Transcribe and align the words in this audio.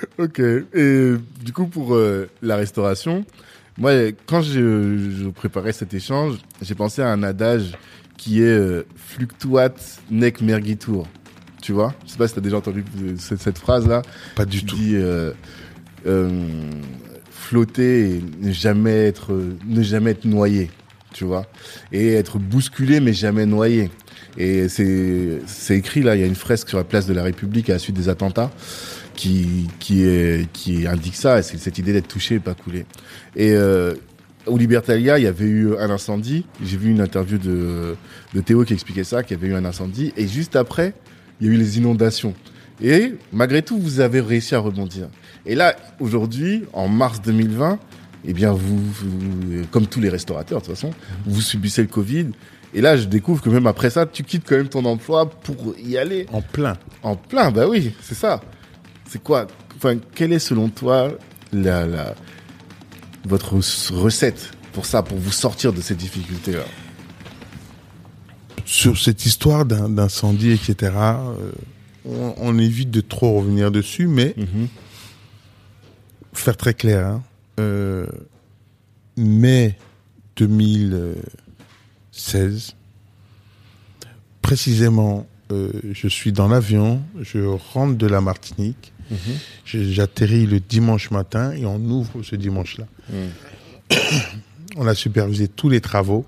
Ok. 0.18 0.40
Et 0.40 1.12
du 1.44 1.52
coup, 1.52 1.66
pour 1.66 1.94
euh, 1.94 2.28
la 2.42 2.56
restauration, 2.56 3.24
moi, 3.78 3.92
quand 4.26 4.42
je, 4.42 4.98
je 5.22 5.28
préparais 5.28 5.72
cet 5.72 5.94
échange, 5.94 6.36
j'ai 6.60 6.74
pensé 6.74 7.02
à 7.02 7.08
un 7.08 7.22
adage 7.22 7.72
qui 8.20 8.42
est 8.42 8.44
euh, 8.44 8.84
fluctuat 8.96 9.74
nec 10.10 10.42
mergitur. 10.42 11.06
Tu 11.62 11.72
vois? 11.72 11.94
Je 12.04 12.12
sais 12.12 12.18
pas 12.18 12.28
si 12.28 12.34
tu 12.34 12.38
as 12.40 12.42
déjà 12.42 12.58
entendu 12.58 12.84
cette, 13.18 13.40
cette 13.40 13.58
phrase-là. 13.58 14.02
Pas 14.36 14.44
du 14.44 14.58
qui 14.58 14.64
tout. 14.66 14.76
dit 14.76 14.96
euh, 14.96 15.32
euh, 16.06 16.28
flotter 17.30 18.16
et 18.16 18.24
ne 18.40 18.52
jamais 18.52 19.06
être 19.06 19.32
ne 19.66 19.82
jamais 19.82 20.10
être 20.10 20.26
noyé, 20.26 20.70
tu 21.14 21.24
vois, 21.24 21.46
et 21.92 22.12
être 22.14 22.38
bousculé 22.38 23.00
mais 23.00 23.14
jamais 23.14 23.46
noyé. 23.46 23.90
Et 24.36 24.68
c'est 24.68 25.40
c'est 25.46 25.76
écrit 25.76 26.02
là, 26.02 26.16
il 26.16 26.20
y 26.20 26.24
a 26.24 26.26
une 26.26 26.34
fresque 26.34 26.68
sur 26.68 26.78
la 26.78 26.84
place 26.84 27.06
de 27.06 27.14
la 27.14 27.22
République 27.22 27.70
à 27.70 27.74
la 27.74 27.78
suite 27.78 27.96
des 27.96 28.08
attentats 28.10 28.50
qui 29.14 29.68
qui 29.78 30.02
est 30.04 30.50
qui 30.52 30.86
indique 30.86 31.16
ça, 31.16 31.42
c'est 31.42 31.58
cette 31.58 31.78
idée 31.78 31.92
d'être 31.92 32.08
touché 32.08 32.36
et 32.36 32.40
pas 32.40 32.54
coulé. 32.54 32.86
Et 33.36 33.52
euh, 33.52 33.94
au 34.46 34.56
Libertalia, 34.56 35.18
il 35.18 35.24
y 35.24 35.26
avait 35.26 35.44
eu 35.44 35.76
un 35.76 35.90
incendie. 35.90 36.46
J'ai 36.64 36.76
vu 36.76 36.90
une 36.90 37.00
interview 37.00 37.38
de, 37.38 37.94
de 38.34 38.40
Théo 38.40 38.64
qui 38.64 38.72
expliquait 38.72 39.04
ça, 39.04 39.22
qu'il 39.22 39.36
y 39.36 39.40
avait 39.40 39.48
eu 39.52 39.54
un 39.54 39.64
incendie. 39.64 40.12
Et 40.16 40.26
juste 40.26 40.56
après, 40.56 40.94
il 41.40 41.46
y 41.46 41.50
a 41.50 41.52
eu 41.52 41.56
les 41.56 41.78
inondations. 41.78 42.34
Et 42.82 43.14
malgré 43.32 43.60
tout, 43.62 43.78
vous 43.78 44.00
avez 44.00 44.20
réussi 44.20 44.54
à 44.54 44.58
rebondir. 44.58 45.08
Et 45.44 45.54
là, 45.54 45.76
aujourd'hui, 46.00 46.62
en 46.72 46.88
mars 46.88 47.20
2020, 47.20 47.78
eh 48.24 48.32
bien, 48.32 48.52
vous, 48.52 48.78
vous- 48.78 49.64
comme 49.70 49.86
tous 49.86 50.00
les 50.00 50.08
restaurateurs, 50.08 50.60
de 50.62 50.66
toute 50.66 50.74
façon, 50.74 50.90
vous 51.26 51.42
subissez 51.42 51.82
le 51.82 51.88
Covid. 51.88 52.28
Et 52.72 52.80
là, 52.80 52.96
je 52.96 53.04
découvre 53.04 53.42
que 53.42 53.50
même 53.50 53.66
après 53.66 53.90
ça, 53.90 54.06
tu 54.06 54.22
quittes 54.22 54.44
quand 54.46 54.56
même 54.56 54.68
ton 54.68 54.84
emploi 54.86 55.28
pour 55.28 55.74
y 55.84 55.98
aller. 55.98 56.26
En 56.32 56.40
plein. 56.40 56.78
En 57.02 57.16
plein, 57.16 57.50
bah 57.50 57.66
oui, 57.68 57.92
c'est 58.00 58.14
ça. 58.14 58.40
C'est 59.10 59.22
quoi 59.22 59.46
Enfin, 59.76 59.98
quelle 60.14 60.32
est 60.32 60.38
selon 60.38 60.68
toi 60.68 61.10
la, 61.52 61.84
la 61.84 62.14
votre 63.24 63.56
recette 63.92 64.52
pour 64.72 64.86
ça, 64.86 65.02
pour 65.02 65.18
vous 65.18 65.32
sortir 65.32 65.72
de 65.72 65.80
ces 65.80 65.96
difficultés-là? 65.96 66.62
Sur 68.64 68.96
cette 68.98 69.26
histoire 69.26 69.64
d'incendie, 69.64 70.52
etc., 70.52 70.92
euh, 70.94 71.50
on, 72.04 72.34
on 72.36 72.56
évite 72.56 72.92
de 72.92 73.00
trop 73.00 73.40
revenir 73.40 73.72
dessus, 73.72 74.06
mais 74.06 74.36
faire 76.32 76.56
très 76.56 76.74
clair, 76.74 77.04
hein, 77.04 77.24
euh, 77.58 78.06
mai 79.16 79.76
2016, 80.36 82.76
précisément, 84.40 85.26
euh, 85.50 85.72
je 85.90 86.06
suis 86.06 86.30
dans 86.30 86.46
l'avion, 86.46 87.02
je 87.20 87.40
rentre 87.40 87.98
de 87.98 88.06
la 88.06 88.20
Martinique, 88.20 88.92
j'atterris 89.64 90.46
le 90.46 90.60
dimanche 90.60 91.10
matin 91.10 91.52
et 91.52 91.66
on 91.66 91.76
ouvre 91.76 92.22
ce 92.22 92.36
dimanche-là. 92.36 92.86
on 94.76 94.86
a 94.86 94.94
supervisé 94.94 95.48
tous 95.48 95.68
les 95.68 95.80
travaux, 95.80 96.24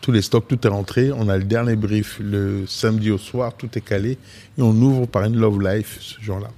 tous 0.00 0.12
les 0.12 0.22
stocks, 0.22 0.48
tout 0.48 0.66
est 0.66 0.70
rentré. 0.70 1.12
On 1.12 1.28
a 1.28 1.36
le 1.36 1.44
dernier 1.44 1.76
brief 1.76 2.18
le 2.20 2.66
samedi 2.66 3.10
au 3.10 3.18
soir, 3.18 3.54
tout 3.56 3.68
est 3.76 3.82
calé 3.82 4.12
et 4.58 4.62
on 4.62 4.72
ouvre 4.72 5.06
par 5.06 5.24
une 5.24 5.36
Love 5.36 5.60
Life 5.62 5.98
ce 6.00 6.20
jour-là. 6.20 6.50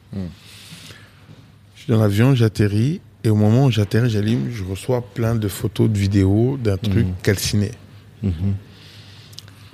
Je 1.74 1.82
suis 1.82 1.92
dans 1.92 2.00
l'avion, 2.00 2.34
j'atterris 2.34 3.00
et 3.24 3.28
au 3.28 3.34
moment 3.34 3.66
où 3.66 3.70
j'atterris, 3.70 4.10
j'allume, 4.10 4.50
je 4.50 4.64
reçois 4.64 5.02
plein 5.14 5.34
de 5.34 5.48
photos, 5.48 5.90
de 5.90 5.98
vidéos 5.98 6.56
d'un 6.62 6.76
truc 6.76 7.06
calciné. 7.22 7.72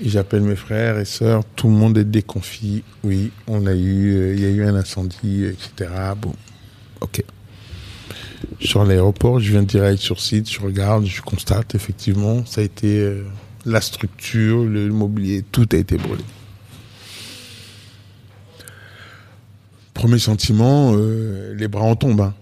Et 0.01 0.09
j'appelle 0.09 0.43
mes 0.43 0.55
frères 0.57 0.99
et 0.99 1.05
sœurs, 1.05 1.43
tout 1.57 1.67
le 1.69 1.75
monde 1.75 1.99
est 1.99 2.05
déconfit. 2.05 2.85
Oui, 3.03 3.33
on 3.49 3.67
a 3.67 3.75
eu, 3.75 4.15
euh, 4.17 4.35
il 4.35 4.41
y 4.41 4.47
a 4.47 4.49
eu 4.51 4.65
un 4.65 4.75
incendie, 4.77 5.45
etc. 5.45 5.91
Bon, 6.21 6.33
ok. 7.01 7.23
Sur 8.61 8.85
l'aéroport, 8.85 9.41
je 9.41 9.51
viens 9.51 9.65
direct 9.65 10.01
sur 10.01 10.21
site, 10.21 10.49
je 10.51 10.61
regarde, 10.61 11.05
je 11.05 11.21
constate 11.23 11.75
effectivement, 11.75 12.47
ça 12.47 12.61
a 12.61 12.65
été 12.65 13.01
euh, 13.01 13.25
la 13.67 13.81
structure, 13.81 14.63
le 14.65 14.89
mobilier, 14.91 15.43
tout 15.51 15.67
a 15.73 15.77
été 15.77 15.97
brûlé. 15.97 16.23
Premier 19.95 20.21
sentiment, 20.21 20.93
euh, 20.95 21.55
les 21.57 21.67
bras 21.67 21.83
en 21.83 21.97
tombent. 21.97 22.21
hein. 22.21 22.35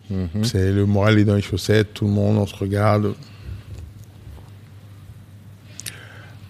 C'est 0.42 0.72
le 0.72 0.84
moral 0.84 1.18
est 1.18 1.24
dans 1.24 1.34
les 1.36 1.40
chaussettes, 1.42 1.94
tout 1.94 2.04
le 2.04 2.10
monde, 2.10 2.36
on 2.36 2.46
se 2.46 2.54
regarde. 2.54 3.14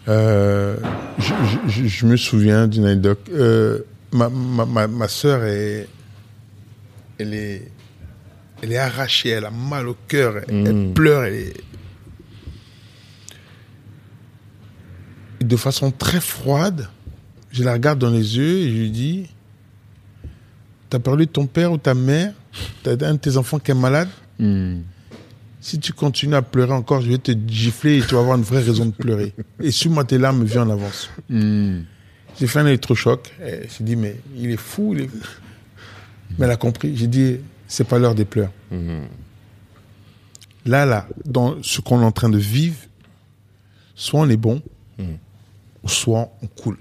Euh, 0.08 0.76
je, 1.18 1.24
je- 1.24 1.68
je- 1.82 1.86
je 1.88 2.06
me 2.06 2.16
souviens 2.16 2.68
d'une 2.68 2.84
anecdote. 2.86 3.28
Euh, 3.32 3.80
ma, 4.12 4.28
ma, 4.28 4.64
ma, 4.64 4.86
ma 4.86 5.08
soeur 5.08 5.42
est, 5.44 5.88
elle 7.18 7.34
est, 7.34 7.70
elle 8.62 8.72
est 8.72 8.78
arrachée, 8.78 9.30
elle 9.30 9.44
a 9.46 9.50
mal 9.50 9.88
au 9.88 9.96
cœur, 10.06 10.36
elle, 10.48 10.66
elle 10.66 10.92
pleure, 10.92 11.24
elle 11.24 11.34
est... 11.34 11.54
Et 15.40 15.44
de 15.44 15.56
façon 15.56 15.90
très 15.90 16.20
froide, 16.20 16.88
je 17.50 17.62
la 17.64 17.72
regarde 17.74 17.98
dans 17.98 18.10
les 18.10 18.36
yeux 18.38 18.58
et 18.60 18.70
je 18.70 18.76
lui 18.82 18.90
dis, 18.90 19.26
t'as 20.88 20.98
parlé 20.98 21.26
de 21.26 21.30
ton 21.30 21.46
père 21.46 21.72
ou 21.72 21.78
ta 21.78 21.94
mère, 21.94 22.32
t'as 22.82 22.92
un 23.06 23.14
de 23.14 23.18
tes 23.18 23.36
enfants 23.36 23.58
qui 23.58 23.70
est 23.72 23.74
malade, 23.74 24.08
si 25.66 25.81
tu 25.81 25.93
continues 25.93 26.37
à 26.37 26.43
pleurer 26.43 26.72
encore, 26.72 27.00
je 27.00 27.09
vais 27.10 27.19
te 27.19 27.32
gifler 27.49 27.99
et 27.99 28.00
tu 28.03 28.15
vas 28.15 28.21
avoir 28.21 28.37
une 28.37 28.44
vraie 28.44 28.62
raison 28.62 28.87
de 28.87 28.93
pleurer. 28.93 29.34
Et 29.60 29.72
suis-moi 29.72 30.04
tes 30.04 30.16
larmes, 30.16 30.44
viens 30.44 30.62
en 30.62 30.71
avance. 30.71 31.10
J'ai 31.28 32.47
fait 32.47 32.60
un 32.60 32.66
électrochoc. 32.66 33.34
et 33.43 33.62
J'ai 33.77 33.82
dit, 33.82 33.97
mais 33.97 34.15
il 34.37 34.50
est 34.53 34.56
fou. 34.56 34.94
il 34.94 35.00
est- 35.03 35.10
Mais 36.38 36.44
elle 36.47 36.53
a 36.53 36.56
compris. 36.56 36.97
J'ai 36.97 37.09
dit, 37.09 37.38
c'est 37.66 37.82
pas 37.82 37.99
l'heure 37.99 38.15
des 38.15 38.25
pleurs. 38.25 38.53
Là, 40.66 40.87
là, 40.87 41.09
dans 41.25 41.60
ce 41.62 41.81
qu'on 41.81 42.00
est 42.00 42.04
en 42.04 42.12
train 42.12 42.28
de 42.28 42.38
vivre, 42.38 42.77
soit 43.97 44.21
on 44.21 44.28
est 44.28 44.37
bon, 44.37 44.62
ou 45.83 45.88
soit 45.88 46.31
on 46.43 46.47
coule. 46.47 46.78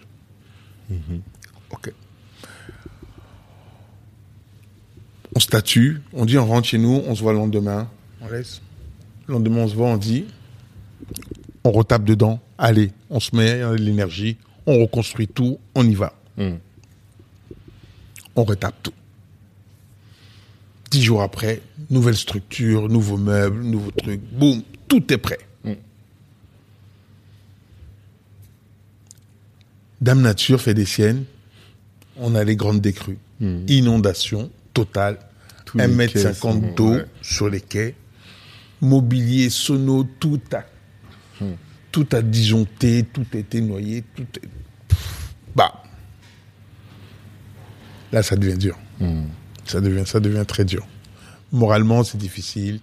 Ok. 1.71 1.91
On 5.35 5.39
statue, 5.39 6.01
on 6.13 6.25
dit 6.25 6.37
on 6.37 6.45
rentre 6.45 6.67
chez 6.67 6.77
nous, 6.77 7.01
on 7.07 7.15
se 7.15 7.21
voit 7.21 7.33
le 7.33 7.39
lendemain, 7.39 7.89
on 8.21 8.29
laisse. 8.29 8.61
Le 9.27 9.33
lendemain, 9.33 9.61
on 9.61 9.67
se 9.67 9.75
voit, 9.75 9.87
on 9.87 9.97
dit, 9.97 10.25
on 11.63 11.71
retape 11.71 12.03
dedans, 12.05 12.39
allez, 12.57 12.91
on 13.09 13.19
se 13.19 13.35
met 13.35 13.75
l'énergie, 13.77 14.37
on 14.65 14.79
reconstruit 14.81 15.27
tout, 15.27 15.59
on 15.73 15.87
y 15.87 15.95
va. 15.95 16.13
On 18.35 18.43
retape 18.43 18.75
tout. 18.83 18.91
Dix 20.91 21.01
jours 21.03 21.21
après, 21.23 21.61
nouvelle 21.89 22.15
structure, 22.15 22.87
nouveaux 22.87 23.17
meubles, 23.17 23.61
nouveaux 23.63 23.91
trucs, 23.91 24.21
boum, 24.21 24.61
tout 24.87 25.11
est 25.11 25.17
prêt. 25.17 25.39
Dame 30.01 30.21
Nature 30.21 30.61
fait 30.61 30.73
des 30.73 30.85
siennes, 30.85 31.23
on 32.17 32.35
a 32.35 32.43
les 32.43 32.55
grandes 32.55 32.81
décrues. 32.81 33.17
Inondation 33.41 34.51
totale, 34.73 35.17
Tous 35.65 35.77
les 35.77 35.85
1m50 35.85 36.11
quais 36.13 36.33
sont- 36.33 36.55
d'eau 36.75 36.91
ouais. 36.93 37.05
sur 37.21 37.49
les 37.49 37.59
quais, 37.61 37.95
mobilier, 38.81 39.49
sono, 39.49 40.03
tout 40.19 40.39
a, 40.53 40.63
tout 41.91 42.07
a 42.11 42.21
disjoncté, 42.21 43.05
tout 43.11 43.25
a 43.33 43.37
été 43.37 43.61
noyé, 43.61 44.03
tout 44.15 44.25
est... 44.43 44.47
Bah, 45.55 45.83
là 48.11 48.21
ça 48.23 48.35
devient 48.35 48.57
dur. 48.57 48.77
Ça, 49.65 49.81
devient, 49.81 50.03
ça 50.05 50.19
devient 50.19 50.45
très 50.47 50.65
dur. 50.65 50.85
Moralement, 51.51 52.03
c'est 52.03 52.17
difficile. 52.17 52.79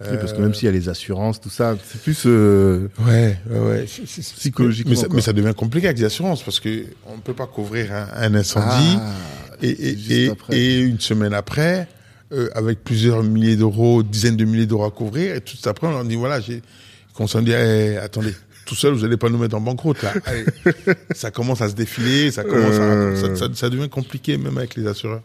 Oui, 0.00 0.16
parce 0.20 0.34
que 0.34 0.40
même 0.42 0.52
s'il 0.52 0.66
y 0.66 0.68
a 0.68 0.72
les 0.72 0.90
assurances, 0.90 1.40
tout 1.40 1.48
ça, 1.48 1.74
c'est 1.82 2.02
plus 2.02 2.24
euh, 2.26 2.88
Ouais, 3.06 3.38
ouais, 3.48 3.84
Psychologiquement, 3.86 4.90
Mais 4.90 4.96
ça, 4.96 5.06
quoi. 5.06 5.16
mais 5.16 5.22
ça 5.22 5.32
devient 5.32 5.54
compliqué 5.56 5.86
avec 5.86 5.98
les 5.98 6.04
assurances 6.04 6.42
parce 6.42 6.60
que 6.60 6.84
on 7.06 7.16
ne 7.16 7.20
peut 7.22 7.32
pas 7.32 7.46
couvrir 7.46 7.94
un, 7.94 8.08
un 8.14 8.34
incendie 8.34 8.98
Ah, 8.98 9.56
et 10.50 10.78
une 10.80 11.00
semaine 11.00 11.32
après, 11.32 11.88
euh, 12.32 12.48
avec 12.54 12.82
plusieurs 12.84 13.22
milliers 13.22 13.56
d'euros, 13.56 14.02
dizaines 14.02 14.36
de 14.36 14.44
milliers 14.44 14.66
d'euros 14.66 14.84
à 14.84 14.90
couvrir, 14.90 15.34
et 15.34 15.40
tout 15.40 15.56
après, 15.66 15.86
on 15.86 15.90
leur 15.92 16.04
dit 16.04 16.16
voilà, 16.16 16.40
j'ai 16.40 16.62
qu'on 17.14 17.26
s'en 17.26 17.40
dit 17.42 17.52
eh, 17.52 17.96
attendez, 17.98 18.34
tout 18.66 18.74
seul, 18.74 18.92
vous 18.94 19.02
n'allez 19.02 19.16
pas 19.16 19.28
nous 19.30 19.38
mettre 19.38 19.54
en 19.56 19.60
banqueroute 19.60 20.02
là. 20.02 20.12
Allez. 20.24 20.44
ça 21.14 21.30
commence 21.30 21.60
à 21.62 21.68
se 21.68 21.74
défiler, 21.74 22.30
ça 22.30 22.42
commence 22.44 22.74
à, 22.74 23.16
ça, 23.16 23.36
ça- 23.36 23.54
ça 23.54 23.70
devient 23.70 23.88
compliqué 23.88 24.36
même 24.38 24.58
avec 24.58 24.74
les 24.74 24.86
assureurs. 24.86 25.22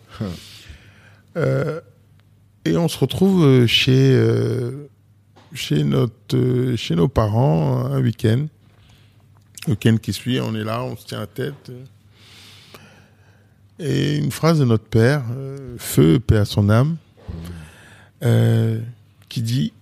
Euh, 1.37 1.79
et 2.65 2.77
on 2.77 2.87
se 2.87 2.97
retrouve 2.99 3.43
euh, 3.43 3.67
chez 3.67 4.11
euh, 4.13 4.87
chez 5.53 5.83
notre 5.83 6.35
euh, 6.35 6.75
chez 6.77 6.95
nos 6.95 7.07
parents 7.07 7.85
un 7.85 8.01
week-end. 8.01 8.45
Le 9.67 9.71
week-end 9.73 9.97
qui 10.01 10.13
suit, 10.13 10.39
on 10.39 10.53
est 10.55 10.63
là, 10.63 10.83
on 10.83 10.95
se 10.95 11.05
tient 11.05 11.19
la 11.19 11.27
tête. 11.27 11.71
Et 13.83 14.17
une 14.17 14.31
phrase 14.31 14.59
de 14.59 14.65
notre 14.65 14.85
père, 14.85 15.23
euh, 15.31 15.75
feu, 15.79 16.19
paix 16.19 16.37
à 16.37 16.45
son 16.45 16.69
âme, 16.69 16.97
euh, 18.21 18.79
qui 19.27 19.41
dit 19.41 19.73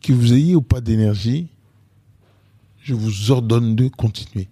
que 0.00 0.12
vous 0.12 0.32
ayez 0.32 0.54
ou 0.54 0.62
pas 0.62 0.80
d'énergie, 0.80 1.48
je 2.80 2.94
vous 2.94 3.32
ordonne 3.32 3.74
de 3.74 3.88
continuer. 3.88 4.46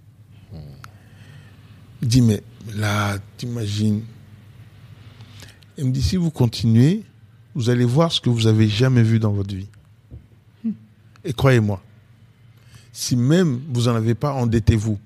Il 2.00 2.08
dit, 2.08 2.22
mais 2.22 2.42
là, 2.74 3.18
t'imagines, 3.36 4.02
Il 5.78 5.84
me 5.86 5.92
dit, 5.92 6.02
si 6.02 6.16
vous 6.16 6.32
continuez, 6.32 7.04
vous 7.54 7.70
allez 7.70 7.84
voir 7.84 8.10
ce 8.10 8.20
que 8.20 8.30
vous 8.30 8.48
avez 8.48 8.66
jamais 8.66 9.04
vu 9.04 9.20
dans 9.20 9.32
votre 9.32 9.54
vie. 9.54 9.68
Et 11.24 11.32
croyez-moi, 11.32 11.80
si 12.92 13.14
même 13.14 13.60
vous 13.72 13.82
n'en 13.82 13.94
avez 13.94 14.16
pas, 14.16 14.32
endettez-vous, 14.32 14.98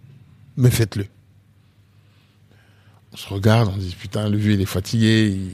mais 0.56 0.70
faites-le. 0.70 1.06
On 3.16 3.18
se 3.18 3.28
regarde, 3.32 3.70
on 3.74 3.80
se 3.80 3.86
dit, 3.86 3.96
putain, 3.98 4.28
le 4.28 4.36
vieux, 4.36 4.52
il 4.52 4.60
est 4.60 4.66
fatigué, 4.66 5.28
il, 5.30 5.50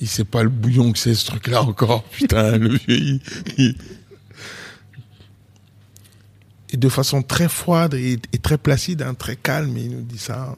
il 0.00 0.08
sait 0.08 0.24
pas 0.24 0.42
le 0.42 0.48
bouillon 0.48 0.92
que 0.92 0.98
c'est 0.98 1.14
ce 1.14 1.26
truc-là 1.26 1.62
encore, 1.62 2.04
putain, 2.10 2.56
le 2.56 2.70
vieux, 2.70 2.96
il- 2.96 3.20
il- 3.58 3.76
Et 6.70 6.76
de 6.78 6.88
façon 6.88 7.22
très 7.22 7.48
froide 7.48 7.94
et, 7.94 8.18
et 8.32 8.38
très 8.38 8.56
placide, 8.58 9.02
hein, 9.02 9.14
très 9.14 9.36
calme, 9.36 9.76
il 9.76 9.90
nous 9.90 10.00
dit 10.02 10.18
ça. 10.18 10.56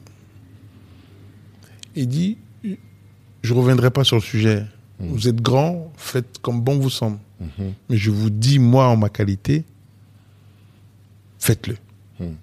Il 1.95 2.07
dit, 2.07 2.37
je 3.43 3.53
reviendrai 3.53 3.91
pas 3.91 4.03
sur 4.03 4.15
le 4.15 4.21
sujet. 4.21 4.65
Vous 4.99 5.27
êtes 5.27 5.41
grand, 5.41 5.93
faites 5.95 6.39
comme 6.41 6.61
bon 6.61 6.79
vous 6.79 6.89
semble. 6.89 7.19
Mais 7.89 7.97
je 7.97 8.09
vous 8.09 8.31
dis, 8.31 8.57
moi, 8.59 8.87
en 8.87 8.95
ma 8.97 9.09
qualité, 9.09 9.63
faites-le. 11.37 11.77
Mhm. 12.19 12.35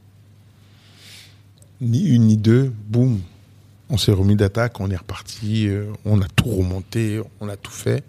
Ni 1.80 2.04
une 2.10 2.26
ni 2.26 2.36
deux, 2.36 2.72
boum. 2.88 3.20
On 3.94 3.96
s'est 3.96 4.10
remis 4.10 4.34
d'attaque, 4.34 4.80
on 4.80 4.90
est 4.90 4.96
reparti, 4.96 5.68
euh, 5.68 5.92
on 6.04 6.20
a 6.20 6.26
tout 6.26 6.50
remonté, 6.50 7.20
on 7.40 7.48
a 7.48 7.56
tout 7.56 7.70
fait. 7.70 8.02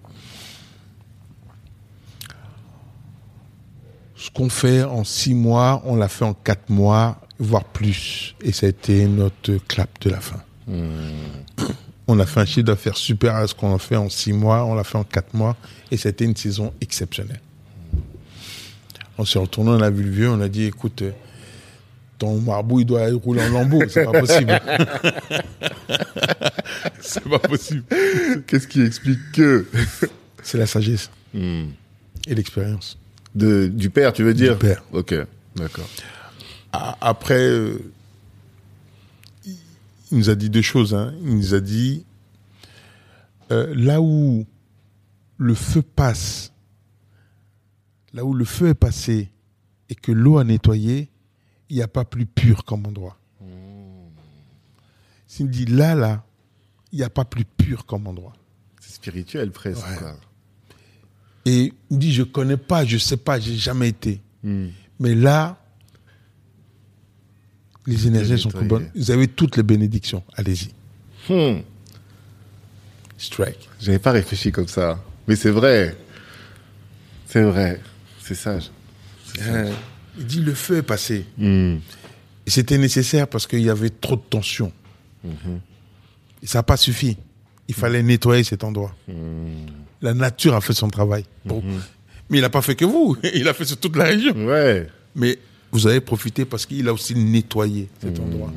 Ce 4.15 4.31
qu'on 4.31 4.49
fait 4.49 4.81
en 4.81 5.03
six 5.03 5.35
mois, 5.35 5.83
on 5.85 5.95
l'a 5.95 6.07
fait 6.07 6.25
en 6.25 6.33
quatre 6.33 6.71
mois, 6.71 7.21
voire 7.37 7.65
plus. 7.65 8.33
Et 8.41 8.51
ça 8.51 8.65
a 8.65 8.69
été 8.69 9.05
notre 9.05 9.57
clap 9.67 10.01
de 10.01 10.09
la 10.09 10.19
fin. 10.21 10.41
On 12.07 12.19
a 12.19 12.25
fait 12.25 12.39
un 12.39 12.45
chiffre 12.45 12.65
d'affaires 12.65 12.97
super 12.97 13.35
à 13.35 13.45
ce 13.45 13.53
qu'on 13.53 13.75
a 13.75 13.77
fait 13.77 13.95
en 13.95 14.09
six 14.09 14.33
mois, 14.33 14.65
on 14.65 14.73
l'a 14.73 14.83
fait 14.83 14.97
en 14.97 15.03
quatre 15.03 15.35
mois, 15.35 15.55
et 15.91 15.97
ça 15.97 16.09
a 16.09 16.11
été 16.13 16.25
une 16.25 16.35
saison 16.35 16.73
exceptionnelle. 16.81 17.41
On 19.19 19.25
s'est 19.25 19.37
retourné, 19.37 19.69
on 19.69 19.81
a 19.81 19.91
vu 19.91 20.01
le 20.01 20.09
vieux, 20.09 20.31
on 20.31 20.41
a 20.41 20.47
dit, 20.47 20.63
écoute, 20.63 21.03
euh, 21.03 21.11
ton 22.17 22.39
marbou, 22.41 22.79
il 22.79 22.85
doit 22.85 23.07
rouler 23.11 23.43
en 23.43 23.49
lambeau, 23.49 23.81
c'est 23.89 24.05
pas 24.05 24.19
possible. 24.19 24.59
c'est 27.01 27.23
pas 27.23 27.39
possible. 27.39 27.83
Qu'est-ce 28.47 28.67
qui 28.67 28.81
explique 28.81 29.19
que 29.33 29.65
C'est 30.43 30.57
la 30.57 30.67
sagesse 30.67 31.09
Hmm. 31.33 31.65
et 32.27 32.35
l'expérience. 32.35 32.97
de 33.33 33.67
du 33.67 33.89
père, 33.89 34.13
tu 34.13 34.23
veux 34.23 34.33
dire 34.33 34.57
père. 34.57 34.81
Ok, 34.93 35.13
d'accord. 35.57 35.89
Après, 36.71 37.41
euh, 37.45 37.77
il 39.45 39.55
il 40.11 40.17
nous 40.19 40.29
a 40.29 40.35
dit 40.35 40.49
deux 40.49 40.61
choses. 40.61 40.93
hein. 40.93 41.13
Il 41.23 41.35
nous 41.35 41.53
a 41.53 41.59
dit, 41.59 42.05
euh, 43.51 43.73
là 43.75 43.99
où 44.01 44.45
le 45.37 45.53
feu 45.55 45.81
passe, 45.81 46.53
là 48.13 48.23
où 48.23 48.33
le 48.33 48.45
feu 48.45 48.69
est 48.69 48.73
passé 48.73 49.29
et 49.89 49.95
que 49.95 50.13
l'eau 50.13 50.37
a 50.37 50.45
nettoyé, 50.45 51.09
il 51.69 51.77
n'y 51.77 51.81
a 51.81 51.87
pas 51.87 52.05
plus 52.05 52.25
pur 52.25 52.63
comme 52.65 52.85
endroit. 52.85 53.17
S'il 55.27 55.47
me 55.47 55.51
dit 55.51 55.65
là, 55.65 55.95
là, 55.95 56.23
il 56.91 56.99
n'y 56.99 57.03
a 57.03 57.09
pas 57.09 57.25
plus 57.25 57.45
pur 57.45 57.85
comme 57.85 58.07
endroit. 58.07 58.33
C'est 58.79 58.93
spirituel 58.93 59.51
presque. 59.51 59.85
Ouais. 59.85 60.13
Et 61.45 61.73
il 61.89 61.97
me 61.97 62.01
dit, 62.01 62.13
je 62.13 62.23
connais 62.23 62.57
pas, 62.57 62.85
je 62.85 62.97
sais 62.97 63.17
pas, 63.17 63.39
j'ai 63.39 63.55
jamais 63.55 63.89
été. 63.89 64.21
Hmm. 64.43 64.67
Mais 64.99 65.13
là, 65.13 65.57
les 67.85 68.07
énergies 68.07 68.39
sont 68.39 68.49
plus 68.49 68.67
bonnes. 68.67 68.89
Vous 68.95 69.11
avez 69.11 69.27
toutes 69.27 69.57
les 69.57 69.63
bénédictions. 69.63 70.23
Allez-y. 70.33 70.69
Hmm. 71.29 71.61
Strike. 73.17 73.69
J'avais 73.79 73.99
pas 73.99 74.11
réfléchi 74.11 74.51
comme 74.51 74.67
ça. 74.67 74.99
Mais 75.27 75.35
c'est 75.35 75.51
vrai. 75.51 75.97
C'est 77.27 77.43
vrai. 77.43 77.81
C'est 78.21 78.35
sage. 78.35 78.71
Euh, 79.41 79.71
il 80.17 80.25
dit, 80.25 80.41
le 80.41 80.53
feu 80.53 80.77
est 80.77 80.83
passé. 80.83 81.25
Hmm. 81.37 81.77
C'était 82.47 82.77
nécessaire 82.77 83.27
parce 83.27 83.47
qu'il 83.47 83.61
y 83.61 83.69
avait 83.69 83.89
trop 83.89 84.15
de 84.15 84.21
tension. 84.29 84.71
Et 86.43 86.47
ça 86.47 86.59
n'a 86.59 86.63
pas 86.63 86.77
suffi. 86.77 87.17
Il 87.67 87.73
fallait 87.73 88.03
nettoyer 88.03 88.43
cet 88.43 88.63
endroit. 88.63 88.95
La 90.01 90.13
nature 90.13 90.53
a 90.53 90.61
fait 90.61 90.73
son 90.73 90.89
travail. 90.89 91.25
Bon. 91.43 91.63
Mais 92.29 92.37
il 92.37 92.41
n'a 92.41 92.49
pas 92.49 92.61
fait 92.61 92.75
que 92.75 92.85
vous. 92.85 93.17
Il 93.33 93.47
a 93.47 93.53
fait 93.53 93.65
sur 93.65 93.77
toute 93.77 93.95
la 93.95 94.05
région. 94.05 94.33
Ouais. 94.45 94.87
Mais 95.15 95.37
vous 95.71 95.87
avez 95.87 96.01
profité 96.01 96.45
parce 96.45 96.65
qu'il 96.65 96.87
a 96.87 96.93
aussi 96.93 97.15
nettoyé 97.15 97.87
cet 98.01 98.19
endroit. 98.19 98.51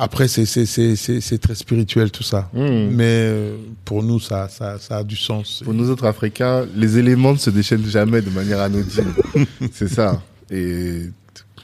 Après, 0.00 0.28
c'est- 0.28 0.46
c'est 0.46 0.64
c'est- 0.64 0.94
c'est- 0.94 1.20
c'est 1.20 1.38
très 1.38 1.56
spirituel 1.56 2.10
tout 2.12 2.22
ça. 2.22 2.48
Mhm. 2.54 2.90
Mais 2.92 3.04
euh, 3.08 3.56
pour 3.84 4.02
nous, 4.04 4.20
ça, 4.20 4.48
ça, 4.48 4.78
ça 4.78 4.98
a 4.98 5.04
du 5.04 5.16
sens. 5.16 5.60
Pour 5.64 5.74
nous 5.74 5.90
autres 5.90 6.06
Africains, 6.06 6.66
les 6.76 6.98
éléments 6.98 7.32
ne 7.32 7.38
se 7.38 7.50
déchaînent 7.50 7.84
jamais 7.84 8.22
de 8.22 8.30
manière 8.30 8.60
anodine. 8.60 9.12
c'est 9.72 9.88
ça. 9.88 10.22
Et 10.50 11.02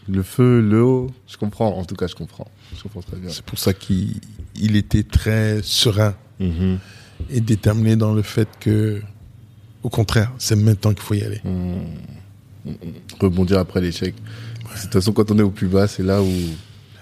le 0.08 0.22
feu, 0.22 0.60
l'eau, 0.60 1.10
je 1.28 1.36
comprends. 1.36 1.78
En 1.78 1.84
tout 1.84 1.94
cas, 1.94 2.08
je 2.08 2.14
comprends. 2.16 2.48
Je 2.76 2.82
comprends 2.82 3.02
très 3.02 3.16
bien. 3.18 3.30
C'est 3.30 3.44
pour 3.44 3.58
ça 3.58 3.72
qu'il 3.72 4.14
il 4.56 4.74
était 4.76 5.04
très 5.04 5.60
serein 5.62 6.14
Mhm. 6.40 6.78
et 7.30 7.40
déterminé 7.40 7.94
dans 7.94 8.12
le 8.14 8.22
fait 8.22 8.48
que, 8.58 9.00
au 9.84 9.88
contraire, 9.90 10.32
c'est 10.38 10.56
maintenant 10.56 10.92
qu'il 10.92 11.02
faut 11.02 11.14
y 11.14 11.22
aller. 11.22 11.40
Rebondir 13.20 13.58
après 13.58 13.80
l'échec. 13.80 14.14
De 14.16 14.80
toute 14.82 14.92
façon, 14.92 15.12
quand 15.12 15.30
on 15.30 15.38
est 15.38 15.42
au 15.42 15.50
plus 15.50 15.68
bas, 15.68 15.86
c'est 15.86 16.02
là 16.02 16.22
où 16.22 16.28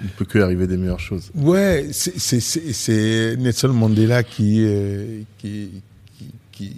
il 0.02 0.06
ne 0.06 0.10
peut 0.12 0.24
que 0.24 0.38
arriver 0.40 0.66
des 0.66 0.76
meilleures 0.76 1.00
choses. 1.00 1.30
Ouais, 1.34 1.88
c'est- 1.92 2.18
c'est- 2.18 2.40
c'est 2.40 2.72
c'est 2.72 3.36
Nelson 3.38 3.68
Mandela 3.68 4.22
qui, 4.24 4.58
euh, 4.64 5.22
qui, 5.38 5.70
qui, 6.18 6.26
qui, 6.52 6.76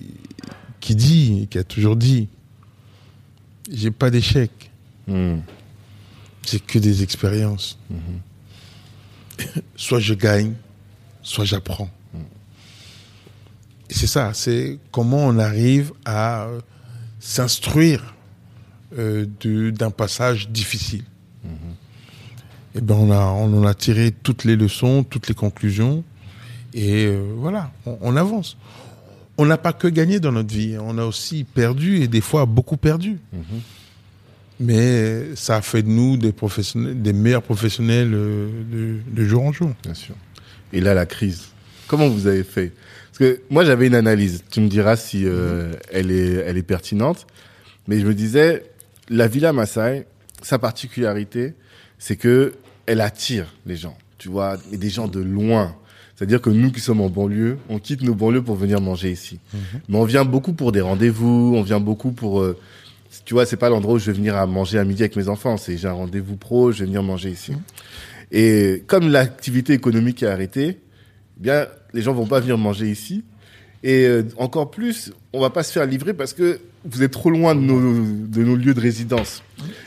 qui 0.80 0.94
dit, 0.94 1.48
qui 1.50 1.58
a 1.58 1.64
toujours 1.64 1.96
dit, 1.96 2.28
j'ai 3.70 3.90
pas 3.90 4.10
d'échec, 4.10 4.50
Hmm. 5.06 5.38
j'ai 6.48 6.60
que 6.60 6.78
des 6.78 7.02
expériences. 7.02 7.78
soit 9.76 10.00
je 10.00 10.14
gagne, 10.14 10.54
soit 11.22 11.44
j'apprends. 11.44 11.90
Et 13.90 13.94
c'est 13.94 14.06
ça, 14.06 14.32
c'est 14.32 14.78
comment 14.90 15.26
on 15.26 15.38
arrive 15.38 15.92
à 16.04 16.48
s'instruire 17.20 18.14
euh, 18.98 19.26
d'un 19.72 19.90
passage 19.90 20.48
difficile. 20.48 21.04
Et 22.74 22.80
ben 22.80 22.96
on, 22.96 23.10
a, 23.10 23.24
on 23.26 23.56
en 23.56 23.64
a 23.64 23.74
tiré 23.74 24.10
toutes 24.10 24.44
les 24.44 24.56
leçons, 24.56 25.04
toutes 25.04 25.28
les 25.28 25.34
conclusions, 25.34 26.02
et 26.72 27.06
euh, 27.06 27.22
voilà, 27.36 27.70
on, 27.86 27.98
on 28.00 28.16
avance. 28.16 28.56
On 29.38 29.46
n'a 29.46 29.58
pas 29.58 29.72
que 29.72 29.88
gagné 29.88 30.20
dans 30.20 30.32
notre 30.32 30.52
vie, 30.52 30.76
on 30.80 30.98
a 30.98 31.04
aussi 31.04 31.44
perdu, 31.44 32.02
et 32.02 32.08
des 32.08 32.20
fois 32.20 32.46
beaucoup 32.46 32.76
perdu. 32.76 33.18
Mais 34.60 35.34
ça 35.34 35.56
a 35.56 35.62
fait 35.62 35.82
de 35.82 35.88
nous 35.88 36.16
des 36.16 36.32
professionnels, 36.32 37.02
des 37.02 37.12
meilleurs 37.12 37.42
professionnels 37.42 38.12
euh, 38.14 38.48
de, 38.72 38.98
de 39.08 39.24
jour 39.24 39.42
en 39.42 39.52
jour. 39.52 39.72
Bien 39.82 39.94
sûr. 39.94 40.14
Et 40.72 40.80
là, 40.80 40.94
la 40.94 41.06
crise. 41.06 41.46
Comment 41.88 42.08
vous 42.08 42.28
avez 42.28 42.44
fait? 42.44 42.72
Parce 43.08 43.18
que 43.18 43.40
moi, 43.50 43.64
j'avais 43.64 43.88
une 43.88 43.96
analyse. 43.96 44.44
Tu 44.50 44.60
me 44.60 44.68
diras 44.68 44.96
si 44.96 45.22
euh, 45.24 45.72
elle, 45.92 46.10
est, 46.12 46.34
elle 46.46 46.56
est 46.56 46.62
pertinente. 46.62 47.26
Mais 47.88 47.98
je 47.98 48.06
me 48.06 48.14
disais, 48.14 48.64
la 49.08 49.26
Villa 49.26 49.52
Maasai, 49.52 50.06
sa 50.42 50.58
particularité, 50.58 51.54
c'est 51.98 52.16
que 52.16 52.54
elle 52.86 53.00
attire 53.00 53.46
les 53.66 53.76
gens. 53.76 53.96
Tu 54.18 54.28
vois, 54.28 54.56
et 54.72 54.76
des 54.76 54.90
gens 54.90 55.08
de 55.08 55.20
loin. 55.20 55.74
C'est-à-dire 56.16 56.40
que 56.40 56.50
nous 56.50 56.70
qui 56.70 56.80
sommes 56.80 57.00
en 57.00 57.08
banlieue, 57.08 57.58
on 57.68 57.78
quitte 57.78 58.02
nos 58.02 58.14
banlieues 58.14 58.42
pour 58.42 58.54
venir 58.54 58.80
manger 58.80 59.10
ici. 59.10 59.40
Mais 59.88 59.98
on 59.98 60.04
vient 60.04 60.24
beaucoup 60.24 60.52
pour 60.52 60.70
des 60.70 60.80
rendez-vous, 60.80 61.54
on 61.56 61.62
vient 61.62 61.80
beaucoup 61.80 62.12
pour... 62.12 62.40
euh, 62.40 62.56
tu 63.24 63.34
vois, 63.34 63.46
c'est 63.46 63.56
pas 63.56 63.68
l'endroit 63.68 63.94
où 63.94 63.98
je 63.98 64.06
vais 64.06 64.16
venir 64.16 64.36
à 64.36 64.46
manger 64.46 64.78
à 64.78 64.84
midi 64.84 65.02
avec 65.02 65.16
mes 65.16 65.28
enfants. 65.28 65.56
C'est 65.56 65.76
j'ai 65.76 65.88
un 65.88 65.92
rendez-vous 65.92 66.36
pro, 66.36 66.72
je 66.72 66.80
vais 66.80 66.86
venir 66.86 67.02
manger 67.02 67.30
ici. 67.30 67.52
Et 68.30 68.84
comme 68.86 69.08
l'activité 69.08 69.72
économique 69.72 70.22
est 70.22 70.28
arrêtée, 70.28 70.78
eh 70.78 71.40
bien, 71.40 71.66
les 71.92 72.02
gens 72.02 72.12
vont 72.12 72.26
pas 72.26 72.40
venir 72.40 72.58
manger 72.58 72.90
ici. 72.90 73.24
Et 73.82 74.06
euh, 74.06 74.22
encore 74.36 74.70
plus, 74.70 75.12
on 75.32 75.40
va 75.40 75.50
pas 75.50 75.62
se 75.62 75.72
faire 75.72 75.86
livrer 75.86 76.14
parce 76.14 76.32
que 76.32 76.60
vous 76.84 77.02
êtes 77.02 77.12
trop 77.12 77.30
loin 77.30 77.54
de 77.54 77.60
nos, 77.60 78.04
de 78.26 78.42
nos 78.42 78.56
lieux 78.56 78.74
de 78.74 78.80
résidence. 78.80 79.42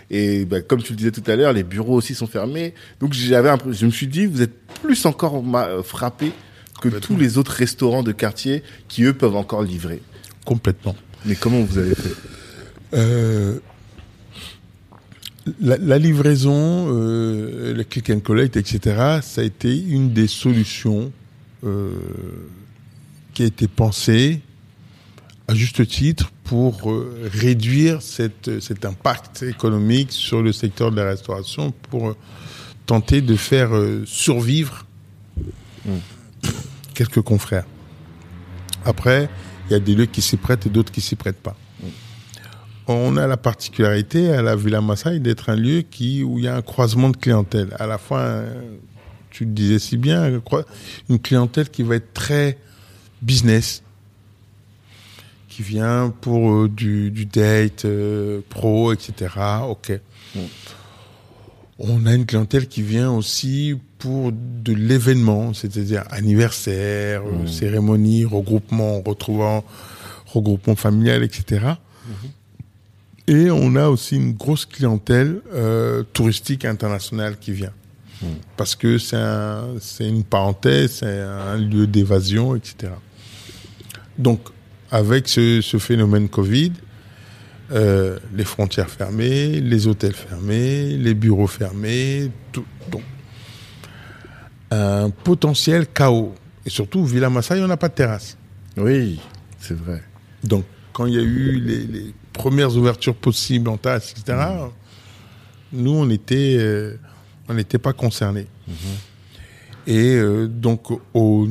Et 0.10 0.46
bah, 0.46 0.62
comme 0.62 0.82
tu 0.82 0.94
le 0.94 0.98
disais 0.98 1.12
tout 1.12 1.24
à 1.30 1.36
l'heure, 1.36 1.54
les 1.54 1.64
bureaux 1.64 1.96
aussi 1.96 2.16
sont 2.16 2.28
fermés. 2.28 2.74
Donc 3.00 3.14
j'avais, 3.14 3.50
un- 3.50 3.58
je 3.72 3.86
me 3.86 3.92
suis 3.92 4.08
dit, 4.08 4.26
vous 4.26 4.42
êtes 4.42 4.58
plus 4.82 5.06
encore 5.06 5.44
ma- 5.44 5.84
frappé 5.84 6.32
que 6.82 6.90
tous 6.90 7.16
les 7.18 7.38
autres 7.38 7.52
restaurants 7.52 8.04
de 8.04 8.12
quartier 8.12 8.64
qui 8.88 9.04
eux 9.04 9.14
peuvent 9.14 9.36
encore 9.36 9.64
livrer. 9.64 10.02
Complètement. 10.46 10.96
Mais 11.26 11.36
comment 11.36 11.62
vous 11.62 11.78
avez 11.78 11.96
fait? 11.96 12.14
Euh, 12.94 13.60
la, 15.62 15.78
la 15.78 15.98
livraison, 15.98 16.88
euh, 16.90 17.74
le 17.74 17.84
click 17.84 18.10
and 18.10 18.20
collect, 18.20 18.58
etc., 18.58 19.20
ça 19.22 19.42
a 19.42 19.44
été 19.44 19.78
une 19.78 20.14
des 20.14 20.28
solutions 20.28 21.12
euh, 21.64 21.92
qui 23.34 23.44
a 23.44 23.46
été 23.46 23.68
pensée 23.68 24.42
à 25.48 25.54
juste 25.56 25.88
titre 25.88 26.32
pour 26.48 26.90
euh, 26.90 27.30
réduire 27.34 28.02
cette, 28.02 28.62
cet 28.62 28.86
impact 28.86 29.44
économique 29.44 30.14
sur 30.14 30.42
le 30.42 30.54
secteur 30.54 30.92
de 30.92 30.96
la 30.96 31.10
restauration, 31.10 31.74
pour 31.90 32.10
euh, 32.10 32.16
tenter 32.86 33.22
de 33.22 33.36
faire 33.36 33.76
euh, 33.76 34.04
survivre 34.06 34.86
quelques 36.94 37.22
confrères. 37.22 37.66
Après, 38.86 39.30
il 39.70 39.74
y 39.74 39.76
a 39.76 39.80
des 39.80 39.94
lieux 39.94 40.06
qui 40.06 40.22
s'y 40.22 40.38
prêtent 40.38 40.66
et 40.66 40.70
d'autres 40.70 40.92
qui 40.92 41.02
s'y 41.02 41.16
prêtent 41.16 41.42
pas. 41.42 41.56
On 42.88 43.18
a 43.18 43.28
la 43.28 43.36
particularité 43.36 44.32
à 44.32 44.42
la 44.42 44.56
Villa 44.56 44.80
Massaï 44.80 45.20
d'être 45.20 45.50
un 45.50 45.58
lieu 45.58 45.82
qui, 45.82 46.24
où 46.24 46.40
il 46.40 46.46
y 46.46 46.48
a 46.48 46.56
un 46.56 46.62
croisement 46.62 47.10
de 47.10 47.18
clientèle. 47.18 47.76
À 47.78 47.86
la 47.86 47.98
fois, 47.98 48.44
tu 49.30 49.44
le 49.44 49.52
disais 49.52 49.80
si 49.80 49.98
bien, 49.98 50.42
une 51.10 51.20
clientèle 51.20 51.70
qui 51.70 51.84
va 51.84 51.96
être 51.96 52.14
très 52.14 52.58
business, 53.22 53.84
qui 55.58 55.64
vient 55.64 56.14
pour 56.22 56.52
euh, 56.52 56.70
du, 56.70 57.10
date 57.26 57.86
euh, 57.86 58.42
pro, 58.48 58.94
etc. 58.94 59.34
Ok. 59.68 59.92
On 61.80 62.06
a 62.06 62.14
une 62.14 62.28
clientèle 62.28 62.68
qui 62.68 62.84
vient 62.84 63.12
aussi 63.12 63.76
pour 63.98 64.32
de 64.32 64.72
l'événement, 64.72 65.56
c'est-à-dire 65.56 66.04
anniversaire, 66.12 67.24
euh, 67.26 67.44
mmh. 67.44 67.48
cérémonie, 67.48 68.24
regroupement, 68.24 69.02
retrouvant, 69.02 69.64
regroupement 70.28 70.76
familial, 70.76 71.24
etc. 71.24 71.66
Mmh. 72.06 72.12
Et 73.30 73.50
on 73.50 73.76
a 73.76 73.88
aussi 73.88 74.16
une 74.18 74.34
grosse 74.34 74.68
clientèle 74.68 75.42
touristique 76.14 76.66
internationale 76.66 77.38
qui 77.40 77.52
vient. 77.52 77.74
Mmh. 78.22 78.26
Parce 78.58 78.76
que 78.76 79.00
c'est 79.00 80.08
une 80.08 80.24
parenthèse, 80.24 80.98
c'est 81.00 81.20
un 81.20 81.58
lieu 81.58 81.88
d'évasion, 81.88 82.56
etc. 82.56 82.92
Donc, 84.20 84.52
avec 84.92 85.28
ce, 85.28 85.62
phénomène 85.80 86.30
Covid, 86.30 86.74
euh, 87.72 88.18
les 88.34 88.46
frontières 88.46 88.90
fermées, 88.90 89.60
les 89.60 89.88
hôtels 89.88 90.14
fermés, 90.14 90.98
les 90.98 91.14
bureaux 91.14 91.48
fermés, 91.48 92.32
tout, 92.52 92.66
donc 92.90 93.04
un 94.72 95.10
potentiel 95.10 95.88
chaos. 95.88 96.34
Et 96.66 96.70
surtout, 96.70 97.06
Villa 97.06 97.30
Massaï, 97.30 97.62
on 97.62 97.68
n'a 97.68 97.78
pas 97.78 97.90
de 97.90 97.94
terrasse. 97.94 98.38
Oui, 98.76 99.20
c'est 99.60 99.78
vrai. 99.78 100.04
Donc, 100.44 100.66
quand 100.94 101.06
il 101.06 101.14
y 101.14 101.18
a 101.18 101.22
eu 101.22 101.60
les, 101.60 102.14
premières 102.34 102.78
ouvertures 102.78 103.16
possibles 103.16 103.68
en 103.68 103.78
terrasse, 103.78 104.12
etc., 104.12 104.38
nous, 105.74 105.92
on 105.92 106.10
était, 106.10 106.58
euh, 106.60 106.98
on 107.50 107.56
n'était 107.56 107.80
pas 107.80 107.94
concernés. 107.94 108.48
Mhm. 108.68 108.76
Et 109.88 110.16
euh, 110.16 110.48
donc, 110.48 110.92
au 111.14 111.48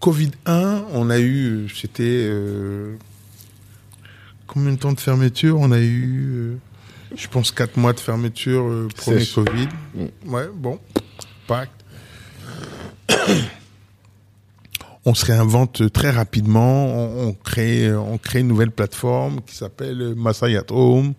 Covid 0.00 0.30
1, 0.46 0.84
on 0.94 1.10
a 1.10 1.18
eu, 1.18 1.68
c'était 1.68 2.04
euh, 2.04 2.96
combien 4.46 4.72
de 4.72 4.78
temps 4.78 4.92
de 4.92 5.00
fermeture 5.00 5.58
On 5.60 5.70
a 5.72 5.78
eu, 5.78 6.30
euh, 6.32 6.56
je 7.14 7.28
pense, 7.28 7.52
4 7.52 7.76
mois 7.76 7.92
de 7.92 8.00
fermeture, 8.00 8.66
euh, 8.66 8.88
premier 8.96 9.26
Covid. 9.26 9.68
Mm. 9.94 10.32
Ouais, 10.32 10.48
bon, 10.54 10.78
pacte. 11.46 11.84
on 15.04 15.12
se 15.12 15.26
réinvente 15.26 15.92
très 15.92 16.10
rapidement. 16.10 16.86
On, 16.86 17.34
crée, 17.34 17.94
on 17.94 18.16
crée 18.16 18.40
une 18.40 18.48
nouvelle 18.48 18.70
plateforme 18.70 19.42
qui 19.42 19.54
s'appelle 19.54 20.14
Masai 20.16 20.56
at 20.56 20.70
Home, 20.70 21.12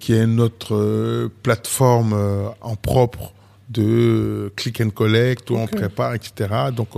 qui 0.00 0.12
est 0.12 0.26
notre 0.26 1.30
plateforme 1.42 2.52
en 2.60 2.76
propre 2.76 3.32
de 3.70 4.52
click 4.54 4.82
and 4.82 4.90
collect 4.90 5.48
où 5.50 5.56
on 5.56 5.66
prépare, 5.66 6.12
etc. 6.14 6.48
Donc 6.76 6.90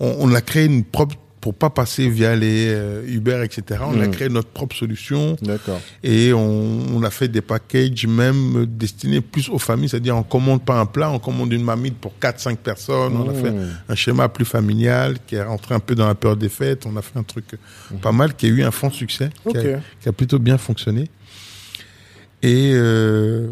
on, 0.00 0.32
a 0.34 0.40
créé 0.40 0.64
une 0.66 0.84
propre 0.84 1.16
pour 1.40 1.54
pas 1.54 1.70
passer 1.70 2.08
via 2.08 2.36
les 2.36 2.68
euh, 2.68 3.02
Uber, 3.06 3.42
etc. 3.44 3.80
On 3.86 3.98
a 4.00 4.06
hmm. 4.06 4.10
créé 4.10 4.28
notre 4.28 4.48
propre 4.48 4.76
solution. 4.76 5.36
D'accord. 5.40 5.80
Et 6.02 6.32
on, 6.34 7.02
a 7.02 7.10
fait 7.10 7.28
des 7.28 7.40
packages 7.40 8.06
même 8.06 8.66
destinés 8.66 9.22
plus 9.22 9.48
aux 9.48 9.58
familles, 9.58 9.88
c'est-à-dire 9.88 10.16
on 10.16 10.22
commande 10.22 10.62
pas 10.62 10.78
un 10.78 10.84
plat, 10.84 11.10
on 11.10 11.18
commande 11.18 11.50
une 11.52 11.64
mamite 11.64 11.96
pour 11.96 12.12
4-5 12.20 12.56
personnes. 12.56 13.16
On 13.16 13.30
a 13.30 13.32
fait 13.32 13.50
hmm. 13.50 13.70
un 13.88 13.94
schéma 13.94 14.28
plus 14.28 14.44
familial 14.44 15.16
qui 15.26 15.36
est 15.36 15.42
rentré 15.42 15.74
un 15.74 15.80
peu 15.80 15.94
dans 15.94 16.06
la 16.06 16.14
peur 16.14 16.36
des 16.36 16.50
fêtes. 16.50 16.84
On 16.84 16.96
a 16.96 17.02
fait 17.02 17.18
un 17.18 17.22
truc 17.22 17.46
hmm. 17.90 17.96
pas 17.96 18.12
mal 18.12 18.34
qui 18.34 18.46
a 18.46 18.48
eu 18.50 18.62
un 18.62 18.70
franc 18.70 18.90
succès, 18.90 19.30
qui, 19.48 20.08
a, 20.08 20.12
plutôt 20.12 20.38
bien 20.38 20.58
fonctionné. 20.58 21.08
Et 22.42 22.72
euh, 22.74 23.48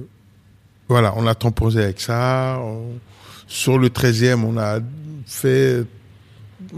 voilà, 0.89 1.15
on 1.17 1.27
a 1.27 1.35
temporisé 1.35 1.83
avec 1.83 2.01
ça. 2.01 2.61
sur 3.47 3.79
le 3.79 3.89
13e, 3.89 4.45
on 4.45 4.59
a 4.59 4.81
fait 5.27 5.85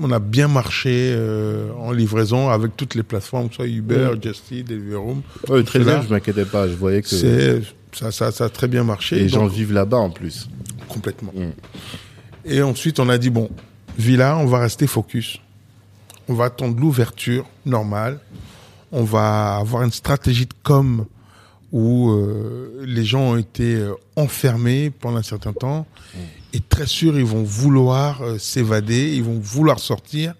on 0.00 0.10
a 0.10 0.18
bien 0.18 0.49
marché 0.49 1.12
euh, 1.14 1.70
en 1.78 1.92
livraison 1.92 2.50
avec 2.50 2.76
toutes 2.76 2.94
les 2.94 3.02
plateformes, 3.02 3.49
soit 3.50 3.66
Uber, 3.66 4.10
mm. 4.14 4.22
Just 4.22 4.50
Eat, 4.50 4.66
Deliveroo. 4.66 5.22
Très 5.64 5.78
bien, 5.78 6.02
je 6.02 6.08
m'inquiétais 6.08 6.44
pas, 6.44 6.68
je 6.68 6.75
voyais 6.75 7.02
que 7.02 7.08
ça, 7.92 8.12
ça, 8.12 8.30
ça, 8.30 8.44
a 8.44 8.49
très 8.49 8.68
bien 8.68 8.84
marché. 8.84 9.16
Et 9.16 9.22
les 9.22 9.28
gens 9.28 9.46
vivent 9.46 9.72
là-bas 9.72 9.96
en 9.96 10.10
plus. 10.10 10.49
Complètement. 10.88 11.32
Mm. 11.34 11.50
Et 12.44 12.62
ensuite, 12.62 13.00
on 13.00 13.08
a 13.08 13.18
dit 13.18 13.30
bon, 13.30 13.50
Villa, 13.99 14.37
on 14.37 14.46
va 14.46 14.60
rester 14.60 14.87
focus. 14.87 15.38
On 16.28 16.34
va 16.34 16.46
attendre 16.46 16.78
l'ouverture 16.78 17.46
normale. 17.66 18.20
On 18.92 19.04
va 19.04 19.56
avoir 19.56 19.82
une 19.82 19.92
stratégie 19.92 20.46
de 20.46 20.54
com 20.62 21.06
où 21.72 22.10
euh, 22.10 22.82
les 22.86 23.04
gens 23.04 23.32
ont 23.32 23.36
été 23.36 23.76
euh, 23.76 23.94
enfermés 24.16 24.90
pendant 24.90 25.18
un 25.18 25.22
certain 25.22 25.52
temps. 25.52 25.86
Mm 26.14 26.18
et 26.52 26.60
très 26.60 26.86
sûr, 26.86 27.18
ils 27.18 27.24
vont 27.24 27.42
vouloir 27.42 28.22
euh, 28.22 28.38
s'évader, 28.38 29.14
ils 29.14 29.22
vont 29.22 29.38
vouloir 29.38 29.78
sortir, 29.78 30.34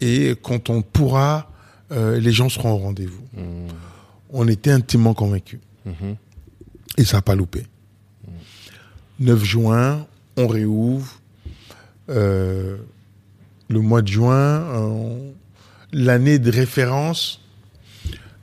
et 0.00 0.34
quand 0.42 0.70
on 0.70 0.82
pourra, 0.82 1.50
euh, 1.92 2.18
les 2.18 2.32
gens 2.32 2.48
seront 2.48 2.72
au 2.72 2.78
rendez-vous. 2.78 3.22
Mmh. 3.34 3.68
On 4.30 4.48
était 4.48 4.72
intimement 4.72 5.14
convaincus. 5.14 5.60
Mmh. 5.84 6.12
Et 6.98 7.04
ça 7.04 7.18
n'a 7.18 7.22
pas 7.22 7.34
loupé. 7.34 7.64
9 9.20 9.44
juin, 9.44 10.06
on 10.36 10.46
réouvre. 10.46 11.20
Le 12.08 12.78
mois 13.68 14.02
de 14.02 14.08
juin, 14.08 14.64
l'année 15.92 16.38
de 16.38 16.50
référence, 16.50 17.40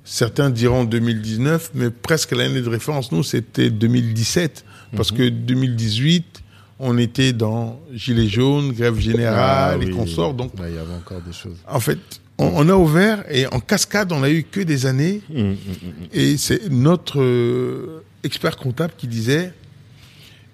certains 0.03 0.49
diront 0.49 0.83
2019, 0.83 1.71
mais 1.73 1.89
presque 1.89 2.31
l'année 2.31 2.61
de 2.61 2.69
référence, 2.69 3.11
nous, 3.11 3.23
c'était 3.23 3.69
2017. 3.69 4.65
Parce 4.95 5.11
mmh. 5.11 5.17
que 5.17 5.29
2018, 5.29 6.43
on 6.79 6.97
était 6.97 7.33
dans 7.33 7.79
Gilets 7.93 8.27
jaunes, 8.27 8.73
grève 8.73 8.99
générale 8.99 9.79
ah 9.81 9.83
et 9.83 9.89
consorts. 9.89 10.33
Donc, 10.33 10.51
il 10.57 10.75
y 10.75 10.77
avait 10.77 10.93
encore 10.93 11.21
des 11.21 11.33
choses. 11.33 11.57
En 11.67 11.79
fait, 11.79 11.99
on, 12.37 12.67
a 12.69 12.75
ouvert 12.75 13.23
et 13.29 13.47
en 13.47 13.59
cascade, 13.59 14.11
on 14.11 14.23
a 14.23 14.29
eu 14.29 14.43
que 14.43 14.59
des 14.59 14.85
années. 14.85 15.21
Hum, 15.33 15.41
hum, 15.41 15.55
hum, 15.83 15.93
et 16.11 16.37
c'est 16.37 16.69
notre 16.69 17.21
euh, 17.21 18.03
expert 18.23 18.57
comptable 18.57 18.93
qui 18.97 19.07
disait, 19.07 19.53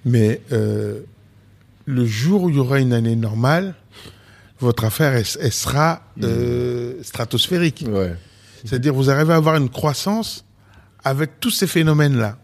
mais 0.06 0.42
euh, 0.52 1.02
le 1.86 2.06
jour 2.06 2.44
où 2.44 2.50
il 2.50 2.56
y 2.56 2.60
aura 2.60 2.80
une 2.80 2.94
année 2.94 3.16
normale, 3.16 3.74
votre 4.60 4.84
affaire, 4.84 5.14
elle, 5.14 5.52
sera 5.54 6.04
euh, 6.22 6.96
stratosphérique. 7.02 7.86
C'est-à-dire, 8.66 8.94
vous 8.94 9.10
arrivez 9.10 9.34
à 9.34 9.38
avoir 9.38 9.56
une 9.56 9.70
croissance 9.70 10.46
avec 11.04 11.40
tous 11.40 11.52
ces 11.52 11.68
phénomènes-là. 11.68 12.38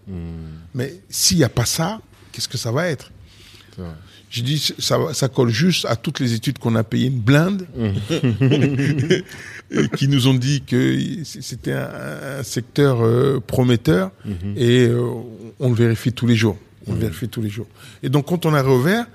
Mais 0.73 1.01
s'il 1.09 1.37
n'y 1.37 1.43
a 1.43 1.49
pas 1.49 1.65
ça, 1.65 1.99
qu'est-ce 2.31 2.47
que 2.47 2.57
ça 2.57 2.71
va 2.71 2.87
être? 2.87 3.11
Je 4.29 4.41
dis, 4.41 4.73
ça, 4.79 4.97
ça 5.13 5.29
colle 5.29 5.49
juste 5.49 5.85
à 5.85 5.95
toutes 5.95 6.19
les 6.19 6.33
études 6.33 6.59
qu'on 6.59 6.75
a 6.75 6.83
payées 6.83 7.07
une 7.07 7.19
blinde, 7.19 7.67
qui 9.97 10.07
nous 10.07 10.27
ont 10.27 10.33
dit 10.33 10.63
que 10.63 11.23
c'était 11.23 11.73
un, 11.73 12.43
secteur 12.43 13.05
euh, 13.05 13.41
prometteur, 13.45 14.11
mhm. 14.25 14.55
et 14.57 14.87
euh, 14.87 15.09
on 15.59 15.69
le 15.69 15.75
vérifie 15.75 16.11
tous 16.11 16.27
les 16.27 16.35
jours. 16.35 16.57
On 16.87 16.93
le 16.93 16.99
vérifie 16.99 17.29
tous 17.29 17.41
les 17.41 17.49
jours. 17.49 17.67
Et 18.03 18.09
donc, 18.09 18.27
quand 18.27 18.45
on 18.45 18.53
a 18.53 18.61
réouvert, 18.61 19.05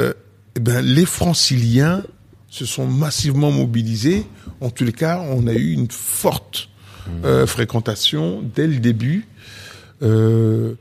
euh, 0.00 0.12
eh 0.56 0.60
ben, 0.60 0.84
les 0.84 1.06
franciliens 1.06 2.02
se 2.52 2.66
sont 2.66 2.86
massivement 2.86 3.50
mobilisés. 3.50 4.26
En 4.60 4.68
tous 4.68 4.84
les 4.84 4.92
cas, 4.92 5.24
on 5.30 5.46
a 5.46 5.54
eu 5.54 5.72
une 5.72 5.90
forte 5.90 6.68
mhm. 7.06 7.46
fréquentation 7.46 8.42
dès 8.54 8.66
le 8.66 8.76
début. 8.76 9.26
Euh, 10.02 10.74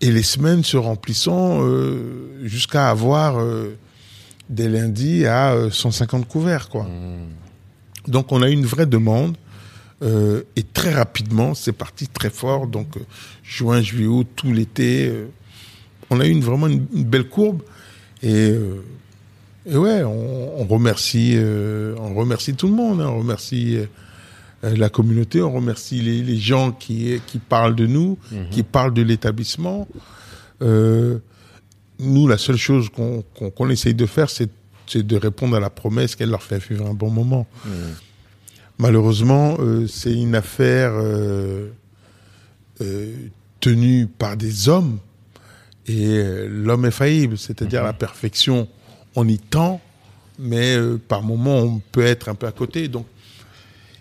et 0.00 0.10
les 0.10 0.22
semaines 0.22 0.64
se 0.64 0.76
remplissant 0.76 1.62
euh, 1.62 2.38
jusqu'à 2.42 2.88
avoir 2.88 3.38
euh, 3.38 3.76
des 4.48 4.68
lundis 4.68 5.26
à 5.26 5.54
150 5.70 6.22
euh, 6.22 6.24
couverts, 6.24 6.68
quoi. 6.68 6.84
Mmh. 6.84 8.10
Donc 8.10 8.32
on 8.32 8.40
a 8.40 8.48
eu 8.48 8.52
une 8.52 8.66
vraie 8.66 8.86
demande 8.86 9.36
et 10.02 10.62
très 10.62 10.94
rapidement 10.94 11.52
c'est 11.54 11.72
parti 11.72 12.08
très 12.08 12.30
fort. 12.30 12.66
Donc 12.66 12.94
juin, 13.44 13.82
juillet, 13.82 14.06
août, 14.06 14.26
tout 14.34 14.50
l'été, 14.50 15.12
on 16.08 16.20
a 16.20 16.26
eu 16.26 16.30
une, 16.30 16.40
vraiment 16.40 16.68
une, 16.68 16.86
belle 17.04 17.28
courbe 17.28 17.60
et, 18.22 18.54
et 19.66 19.76
ouais, 19.76 20.02
on, 20.02 20.60
on 20.60 20.64
remercie, 20.66 21.36
on 21.38 22.14
remercie 22.14 22.54
tout 22.54 22.68
le 22.68 22.74
monde, 22.74 23.00
hein. 23.00 23.08
on 23.08 23.18
remercie 23.18 23.78
euh, 24.64 24.76
la 24.76 24.90
communauté, 24.90 25.40
on 25.40 25.52
remercie 25.52 26.00
les, 26.00 26.22
les 26.22 26.36
gens 26.36 26.72
qui, 26.72 27.18
qui 27.26 27.38
parlent 27.38 27.74
de 27.74 27.86
nous, 27.86 28.18
mhm. 28.30 28.50
qui 28.50 28.62
parlent 28.62 28.92
de 28.92 29.02
l'établissement. 29.02 29.88
Euh, 30.60 31.18
nous, 31.98 32.28
la 32.28 32.38
seule 32.38 32.56
chose 32.56 32.90
qu'on 32.90 33.22
qu'on 33.22 33.70
essaye 33.70 33.94
de 33.94 34.06
faire, 34.06 34.28
c'est 34.30 34.50
de 34.94 35.16
répondre 35.16 35.56
à 35.56 35.60
la 35.60 35.70
promesse 35.70 36.16
qu'elle 36.16 36.30
leur 36.30 36.42
fait 36.42 36.58
vivre 36.58 36.86
un 36.86 36.94
bon 36.94 37.10
moment. 37.10 37.46
Mhm. 37.64 37.72
Malheureusement, 38.78 39.56
euh, 39.60 39.86
c'est 39.86 40.12
une 40.12 40.34
affaire 40.34 40.92
euh, 40.94 41.68
euh 42.80 43.14
tenue 43.60 44.06
par 44.06 44.38
des 44.38 44.70
hommes 44.70 44.98
et 45.86 46.46
l'homme 46.48 46.86
est 46.86 46.90
faillible, 46.90 47.36
c'est-à-dire 47.36 47.80
mhm. 47.80 47.86
la 47.88 47.92
perfection, 47.92 48.68
on 49.14 49.26
y 49.28 49.38
tend, 49.38 49.80
mais 50.38 50.76
euh, 50.76 50.98
par 50.98 51.22
moment, 51.22 51.58
on 51.58 51.80
peut 51.92 52.04
être 52.04 52.28
un 52.28 52.34
peu 52.34 52.46
à 52.46 52.52
côté. 52.52 52.88
Donc, 52.88 53.06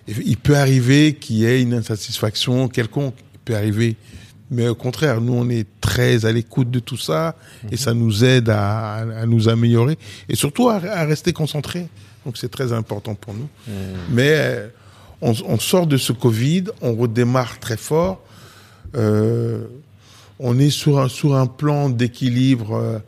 il 0.08 0.38
peut 0.38 0.58
arriver 0.58 1.16
qu'il 1.16 1.38
y 1.38 1.46
ait 1.46 1.62
une 1.62 1.74
insatisfaction 1.74 2.68
quelconque. 2.68 3.16
Il 3.34 3.40
peut 3.40 3.56
arriver. 3.56 3.96
Mais 4.52 4.68
au 4.68 4.76
contraire, 4.76 5.22
nous, 5.22 5.34
on 5.34 5.50
est 5.50 5.68
très 5.80 6.26
à 6.26 6.32
l'écoute 6.32 6.72
de 6.72 6.80
tout 6.80 6.98
ça 6.98 7.36
et 7.72 7.78
ça 7.78 7.94
nous 7.94 8.24
aide 8.24 8.50
à, 8.50 8.96
à 8.96 9.26
nous 9.28 9.48
améliorer 9.48 10.00
et 10.28 10.36
surtout 10.36 10.70
à, 10.70 10.76
à 10.78 11.06
rester 11.06 11.34
concentrés. 11.34 11.88
Donc, 12.26 12.38
c'est 12.38 12.50
très 12.50 12.74
important 12.74 13.14
pour 13.14 13.36
nous. 13.36 13.48
Mmh. 13.68 13.72
Mais 14.10 14.32
euh, 14.34 14.68
on, 15.22 15.34
on, 15.46 15.60
sort 15.60 15.86
de 15.86 15.98
ce 15.98 16.14
Covid, 16.14 16.66
on 16.82 16.96
redémarre 16.96 17.60
très 17.60 17.78
fort. 17.78 18.22
Euh, 18.96 19.66
on 20.40 20.58
est 20.58 20.70
sur 20.72 21.00
un, 21.00 21.10
sur 21.10 21.36
un 21.36 21.46
plan 21.46 21.90
d'équilibre 21.90 23.02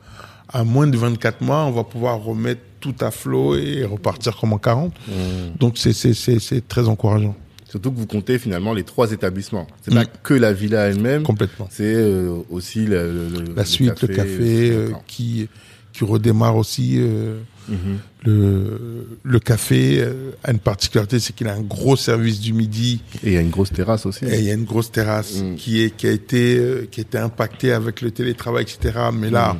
à 0.54 0.64
moins 0.64 0.88
de 0.88 0.98
24 0.98 1.42
mois. 1.42 1.64
On 1.66 1.72
va 1.72 1.84
pouvoir 1.84 2.22
remettre 2.24 2.62
tout 2.80 2.96
à 3.00 3.12
flot 3.12 3.56
et 3.56 3.84
repartir 3.86 4.36
comme 4.38 4.54
en 4.54 4.58
40. 4.58 4.92
Mmh. 5.08 5.12
Donc, 5.60 5.78
c'est 5.78 6.68
très 6.68 6.88
encourageant. 6.88 7.36
Surtout 7.70 7.92
que 7.92 7.98
vous 7.98 8.08
comptez 8.08 8.38
finalement 8.38 8.74
les 8.74 8.84
trois 8.84 9.12
établissements. 9.14 9.66
C'est 9.82 9.94
pas 9.94 10.06
que 10.06 10.34
la 10.34 10.52
villa 10.52 10.88
elle-même. 10.90 11.24
Complètement. 11.24 11.70
C'est 11.72 11.94
euh, 11.96 12.36
aussi 12.50 12.86
le, 12.86 13.30
le, 13.30 13.54
la 13.56 13.64
suite, 13.64 14.02
le 14.02 14.08
café, 14.10 14.10
le 14.10 14.16
café 14.18 14.72
euh, 14.72 14.90
qui 15.08 15.48
qui 15.94 16.04
redémarre 16.06 16.56
aussi. 16.58 16.96
Euh, 16.98 17.40
Mhm. 17.70 18.00
le, 18.24 19.08
le 19.24 19.40
café 19.40 20.04
a 20.44 20.52
une 20.52 20.58
particularité, 20.60 21.20
c'est 21.20 21.34
qu'il 21.34 21.48
a 21.48 21.54
un 21.54 21.62
gros 21.62 21.96
service 21.96 22.40
du 22.42 22.54
midi. 22.54 23.02
Et 23.24 23.28
il 23.28 23.34
y 23.34 23.38
a 23.38 23.42
une 23.42 23.52
grosse 23.52 23.72
terrasse 23.72 24.06
aussi. 24.08 24.26
Et 24.26 24.40
il 24.40 24.46
y 24.46 24.50
a 24.52 24.56
une 24.56 24.66
grosse 24.66 24.92
terrasse 24.92 25.42
Mm. 25.42 25.56
qui 25.56 25.82
est 25.84 25.96
qui 25.96 26.08
a 26.08 26.12
été 26.12 26.58
euh, 26.58 26.88
qui 26.92 27.02
a 27.02 27.04
été 27.04 27.18
impactée 27.20 27.72
avec 27.72 28.02
le 28.02 28.10
télétravail, 28.12 28.64
etc. 28.64 28.98
Mais 29.14 29.30
là, 29.30 29.56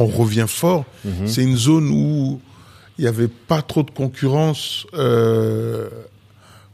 on 0.00 0.06
revient 0.06 0.46
fort. 0.48 0.84
Mhm. 1.04 1.26
C'est 1.26 1.42
une 1.42 1.56
zone 1.56 1.88
où 1.90 2.40
il 2.98 3.02
n'y 3.02 3.08
avait 3.08 3.28
pas 3.28 3.62
trop 3.62 3.82
de 3.82 3.90
concurrence 3.90 4.86
euh, 4.94 5.88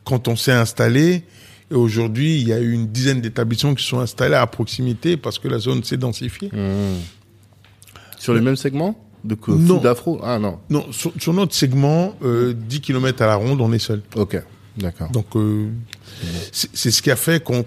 quand 0.04 0.28
on 0.28 0.36
s'est 0.36 0.52
installé. 0.52 1.24
Et 1.70 1.74
aujourd'hui, 1.74 2.40
il 2.40 2.48
y 2.48 2.52
a 2.52 2.60
eu 2.60 2.72
une 2.72 2.86
dizaine 2.88 3.20
d'établissements 3.20 3.74
qui 3.74 3.84
sont 3.84 3.98
installés 4.00 4.34
à 4.36 4.46
proximité 4.46 5.16
parce 5.16 5.38
que 5.38 5.48
la 5.48 5.58
zone 5.58 5.82
s'est 5.84 5.96
densifiée. 5.96 6.50
Mhm. 6.52 7.00
Sur 8.18 8.34
le 8.34 8.40
même 8.40 8.56
segment 8.56 8.98
de 9.24 9.36
Non. 9.48 9.76
food 9.78 9.86
afro? 9.86 10.20
Ah 10.22 10.38
non. 10.38 10.58
Non, 10.70 10.86
sur, 10.92 11.12
sur 11.18 11.32
notre 11.32 11.54
segment, 11.54 12.14
euh, 12.22 12.54
10 12.54 12.80
km 12.80 13.22
à 13.22 13.26
la 13.26 13.34
ronde, 13.36 13.60
on 13.60 13.72
est 13.72 13.78
seul. 13.80 14.02
Ok. 14.14 14.40
D'accord. 14.76 15.10
Donc, 15.10 15.34
euh, 15.36 15.68
c'est 16.52 16.90
ce 16.90 17.00
qui 17.02 17.10
a 17.10 17.16
fait 17.16 17.42
qu'on 17.42 17.64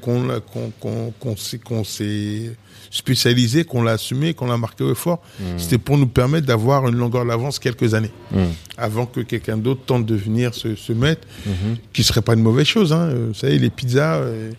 s'est 1.83 2.51
spécialisé, 2.91 3.63
qu'on 3.63 3.81
l'a 3.83 3.91
assumé, 3.93 4.33
qu'on 4.33 4.47
l'a 4.47 4.57
marqué 4.57 4.83
au 4.83 4.95
fort. 4.95 5.21
C'était 5.57 5.77
pour 5.77 5.97
nous 5.97 6.07
permettre 6.07 6.47
d'avoir 6.47 6.87
une 6.87 6.95
longueur 6.95 7.25
d'avance 7.25 7.59
quelques 7.59 7.93
années 7.93 8.11
Mhm. 8.31 8.47
avant 8.77 9.05
que 9.05 9.21
quelqu'un 9.21 9.57
d'autre 9.57 9.81
tente 9.85 10.05
de 10.05 10.15
venir 10.15 10.53
se, 10.53 10.75
se 10.75 10.93
mettre, 10.93 11.27
Mhm. 11.45 11.77
qui 11.93 12.03
serait 12.03 12.21
pas 12.21 12.33
une 12.33 12.41
mauvaise 12.43 12.65
chose. 12.67 12.91
Hein. 12.93 13.09
Vous 13.29 13.33
savez, 13.33 13.59
les 13.59 13.69
pizzas, 13.69 14.15
euh, 14.17 14.51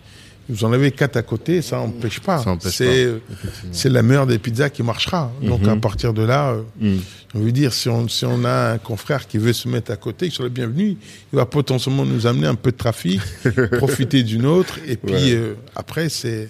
vous 0.49 0.65
en 0.65 0.73
avez 0.73 0.91
quatre 0.91 1.15
à 1.17 1.21
côté, 1.21 1.61
ça 1.61 1.77
n'empêche 1.77 2.19
pas. 2.19 2.43
C'est 2.61 3.05
pas, 3.05 3.35
c'est 3.71 3.89
la 3.89 4.01
meilleure 4.03 4.27
des 4.27 4.37
pizzas 4.39 4.69
qui 4.69 4.83
marchera. 4.83 5.31
Donc 5.41 5.61
Mhm. 5.61 5.69
à 5.69 5.75
partir 5.77 6.13
de 6.13 6.23
là, 6.23 6.51
euh, 6.51 6.61
Mhm. 6.79 6.99
on 7.35 7.39
veut 7.39 7.51
dire, 7.51 7.71
si 7.73 7.87
on, 7.89 8.07
si 8.09 8.25
on 8.25 8.43
a 8.43 8.71
un 8.73 8.77
confrère 8.77 9.27
qui 9.27 9.37
veut 9.37 9.53
se 9.53 9.67
mettre 9.69 9.91
à 9.91 9.95
côté, 9.97 10.25
il 10.25 10.31
soit 10.31 10.45
le 10.45 10.49
bienvenu. 10.49 10.97
Il 11.31 11.35
va 11.37 11.45
potentiellement 11.45 12.05
nous 12.05 12.27
amener 12.27 12.47
un 12.47 12.55
peu 12.55 12.71
de 12.71 12.77
trafic, 12.77 13.21
profiter 13.77 14.23
d'une 14.23 14.45
autre, 14.45 14.79
et 14.87 14.97
puis 14.97 15.13
Ouais. 15.13 15.31
euh, 15.35 15.53
après, 15.75 16.09
c'est 16.09 16.49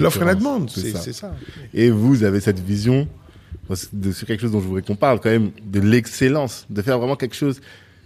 l'offre 0.00 0.22
et 0.22 0.24
la 0.24 0.34
demande. 0.34 0.70
C'est 0.70 1.12
ça. 1.12 1.34
Et 1.74 1.90
vous 1.90 2.22
avez 2.24 2.40
cette 2.40 2.60
vision 2.60 3.06
de 3.92 4.12
c'est 4.12 4.24
quelque 4.26 4.40
chose 4.40 4.52
dont 4.52 4.60
je 4.60 4.66
voudrais 4.66 4.82
qu'on 4.82 4.96
parle 4.96 5.20
quand 5.20 5.28
même 5.30 5.50
de 5.64 5.78
l'excellence, 5.80 6.64
de 6.70 6.80
faire 6.82 6.98
vraiment 6.98 7.16
quelque 7.16 7.36
chose 7.36 7.60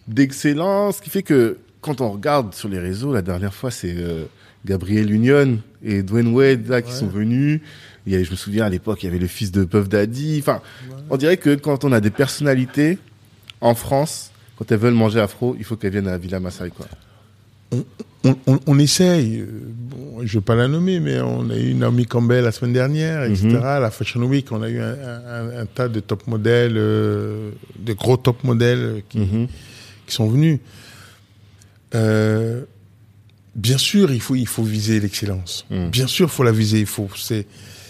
d'excellence, 0.09 1.01
qui 1.01 1.09
fait 1.09 1.23
que 1.23 1.59
quand 1.81 2.01
on 2.01 2.11
regarde 2.11 2.53
sur 2.55 2.69
les 2.69 2.79
réseaux, 2.81 3.13
la 3.13 3.23
dernière 3.23 3.55
fois 3.55 3.71
c'est 3.71 3.95
euh, 3.97 4.25
Gabriel 4.65 5.11
Union 5.13 5.59
et 5.85 6.03
Dwayne 6.03 6.29
Wade 6.35 6.69
là 6.69 6.83
qui 6.83 6.93
Ouais. 6.93 6.99
sont 6.99 7.07
venus. 7.09 7.61
Il 8.07 8.13
y 8.13 8.17
avait, 8.17 8.25
je 8.25 8.31
me 8.33 8.37
souviens 8.37 8.65
à 8.65 8.69
l'époque, 8.69 9.03
il 9.03 9.07
y 9.07 9.09
avait 9.09 9.19
le 9.19 9.27
fils 9.29 9.53
de 9.53 9.65
Puff 9.65 9.89
Daddy. 9.89 10.39
Enfin, 10.41 10.61
on 11.11 11.17
dirait 11.17 11.37
que 11.37 11.55
quand 11.55 11.85
on 11.85 11.93
a 11.93 12.01
des 12.01 12.11
personnalités 12.11 12.99
en 13.61 13.75
France, 13.75 14.31
quand 14.57 14.71
elles 14.73 14.79
veulent 14.79 14.95
manger 14.95 15.21
afro, 15.21 15.55
il 15.59 15.65
faut 15.65 15.77
qu'elles 15.77 15.93
viennent 15.93 16.09
à 16.09 16.19
Villa 16.19 16.41
Maasai 16.41 16.71
quoi. 16.71 16.87
On, 18.25 18.37
on, 18.47 18.61
on 18.67 18.79
essaye. 18.79 19.45
Bon, 19.49 20.21
je 20.25 20.39
vais 20.39 20.43
pas 20.43 20.55
la 20.55 20.69
nommer, 20.69 21.01
mais 21.01 21.21
on 21.21 21.49
a 21.51 21.57
eu 21.57 21.75
Naomi 21.75 22.07
Campbell 22.07 22.45
la 22.45 22.53
semaine 22.53 22.73
dernière, 22.75 23.25
etc. 23.25 23.47
Mhm. 23.49 23.61
La 23.61 23.91
Fashion 23.91 24.21
Week, 24.25 24.51
on 24.53 24.63
a 24.63 24.69
eu 24.69 24.79
un, 24.81 24.93
un- 24.95 25.61
un 25.63 25.67
tas 25.67 25.89
de 25.89 25.99
top 26.01 26.27
modèles, 26.27 26.75
euh, 26.77 27.51
de 27.79 27.93
gros 27.95 28.17
top 28.17 28.45
modèles 28.45 29.03
qui, 29.09 29.19
Mhm. 29.21 29.47
qui 30.07 30.15
sont 30.15 30.29
venus. 30.29 30.59
Euh, 31.95 32.63
bien 33.55 33.79
sûr, 33.79 34.13
il 34.13 34.21
faut, 34.21 34.35
il 34.35 34.47
faut 34.47 34.63
viser 34.63 35.01
l'excellence. 35.01 35.67
Mm. 35.71 35.89
Bien 35.89 36.07
sûr, 36.07 36.29
il 36.29 36.33
faut 36.33 36.43
la 36.43 36.53
viser. 36.53 36.81
Il 36.81 36.87
faut, 36.87 37.09
c'est, 37.17 37.47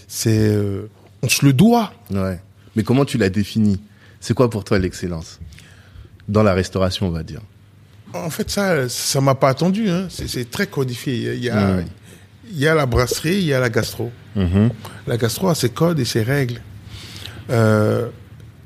c'est, 0.08 0.38
euh, 0.38 0.88
on 1.22 1.28
se 1.28 1.44
le 1.44 1.52
doit. 1.52 1.92
Ouais. 2.10 2.40
Mais 2.76 2.82
comment 2.82 3.04
tu 3.04 3.18
l'as 3.18 3.30
défini 3.30 3.80
C'est 4.20 4.34
quoi 4.34 4.50
pour 4.50 4.64
toi 4.64 4.78
l'excellence? 4.78 5.40
Dans 6.28 6.42
la 6.42 6.54
restauration, 6.54 7.08
on 7.08 7.10
va 7.10 7.22
dire 7.22 7.40
En 8.12 8.30
fait, 8.30 8.50
ça, 8.50 8.88
ça 8.88 9.20
m'a 9.20 9.34
pas 9.34 9.48
attendu. 9.48 9.88
Hein. 9.90 10.08
C'est, 10.08 10.50
très 10.50 10.66
codifié. 10.66 11.14
Il 11.14 11.22
y 11.22 11.28
a, 11.28 11.34
il 11.34 11.44
y, 11.44 11.50
a, 11.50 11.84
il 12.50 12.58
y 12.58 12.66
a 12.66 12.74
la 12.74 12.86
brasserie, 12.86 13.38
il 13.38 13.44
y 13.44 13.54
a 13.54 13.60
la 13.60 13.70
gastro. 13.70 14.10
Mhm. 14.36 14.70
La 15.06 15.16
gastro 15.16 15.48
a 15.48 15.54
ses 15.54 15.70
codes 15.70 15.98
et 15.98 16.04
ses 16.04 16.22
règles. 16.22 16.60
Euh, 17.50 18.08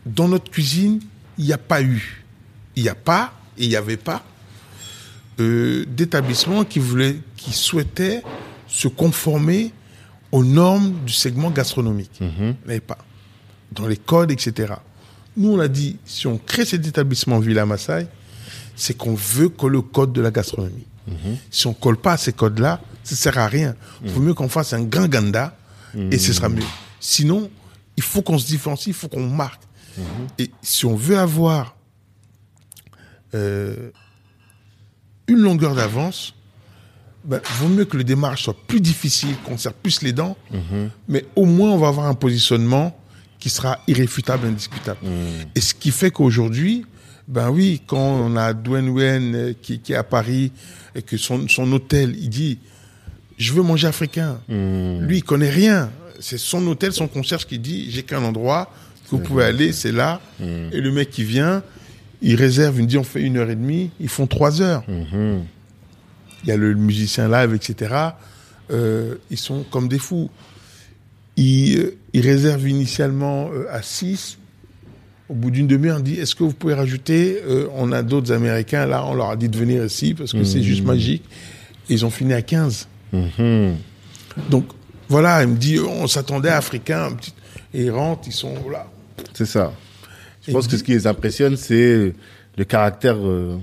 dans 0.05 0.29
notre 0.29 0.51
cuisine, 0.51 1.01
il 1.39 1.45
n'y 1.47 1.53
a 1.53 1.59
pas 1.59 1.83
eu, 1.83 2.25
il 2.77 2.83
n'y 2.83 2.89
a 2.89 2.95
pas 2.95 3.33
et 3.59 3.65
il 3.65 3.69
n'y 3.69 3.77
avait 3.77 3.97
pas 3.97 4.23
euh, 5.41 5.85
d'établissement 5.87 6.65
qui 6.65 6.79
voulait, 6.79 7.17
qui 7.37 7.53
souhaitait 7.53 8.23
se 8.69 8.89
conformer 8.89 9.73
aux 10.33 10.45
normes 10.45 10.93
du 11.05 11.13
segment 11.13 11.51
gastronomique. 11.51 12.21
Mhm. 12.21 12.57
Avait 12.65 12.81
pas. 12.81 12.99
Dans 13.73 13.87
les 13.87 13.97
codes, 13.97 14.31
etc. 14.31 14.75
Nous, 15.37 15.53
on 15.53 15.61
a 15.61 15.69
dit, 15.69 15.99
si 16.05 16.27
on 16.27 16.39
crée 16.39 16.65
cet 16.65 16.87
établissement 16.87 17.39
Villa 17.39 17.67
Maasai, 17.67 18.07
c'est 18.75 18.97
qu'on 18.97 19.15
veut 19.15 19.49
coller 19.49 19.79
au 19.79 19.83
code 19.83 20.13
de 20.13 20.21
la 20.21 20.31
gastronomie. 20.31 20.87
Si 21.53 21.69
on 21.69 21.73
colle 21.73 21.97
pas 21.97 22.15
à 22.15 22.17
ces 22.17 22.33
codes-là, 22.33 22.81
ça 23.05 23.15
sert 23.15 23.39
à 23.39 23.47
rien. 23.47 23.77
Il 24.05 24.11
vaut 24.11 24.21
mieux 24.21 24.35
qu'on 24.35 24.49
fasse 24.49 24.73
un 24.73 24.83
grand 24.83 25.07
ganda 25.07 25.57
et 26.11 26.19
ce 26.19 26.33
sera 26.33 26.49
mieux. 26.49 26.65
Sinon, 26.99 27.49
il 27.97 28.03
faut 28.03 28.23
qu'on 28.23 28.39
se 28.39 28.47
différencie, 28.47 28.89
il 28.89 28.95
faut 28.95 29.09
qu'on 29.09 29.29
marque. 29.29 29.63
Et 30.39 30.51
si 30.63 30.85
on 30.85 30.97
veut 30.97 31.19
avoir 31.19 31.77
euh, 33.35 33.91
une 35.29 35.41
longueur 35.41 35.75
d'avance, 35.75 36.35
ben, 37.25 37.41
vaut 37.59 37.69
mieux 37.69 37.85
que 37.85 37.97
le 37.97 38.05
démarrage 38.05 38.45
soit 38.45 38.57
plus 38.67 38.81
difficile, 38.81 39.35
qu'on 39.45 39.59
serre 39.59 39.73
plus 39.73 40.03
les 40.03 40.13
dents, 40.13 40.37
mais 41.09 41.25
au 41.35 41.45
moins 41.45 41.71
on 41.71 41.79
va 41.79 41.89
avoir 41.89 42.07
un 42.07 42.15
positionnement 42.15 42.97
qui 43.41 43.51
sera 43.51 43.81
irréfutable, 43.87 44.47
indiscutable. 44.47 44.99
Et 45.55 45.61
ce 45.61 45.75
qui 45.75 45.91
fait 45.91 46.11
qu'aujourd'hui, 46.11 46.85
ben 47.29 47.51
oui, 47.51 47.83
quand 47.87 47.99
on 47.99 48.37
a 48.37 48.53
Dwayne 48.53 48.89
Wen 48.89 49.35
euh, 49.35 49.53
qui, 49.61 49.81
qui 49.81 49.93
est 49.93 49.97
à 49.97 50.05
Paris 50.05 50.53
et 50.95 51.03
que 51.03 51.17
son, 51.17 51.49
son 51.49 51.71
hôtel, 51.73 52.15
il 52.17 52.29
dit, 52.29 52.59
je 53.37 53.53
veux 53.53 53.63
manger 53.63 53.89
africain. 53.89 54.39
Lui, 54.49 55.19
il 55.19 55.25
connaît 55.25 55.51
rien. 55.51 55.91
C'est 56.21 56.39
son 56.39 56.65
hôtel, 56.69 56.93
son 56.93 57.09
concierge 57.09 57.47
qui 57.47 57.59
dit, 57.59 57.91
j'ai 57.91 58.05
qu'un 58.05 58.23
endroit 58.23 58.73
que 59.05 59.11
vous 59.11 59.19
pouvez 59.19 59.45
aller, 59.45 59.73
c'est 59.73 59.93
là. 59.93 60.21
Et 60.41 60.81
le 60.81 60.91
mec 60.93 61.11
qui 61.11 61.25
vient, 61.25 61.63
il 62.27 62.35
réserve, 62.35 62.79
il 62.79 62.83
me 62.83 62.89
dit, 62.89 62.99
on 62.99 63.05
fait 63.05 63.23
une 63.23 63.37
heure 63.37 63.49
et 63.51 63.55
demie, 63.55 63.91
ils 64.01 64.09
font 64.09 64.27
trois 64.27 64.61
heures. 64.61 64.83
Mhm. 64.89 65.45
Il 66.43 66.49
y 66.49 66.53
a 66.53 66.57
le 66.57 66.75
musicien 66.75 67.29
live, 67.29 67.55
etc. 67.55 67.95
Euh, 68.73 69.15
ils 69.31 69.39
sont 69.39 69.65
comme 69.71 69.87
des 69.87 70.01
fous. 70.01 70.29
Ils, 71.37 71.79
euh, 71.79 71.97
ils 72.13 72.21
réservent 72.23 72.69
initialement 72.69 73.51
euh, 73.55 73.67
à 73.71 73.81
6. 73.81 74.39
Au 75.29 75.35
bout 75.35 75.53
d'une 75.53 75.69
demi-heure, 75.69 75.99
on 75.99 76.03
dit 76.03 76.15
est-ce 76.15 76.35
que 76.35 76.43
vous 76.43 76.53
pouvez 76.53 76.75
rajouter 76.75 77.41
Euh, 77.47 77.69
On 77.75 77.93
a 77.93 78.03
d'autres 78.03 78.33
Américains, 78.33 78.87
là, 78.87 79.05
on 79.07 79.15
leur 79.15 79.31
a 79.31 79.37
dit 79.37 79.49
de 79.49 79.57
venir 79.57 79.85
ici 79.85 80.13
parce 80.15 80.33
que 80.33 80.43
c'est 80.43 80.63
juste 80.63 80.83
magique. 80.85 81.23
Et 81.89 81.95
ils 81.95 82.05
ont 82.05 82.11
fini 82.11 82.33
à 82.33 82.43
15. 82.43 82.89
Mhm. 83.13 83.77
Donc, 84.51 84.67
voilà, 85.09 85.45
il 85.45 85.49
me 85.51 85.57
dit 85.57 85.79
on 85.79 86.09
s'attendait 86.09 86.49
à 86.49 86.57
Africains. 86.57 87.11
Et 87.73 87.85
ils 87.85 87.91
rentrent, 87.91 88.27
ils 88.27 88.33
sont 88.33 88.55
là. 88.69 88.89
C'est 89.33 89.47
ça. 89.47 89.73
Je 90.47 90.51
Et 90.51 90.55
pense 90.55 90.69
que 90.69 90.77
ce 90.77 90.83
qui 90.85 90.93
les 90.93 91.07
impressionne, 91.07 91.57
c'est 91.57 92.15
le 92.57 92.65
caractère 92.65 93.17
euh, 93.19 93.57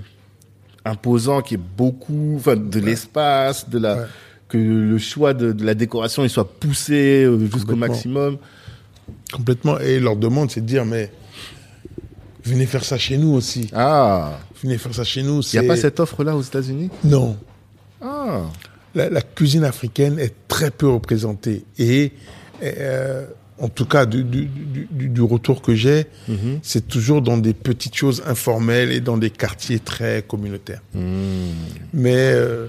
imposant 0.84 1.40
qui 1.42 1.54
est 1.54 1.60
beaucoup, 1.76 2.34
enfin, 2.36 2.56
de 2.56 2.78
l'espace, 2.80 3.68
de 3.68 3.78
la, 3.78 3.96
Ouais. 3.96 4.06
que 4.48 4.58
le 4.58 4.98
choix 4.98 5.32
de, 5.34 5.52
de 5.52 5.64
la 5.64 5.74
décoration 5.74 6.22
il 6.24 6.30
soit 6.30 6.48
poussé 6.60 7.24
euh, 7.24 7.38
jusqu'au 7.52 7.76
maximum. 7.76 8.36
Complètement. 9.32 9.78
Et 9.80 9.98
leur 9.98 10.16
demande, 10.16 10.50
c'est 10.50 10.60
de 10.60 10.66
dire 10.66 10.84
mais 10.84 11.10
venez 12.44 12.66
faire 12.66 12.84
ça 12.84 12.98
chez 12.98 13.16
nous 13.16 13.32
aussi. 13.34 13.70
Ah, 13.72 14.38
Venez 14.62 14.78
faire 14.78 14.94
ça 14.94 15.04
chez 15.04 15.22
nous. 15.22 15.40
il 15.42 15.58
n'y 15.60 15.64
a 15.66 15.68
pas 15.68 15.76
cette 15.76 15.98
offre-là 16.00 16.36
aux 16.36 16.42
États-Unis? 16.42 16.90
Non. 17.04 17.36
Ah, 18.02 18.42
la, 18.94 19.08
la 19.10 19.22
cuisine 19.22 19.64
africaine 19.64 20.18
est 20.18 20.34
très 20.48 20.70
peu 20.70 20.88
représentée 20.88 21.64
et 21.78 22.12
euh, 22.62 23.26
en 23.60 23.68
tout 23.68 23.84
cas 23.86 24.04
du, 24.04 24.24
du, 24.24 24.48
du, 24.90 25.08
du 25.08 25.22
retour 25.22 25.62
que 25.62 25.74
j'ai, 25.74 26.06
Mhm. 26.28 26.58
c'est 26.62 26.88
toujours 26.88 27.22
dans 27.22 27.38
des 27.38 27.54
petites 27.54 27.94
choses 27.94 28.22
informelles 28.26 28.90
et 28.90 29.00
dans 29.00 29.16
des 29.16 29.30
quartiers 29.30 29.78
très 29.78 30.22
communautaires. 30.26 30.82
Mhm. 30.94 31.52
Mais 31.92 32.16
euh, 32.16 32.66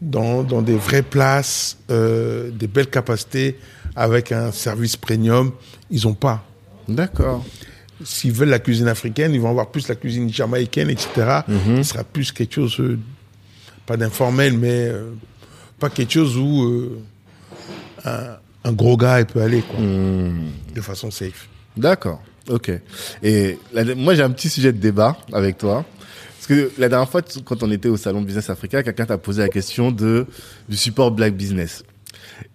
dans, 0.00 0.42
dans 0.44 0.62
des 0.62 0.76
vraies 0.76 1.02
places, 1.02 1.76
euh, 1.90 2.50
des 2.50 2.66
belles 2.68 2.90
capacités, 2.90 3.58
avec 3.96 4.32
un 4.32 4.52
service 4.52 4.96
premium, 4.96 5.52
ils 5.90 6.06
ont 6.06 6.14
pas. 6.14 6.44
D'accord. 6.88 7.44
S'ils 8.04 8.32
veulent 8.32 8.48
la 8.48 8.58
cuisine 8.58 8.88
africaine, 8.88 9.34
ils 9.34 9.40
vont 9.40 9.50
avoir 9.50 9.70
plus 9.70 9.86
la 9.88 9.94
cuisine 9.96 10.32
jamaïcaine, 10.32 10.88
etc. 10.90 11.40
Mhm. 11.48 11.82
Ce 11.82 11.92
sera 11.92 12.04
plus 12.04 12.32
quelque 12.32 12.54
chose, 12.54 12.78
euh, 12.80 12.98
pas 13.86 13.96
d'informel, 13.96 14.56
mais 14.56 14.90
pas 15.78 15.90
quelque 15.90 16.12
chose 16.12 16.36
où 16.36 16.92
un, 18.04 18.36
un 18.64 18.72
gros 18.72 18.96
gars 18.96 19.20
il 19.20 19.26
peut 19.26 19.42
aller 19.42 19.62
quoi, 19.62 19.80
Mhm. 19.80 20.50
de 20.74 20.80
façon 20.80 21.10
safe. 21.10 21.48
D'accord. 21.76 22.22
Ok. 22.48 22.70
Et 23.22 23.58
la- 23.72 23.94
moi, 23.94 24.14
j'ai 24.14 24.22
un 24.22 24.30
petit 24.30 24.48
sujet 24.48 24.72
de 24.72 24.78
débat 24.78 25.16
avec 25.32 25.58
toi. 25.58 25.84
Parce 26.36 26.46
que 26.48 26.72
la 26.76 26.88
dernière 26.88 27.08
fois, 27.08 27.22
quand 27.44 27.62
on 27.62 27.70
était 27.70 27.88
au 27.88 27.96
salon 27.96 28.20
Business 28.20 28.50
Africa, 28.50 28.82
quelqu'un 28.82 29.06
t'a 29.06 29.16
posé 29.18 29.42
la 29.42 29.48
question 29.48 29.92
de 29.92 30.26
du 30.68 30.76
support 30.76 31.12
Black 31.12 31.34
Business. 31.36 31.84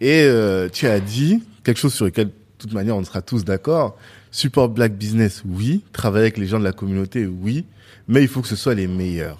Et 0.01 0.23
euh, 0.23 0.67
tu 0.69 0.87
as 0.87 0.99
dit 0.99 1.41
quelque 1.63 1.77
chose 1.79 1.93
sur 1.93 2.03
lequel, 2.05 2.27
de 2.27 2.31
toute 2.57 2.73
manière, 2.73 2.97
on 2.97 3.03
sera 3.05 3.21
tous 3.21 3.45
d'accord. 3.45 3.97
Support 4.29 4.69
Black 4.69 4.93
Business, 4.97 5.41
oui. 5.47 5.83
Travailler 5.93 6.23
avec 6.25 6.37
les 6.37 6.47
gens 6.47 6.59
de 6.59 6.65
la 6.65 6.73
communauté, 6.73 7.25
oui. 7.25 7.63
Mais 8.09 8.21
il 8.21 8.27
faut 8.27 8.41
que 8.41 8.47
ce 8.49 8.57
soit 8.57 8.75
les 8.75 8.87
meilleurs. 8.87 9.39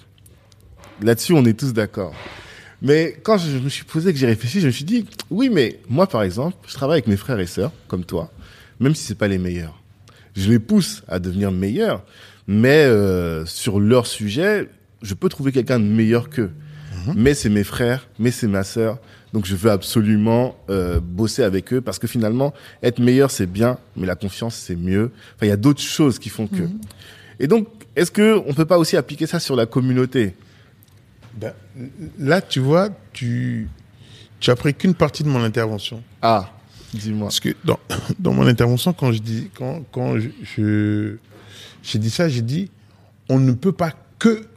Là-dessus, 1.02 1.34
on 1.34 1.44
est 1.46 1.60
tous 1.60 1.74
d'accord. 1.74 2.14
Mais 2.82 3.18
quand 3.24 3.38
je 3.38 3.58
me 3.58 3.70
suis 3.70 3.84
posé, 3.84 4.14
que 4.14 4.20
j'ai 4.20 4.28
réfléchi, 4.28 4.62
je 4.62 4.68
me 4.68 4.72
suis 4.72 4.86
dit, 4.86 5.06
oui, 5.30 5.50
mais 5.50 5.80
moi, 5.90 6.08
par 6.08 6.24
exemple, 6.24 6.58
je 6.68 6.74
travaille 6.74 6.96
avec 6.96 7.08
mes 7.08 7.18
frères 7.18 7.40
et 7.40 7.48
sœurs, 7.48 7.72
comme 7.88 8.06
toi, 8.06 8.32
même 8.80 8.94
si 8.94 9.04
c'est 9.04 9.18
pas 9.18 9.28
les 9.28 9.40
meilleurs. 9.40 9.82
Je 10.36 10.50
les 10.50 10.60
pousse 10.60 11.04
à 11.08 11.20
devenir 11.20 11.52
meilleurs, 11.52 12.04
mais 12.48 12.86
euh, 12.86 13.46
sur 13.46 13.80
leur 13.80 14.06
sujet, 14.06 14.70
je 15.02 15.14
peux 15.16 15.30
trouver 15.30 15.52
quelqu'un 15.52 15.80
de 15.80 15.86
meilleur 15.86 16.30
qu'eux. 16.30 16.52
Mais 17.16 17.34
c'est 17.34 17.50
mes 17.50 17.64
frères, 17.64 18.08
mais 18.20 18.32
c'est 18.32 18.48
ma 18.48 18.66
sœur, 18.66 19.00
donc 19.32 19.46
je 19.46 19.56
veux 19.56 19.72
absolument 19.72 20.58
euh, 20.70 21.00
bosser 21.00 21.44
avec 21.44 21.74
eux 21.74 21.80
parce 21.80 22.00
que 22.00 22.08
finalement, 22.08 22.54
être 22.84 23.00
meilleur 23.00 23.32
c'est 23.32 23.46
bien, 23.46 23.78
mais 23.96 24.06
la 24.06 24.16
confiance 24.16 24.56
c'est 24.56 24.76
mieux. 24.76 25.12
Enfin, 25.36 25.46
il 25.46 25.50
y 25.50 25.52
a 25.52 25.58
d'autres 25.58 25.82
choses 25.82 26.20
qui 26.20 26.30
font 26.30 26.48
que. 26.48 26.64
Et 27.40 27.48
donc, 27.48 27.68
est-ce 27.96 28.12
que 28.12 28.42
on 28.46 28.54
peut 28.54 28.66
pas 28.66 28.78
aussi 28.78 28.98
appliquer 28.98 29.26
ça 29.26 29.40
sur 29.40 29.56
la 29.56 29.66
communauté? 29.66 30.34
Ben, 31.38 31.54
là, 32.18 32.42
tu 32.42 32.60
vois, 32.60 32.90
tu, 33.14 33.70
tu 34.40 34.50
as 34.50 34.56
pris 34.56 34.74
qu'une 34.74 34.96
partie 34.96 35.24
de 35.24 35.30
mon 35.30 35.44
intervention. 35.44 36.02
Ah, 36.22 36.52
dis-moi. 36.94 37.28
Parce 37.28 37.40
que 37.40 37.56
dans, 37.64 37.80
dans 38.20 38.34
mon 38.34 38.48
intervention, 38.48 38.92
quand 38.94 39.12
je 39.12 39.20
dis, 39.20 39.50
quand, 39.56 39.84
quand 39.92 40.18
je, 40.20 40.30
je- 40.44 41.16
j'ai 41.84 42.00
dit 42.00 42.10
ça, 42.10 42.28
j'ai 42.28 42.42
dit, 42.42 42.72
on 43.30 43.40
ne 43.40 43.52
peut 43.52 43.72
pas 43.72 43.92
que 44.20 44.48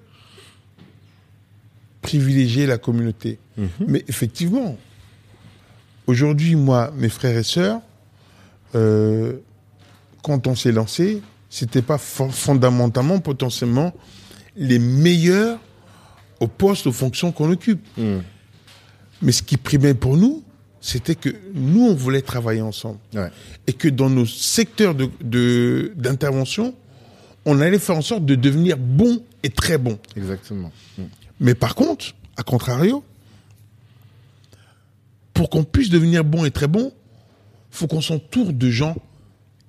privilégier 2.02 2.66
la 2.66 2.78
communauté. 2.78 3.38
Mais 3.86 4.02
effectivement, 4.08 4.78
aujourd'hui, 6.06 6.56
moi, 6.56 6.90
mes 6.96 7.10
frères 7.10 7.36
et 7.36 7.42
sœurs, 7.42 7.80
euh, 8.74 9.34
quand 10.22 10.46
on 10.46 10.54
s'est 10.56 10.72
lancé, 10.72 11.20
c'était 11.50 11.82
pas 11.82 11.96
fo- 11.96 12.30
fondamentalement, 12.30 13.18
potentiellement, 13.18 13.92
les 14.56 14.78
meilleurs 14.78 15.58
au 16.40 16.48
poste, 16.48 16.87
aux 16.87 16.92
fonctions 16.92 17.33
qu'on 17.33 17.50
occupe. 17.50 17.81
Hmm. 17.96 18.18
Mais 19.22 19.33
ce 19.33 19.42
qui 19.42 19.57
primait 19.57 19.94
pour 19.94 20.16
nous, 20.16 20.42
c'était 20.81 21.14
que 21.14 21.29
nous, 21.55 21.83
on 21.87 21.94
voulait 21.94 22.22
travailler 22.22 22.62
ensemble. 22.62 22.98
Ouais. 23.14 23.31
Et 23.66 23.72
que 23.74 23.88
dans 23.88 24.09
nos 24.09 24.24
secteurs 24.26 24.94
de- 24.94 25.11
de- 25.22 25.92
d'intervention, 25.96 26.74
on 27.44 27.61
allait 27.61 27.79
faire 27.79 27.96
en 27.96 28.03
sorte 28.03 28.24
de 28.24 28.35
devenir 28.35 28.76
bon 28.79 29.22
et 29.42 29.50
très 29.50 29.76
bon. 29.79 29.98
Exactement. 30.16 30.72
Hmm. 30.98 31.05
Mais 31.38 31.55
par 31.55 31.74
contre, 31.74 32.14
à 32.37 32.42
contrario, 32.42 33.05
pour 35.35 35.50
qu'on 35.50 35.64
puisse 35.64 35.90
devenir 35.90 36.24
bon 36.24 36.44
et 36.44 36.50
très 36.50 36.68
bon, 36.68 36.92
faut 37.70 37.87
qu'on 37.87 38.00
s'entoure 38.00 38.53
de 38.53 38.68
gens 38.70 38.96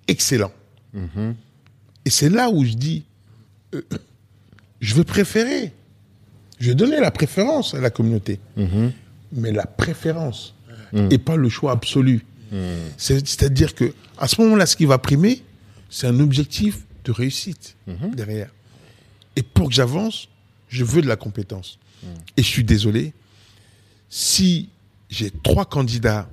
excellents. 0.08 0.52
Et 2.04 2.10
c'est 2.10 2.30
là 2.30 2.50
où 2.50 2.66
je 2.66 2.74
dis, 2.74 3.06
euh, 3.74 3.82
je 4.82 4.96
vais 4.96 5.04
préférer, 5.06 5.72
je 6.62 6.72
donner 6.74 7.00
la 7.00 7.12
préférence 7.12 7.74
à 7.74 7.82
la 7.82 7.90
communauté, 7.90 8.40
mais 9.34 9.52
la 9.52 9.66
préférence. 9.66 10.54
Et 11.10 11.18
pas 11.18 11.36
le 11.38 11.50
choix 11.50 11.72
absolu. 11.72 12.26
C'est- 12.98 13.26
C'est-à-dire 13.28 13.74
que 13.76 13.94
à 14.18 14.28
ce 14.28 14.40
moment-là, 14.42 14.66
ce 14.66 14.76
qui 14.76 14.86
va 14.86 14.98
primer, 14.98 15.42
c'est 15.90 16.08
un 16.08 16.20
objectif 16.20 16.80
de 17.06 17.12
réussite 17.12 17.76
derrière. 18.16 18.50
Et 19.36 19.44
pour 19.44 19.70
que 19.70 19.74
j'avance, 19.74 20.28
je 20.70 20.84
veux 20.84 21.02
de 21.02 21.08
la 21.08 21.16
compétence. 21.16 21.80
Et 22.38 22.44
je 22.44 22.48
suis 22.48 22.64
désolé, 22.64 23.14
si 24.10 24.70
j'ai 25.10 25.32
trois 25.32 25.66
candidats, 25.66 26.28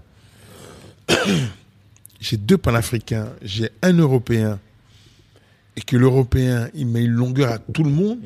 j'ai 2.20 2.36
deux 2.36 2.58
panafricains, 2.58 3.28
j'ai 3.42 3.70
un 3.82 3.92
européen, 3.94 4.58
et 5.76 5.80
que 5.80 5.96
l'européen, 5.96 6.68
il 6.74 6.86
met 6.86 7.04
une 7.04 7.12
longueur 7.12 7.52
à 7.52 7.58
tout 7.58 7.84
le 7.84 7.90
monde, 7.90 8.18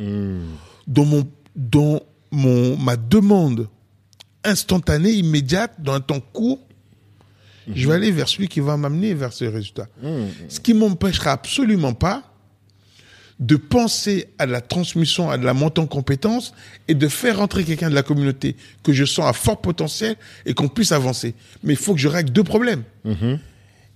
dans, 0.86 1.04
mon, 1.04 1.28
dans 1.56 2.00
mon, 2.30 2.76
ma 2.76 2.96
demande 2.96 3.68
instantanée, 4.44 5.12
immédiate, 5.12 5.74
dans 5.78 5.92
un 5.92 6.00
temps 6.00 6.20
court, 6.20 6.60
je 7.74 7.86
vais 7.86 7.94
aller 7.94 8.10
vers 8.10 8.28
celui 8.28 8.48
qui 8.48 8.58
va 8.60 8.76
m'amener 8.76 9.14
vers 9.14 9.32
ce 9.32 9.44
résultat. 9.44 9.86
Ce 10.48 10.58
qui 10.58 10.74
m'empêchera 10.74 11.30
absolument 11.32 11.92
pas 11.94 12.28
de 13.38 13.56
penser 13.56 14.28
à 14.38 14.46
la 14.46 14.60
transmission, 14.60 15.30
à 15.30 15.38
de 15.38 15.44
la 15.44 15.54
montée 15.54 15.80
en 15.80 15.86
compétences 15.86 16.54
et 16.88 16.94
de 16.94 17.08
faire 17.08 17.38
rentrer 17.38 17.64
quelqu'un 17.64 17.90
de 17.90 17.94
la 17.94 18.02
communauté 18.02 18.56
que 18.82 18.92
je 18.92 19.04
sens 19.04 19.26
à 19.26 19.32
fort 19.32 19.60
potentiel 19.60 20.16
et 20.46 20.54
qu'on 20.54 20.68
puisse 20.68 20.92
avancer. 20.92 21.34
Mais 21.62 21.72
il 21.74 21.78
faut 21.78 21.94
que 21.94 22.00
je 22.00 22.08
règle 22.08 22.30
deux 22.32 22.44
problèmes. 22.44 22.82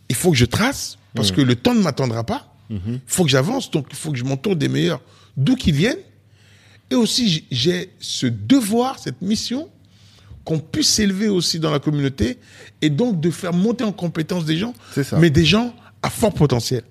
Il 0.08 0.14
faut 0.14 0.30
que 0.30 0.36
je 0.36 0.44
trace, 0.46 0.98
parce 1.14 1.32
que 1.32 1.40
le 1.40 1.56
temps 1.56 1.74
ne 1.74 1.80
m'attendra 1.82 2.24
pas. 2.24 2.54
Il 2.70 3.00
faut 3.06 3.24
que 3.24 3.30
j'avance, 3.30 3.70
donc 3.70 3.86
il 3.90 3.96
faut 3.96 4.12
que 4.12 4.18
je 4.18 4.24
m'entoure 4.24 4.54
des 4.56 4.68
meilleurs, 4.68 5.00
d'où 5.36 5.56
qu'ils 5.56 5.74
viennent. 5.74 5.98
Et 6.90 6.94
aussi, 6.94 7.46
j'ai 7.50 7.90
ce 7.98 8.26
devoir, 8.26 8.98
cette 8.98 9.22
mission, 9.22 9.68
qu'on 10.46 10.60
puisse 10.60 10.88
s'élever 10.88 11.28
aussi 11.28 11.58
dans 11.58 11.72
la 11.72 11.80
communauté 11.80 12.38
et 12.80 12.88
donc 12.88 13.20
de 13.20 13.30
faire 13.30 13.52
monter 13.52 13.82
en 13.82 13.92
compétence 13.92 14.44
des 14.44 14.56
gens, 14.56 14.74
ça. 14.94 15.18
mais 15.18 15.28
des 15.28 15.44
gens 15.44 15.74
à 16.02 16.08
fort 16.08 16.32
potentiel. 16.32 16.84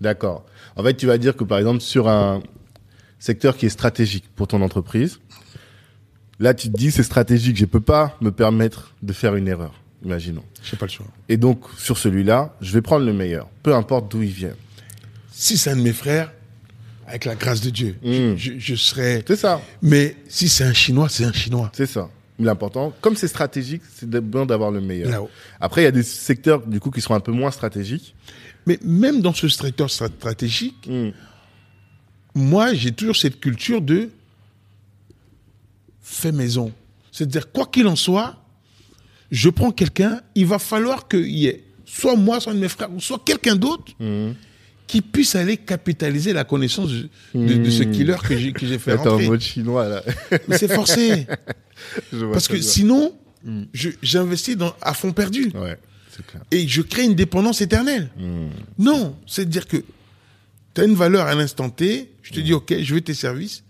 D'accord. 0.00 0.44
En 0.76 0.84
fait, 0.84 0.94
tu 0.94 1.06
vas 1.06 1.18
dire 1.18 1.36
que 1.36 1.42
par 1.42 1.58
exemple 1.58 1.80
sur 1.80 2.08
un 2.08 2.42
secteur 3.18 3.56
qui 3.56 3.66
est 3.66 3.70
stratégique 3.70 4.24
pour 4.36 4.46
ton 4.46 4.62
entreprise, 4.62 5.18
là 6.38 6.54
tu 6.54 6.70
te 6.70 6.76
dis 6.76 6.92
c'est 6.92 7.02
stratégique, 7.02 7.56
je 7.56 7.64
peux 7.64 7.80
pas 7.80 8.16
me 8.20 8.30
permettre 8.30 8.94
de 9.02 9.12
faire 9.12 9.34
une 9.34 9.48
erreur, 9.48 9.74
imaginons. 10.04 10.44
Je 10.62 10.74
n'ai 10.74 10.78
pas 10.78 10.86
le 10.86 10.92
choix. 10.92 11.06
Et 11.28 11.36
donc 11.36 11.64
sur 11.76 11.98
celui-là, 11.98 12.54
je 12.60 12.72
vais 12.72 12.82
prendre 12.82 13.04
le 13.04 13.12
meilleur, 13.12 13.48
peu 13.64 13.74
importe 13.74 14.10
d'où 14.12 14.22
il 14.22 14.30
vient. 14.30 14.54
Si 15.32 15.58
c'est 15.58 15.70
un 15.70 15.76
de 15.76 15.82
mes 15.82 15.92
frères, 15.92 16.32
avec 17.12 17.26
la 17.26 17.34
grâce 17.34 17.60
de 17.60 17.68
Dieu, 17.70 17.96
je, 18.02 18.34
je, 18.36 18.52
je 18.58 18.74
serai. 18.74 19.22
C'est 19.26 19.36
ça, 19.36 19.60
Mais 19.82 20.16
si 20.28 20.48
c'est 20.48 20.64
un 20.64 20.72
Chinois, 20.72 21.08
c'est 21.10 21.24
un 21.24 21.32
Chinois. 21.32 21.70
c'est 21.74 21.84
ça. 21.86 22.08
L'important, 22.38 22.92
comme 23.02 23.14
c'est 23.16 23.28
stratégique, 23.28 23.82
c'est 23.94 24.08
de- 24.08 24.18
bien 24.18 24.46
d'avoir 24.46 24.70
le 24.70 24.80
meilleur. 24.80 25.10
Là-haut. 25.10 25.30
Après, 25.60 25.82
il 25.82 25.84
y 25.84 25.88
a 25.88 25.90
des 25.92 26.02
secteurs 26.02 26.66
du 26.66 26.80
coup 26.80 26.90
qui 26.90 27.02
sont 27.02 27.14
un 27.14 27.20
peu 27.20 27.30
moins 27.30 27.50
stratégiques. 27.50 28.14
Mais 28.66 28.78
même 28.82 29.20
dans 29.20 29.34
ce 29.34 29.46
secteur 29.48 29.88
stra- 29.88 30.08
stratégique, 30.10 30.88
Hmm. 30.88 31.10
moi, 32.34 32.72
j'ai 32.72 32.92
toujours 32.92 33.14
cette 33.16 33.38
culture 33.38 33.82
de 33.82 34.08
fait 36.00 36.32
maison. 36.32 36.72
C'est-à-dire, 37.12 37.52
quoi 37.52 37.66
qu'il 37.66 37.86
en 37.86 37.96
soit, 37.96 38.36
je 39.30 39.50
prends 39.50 39.70
quelqu'un, 39.70 40.20
il 40.34 40.46
va 40.46 40.58
falloir 40.58 41.08
qu'il 41.08 41.26
y 41.28 41.46
ait 41.46 41.62
soit 41.84 42.16
moi, 42.16 42.40
soit 42.40 42.52
un 42.52 42.54
de 42.54 42.60
mes 42.60 42.68
frères, 42.68 42.90
ou 42.92 43.00
soit 43.00 43.20
quelqu'un 43.24 43.56
d'autre 43.56 43.92
Hmm. 44.00 44.32
Qui 44.92 45.00
puisse 45.00 45.34
aller 45.36 45.56
capitaliser 45.56 46.34
la 46.34 46.44
connaissance 46.44 46.90
de, 46.90 47.08
de- 47.34 47.54
de 47.64 47.70
ce 47.70 47.82
killer 47.82 48.16
que 48.22 48.36
j'ai 48.36 48.52
que 48.52 48.66
j'ai 48.66 48.78
fait 48.78 48.92
en 48.92 49.02
rentrer. 49.02 49.26
mode 49.26 49.40
chinois 49.40 49.88
là. 49.88 50.02
Mais 50.48 50.58
c'est 50.58 50.68
forcé. 50.70 51.26
Parce 52.32 52.46
que 52.46 52.52
bien. 52.54 52.62
sinon, 52.62 53.16
je- 53.72 53.88
j'investis 54.02 54.54
dans- 54.54 54.74
à 54.82 54.92
fond 54.92 55.12
perdu. 55.12 55.50
Ouais, 55.54 55.78
c'est 56.14 56.26
clair. 56.26 56.42
Et 56.50 56.68
je 56.68 56.82
crée 56.82 57.04
une 57.04 57.14
dépendance 57.14 57.62
éternelle. 57.62 58.10
Non, 58.78 59.16
c'est 59.26 59.46
de 59.46 59.50
dire 59.50 59.66
que 59.66 59.78
tu 60.74 60.80
as 60.82 60.84
une 60.84 60.94
valeur 60.94 61.26
à 61.26 61.34
l'instant 61.34 61.70
T, 61.70 62.10
je 62.22 62.32
te 62.32 62.40
dis, 62.40 62.52
OK, 62.52 62.74
je 62.78 62.94
veux 62.94 63.00
tes 63.00 63.14
services, 63.14 63.64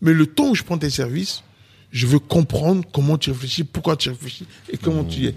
mais 0.00 0.12
le 0.12 0.26
temps 0.26 0.50
où 0.50 0.54
je 0.54 0.62
prends 0.62 0.78
tes 0.78 0.90
services, 0.90 1.42
je 1.90 2.06
veux 2.06 2.20
comprendre 2.20 2.84
comment 2.92 3.18
tu 3.18 3.30
réfléchis, 3.32 3.64
pourquoi 3.64 3.96
tu 3.96 4.08
réfléchis 4.10 4.46
et 4.72 4.76
comment 4.76 5.02
tu 5.02 5.18
y 5.22 5.26
es. 5.26 5.34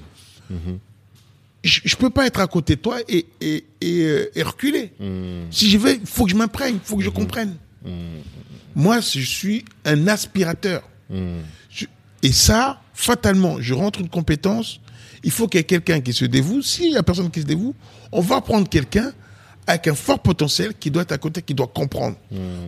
Je, 1.64 1.80
je 1.86 1.96
peux 1.96 2.10
pas 2.10 2.28
être 2.28 2.40
à 2.42 2.48
côté 2.48 2.76
de 2.76 2.82
toi 2.82 2.98
et, 3.08 3.26
et, 3.42 3.64
et, 3.82 4.02
euh, 4.04 4.30
et 4.36 4.44
reculer. 4.44 4.92
Si 5.50 5.70
j'y 5.70 5.78
vais, 5.78 5.96
il 5.96 6.06
faut 6.06 6.26
que 6.26 6.32
je 6.32 6.36
m'imprègne, 6.36 6.76
il 6.76 6.82
faut 6.88 6.98
que 6.98 7.04
je 7.04 7.10
comprenne. 7.10 7.56
Moi, 8.76 9.00
je 9.02 9.20
suis 9.20 9.66
un 9.86 10.08
aspirateur. 10.08 10.88
Je- 11.70 11.86
Et 12.24 12.32
ça, 12.32 12.82
fatalement, 12.94 13.62
je 13.62 13.74
rentre 13.74 14.00
une 14.02 14.10
compétence, 14.10 14.80
il 15.24 15.32
faut 15.32 15.48
qu'il 15.48 15.60
y 15.60 15.62
ait 15.62 15.66
quelqu'un 15.66 16.02
qui 16.02 16.14
se 16.14 16.26
dévoue. 16.26 16.62
S'il 16.62 16.92
y 16.92 16.98
a 16.98 17.04
personne 17.04 17.30
qui 17.30 17.42
se 17.42 17.46
dévoue, 17.46 17.76
on 18.12 18.22
va 18.22 18.42
prendre 18.42 18.68
quelqu'un 18.68 19.14
avec 19.68 19.88
un 19.88 19.96
fort 19.96 20.20
potentiel 20.20 20.74
qui 20.78 20.92
doit 20.92 21.04
être 21.04 21.12
à 21.14 21.18
côté, 21.18 21.42
qui 21.42 21.54
doit 21.54 21.68
comprendre. 21.68 22.18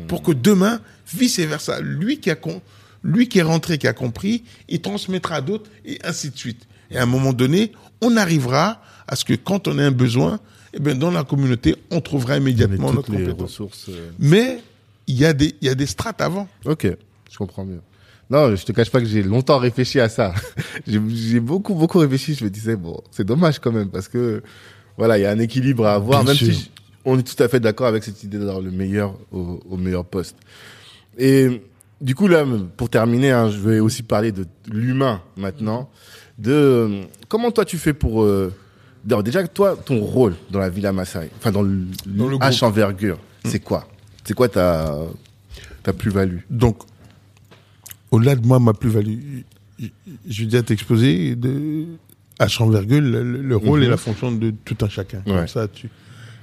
Pour 0.08 0.22
que 0.24 0.32
demain, 0.32 0.80
vice 1.14 1.40
versa, 1.40 1.82
lui 1.82 2.20
qui 2.20 2.30
a 2.30 2.36
con, 2.36 2.62
lui 3.04 3.28
qui 3.28 3.40
est 3.40 3.44
rentré, 3.44 3.78
qui 3.78 3.88
a 3.88 3.94
compris, 3.94 4.44
il 4.70 4.80
transmettra 4.82 5.36
à 5.36 5.42
d'autres 5.42 5.70
et 5.86 6.00
ainsi 6.04 6.30
de 6.30 6.38
suite. 6.38 6.66
Et 6.92 6.98
à 6.98 7.04
un 7.04 7.08
moment 7.08 7.34
donné, 7.34 7.72
on 8.06 8.18
arrivera 8.18 8.82
à 9.08 9.16
ce 9.16 9.26
que 9.26 9.34
quand 9.34 9.68
on 9.68 9.78
a 9.80 9.84
un 9.84 9.92
besoin, 9.92 10.40
eh 10.74 10.80
bien, 10.80 10.96
dans 10.96 11.12
la 11.12 11.24
communauté, 11.24 11.76
on 11.92 12.02
trouvera 12.02 12.38
immédiatement 12.38 12.92
notre 12.94 13.12
les 13.12 13.20
compétence. 13.20 13.42
ressources. 13.52 13.86
euh, 13.90 14.10
Mais 14.20 14.60
il 15.08 15.16
y 15.18 15.26
a 15.26 15.34
des, 15.34 15.56
y 15.62 15.70
a 15.70 15.76
des 15.76 15.86
strates 15.86 16.22
avant. 16.22 16.48
Ok, 16.66 16.88
je 17.32 17.38
comprends 17.38 17.66
mieux. 17.66 17.82
Non, 18.30 18.56
je 18.56 18.66
te 18.66 18.72
cache 18.72 18.90
pas 18.90 19.00
que 19.00 19.06
j'ai 19.06 19.22
longtemps 19.22 19.60
réfléchi 19.60 20.00
à 20.00 20.10
ça. 20.10 20.34
j'ai 20.88 21.40
beaucoup, 21.40 21.76
beaucoup 21.76 22.00
réfléchi. 22.00 22.34
Je 22.34 22.44
me 22.44 22.50
disais, 22.50 22.76
bon, 22.76 23.00
c'est 23.12 23.24
dommage 23.24 23.60
quand 23.60 23.72
même 23.72 23.90
parce 23.90 24.08
que, 24.08 24.42
voilà, 24.98 25.18
il 25.20 25.22
y 25.22 25.26
a 25.26 25.32
un 25.32 25.40
équilibre 25.40 25.86
à 25.86 25.94
avoir, 25.94 26.24
Bien 26.24 26.34
même 26.34 26.38
sûr. 26.38 26.54
si 26.54 26.72
on 27.06 27.20
est 27.20 27.24
tout 27.36 27.42
à 27.44 27.48
fait 27.48 27.60
d'accord 27.60 27.86
avec 27.88 28.04
cette 28.04 28.24
idée 28.24 28.40
d'avoir 28.40 28.62
le 28.62 28.72
meilleur 28.72 29.16
au, 29.32 29.60
au 29.70 29.78
meilleur 29.78 30.06
poste. 30.06 30.36
Et 31.20 31.62
du 32.02 32.16
coup, 32.16 32.28
là, 32.28 32.44
pour 32.78 32.90
terminer, 32.90 33.30
hein, 33.32 33.50
je 33.52 33.60
vais 33.60 33.80
aussi 33.80 34.02
parler 34.04 34.32
de 34.32 34.48
l'humain 34.72 35.22
maintenant. 35.38 35.90
De 36.38 37.02
comment 37.30 37.52
toi 37.52 37.64
tu 37.66 37.78
fais 37.78 37.94
pour 37.94 38.24
euh, 38.24 38.54
déjà 39.24 39.48
toi 39.48 39.76
ton 39.78 40.00
rôle 40.02 40.36
dans 40.50 40.60
la 40.60 40.70
Villa 40.70 40.92
Maasai, 40.92 41.30
enfin 41.38 41.52
dans 41.52 41.62
le, 41.62 41.86
Dans 42.06 42.28
le 42.28 42.38
H 42.38 42.64
envergure, 42.66 43.18
c'est 43.46 43.60
quoi? 43.62 43.88
C'est 44.26 44.34
quoi 44.34 44.50
ta 44.50 44.96
ta 45.84 45.94
plus-value? 45.94 46.40
Donc, 46.50 46.80
au-delà 48.12 48.36
de 48.36 48.46
moi, 48.46 48.60
ma 48.60 48.74
plus-value, 48.74 49.42
je- 50.28 50.44
déjà 50.46 50.62
t'exposer 50.64 51.36
de 51.36 51.86
H 52.40 52.62
en 52.62 52.70
virgule, 52.70 53.12
le, 53.12 53.42
le 53.42 53.56
rôle 53.56 53.80
Mhm. 53.80 53.86
et 53.86 53.90
la 53.90 53.98
fonction 53.98 54.32
de 54.32 54.52
tout 54.66 54.78
un 54.82 54.90
chacun. 54.90 55.22
Comme 55.26 55.48
ça, 55.48 55.68
tu, 55.70 55.90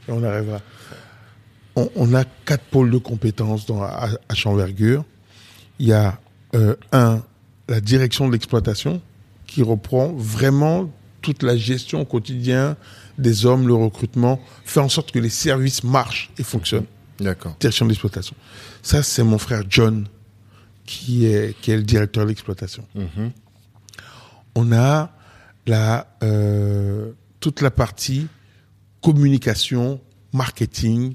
on 0.08 0.22
arrivera. 0.24 0.60
On, 1.76 1.90
on 1.96 2.14
a 2.14 2.24
quatre 2.24 2.64
pôles 2.64 2.90
de 2.90 2.98
compétences 2.98 3.66
dans 3.66 3.82
H 3.82 4.16
H 4.30 4.48
envergure. 4.48 5.04
Il 5.78 5.86
y 5.88 5.92
a 5.92 6.18
euh, 6.54 6.76
un, 6.92 7.22
la 7.68 7.80
direction 7.80 8.26
de 8.28 8.32
l'exploitation, 8.32 9.00
qui 9.52 9.62
reprend 9.62 10.12
vraiment 10.16 10.90
toute 11.20 11.42
la 11.42 11.56
gestion 11.56 12.00
au 12.00 12.04
quotidien 12.04 12.76
des 13.18 13.44
hommes, 13.44 13.68
le 13.68 13.74
recrutement, 13.74 14.40
fait 14.64 14.80
en 14.80 14.88
sorte 14.88 15.12
que 15.12 15.18
les 15.18 15.28
services 15.28 15.84
marchent 15.84 16.30
et 16.38 16.42
fonctionnent 16.42 16.86
D'accord. 17.20 17.54
direction 17.60 17.86
d'exploitation. 17.86 18.34
Ça, 18.82 19.02
c'est 19.02 19.22
mon 19.22 19.38
frère 19.38 19.62
John 19.68 20.06
qui 20.86 21.26
est, 21.26 21.54
qui 21.60 21.70
est 21.70 21.76
le 21.76 21.82
directeur 21.82 22.24
de 22.24 22.30
l'exploitation. 22.30 22.84
Mhm. 22.94 23.30
On 24.54 24.72
a 24.72 25.12
la, 25.66 26.08
euh, 26.22 27.12
toute 27.38 27.60
la 27.60 27.70
partie 27.70 28.26
communication, 29.02 30.00
marketing. 30.32 31.14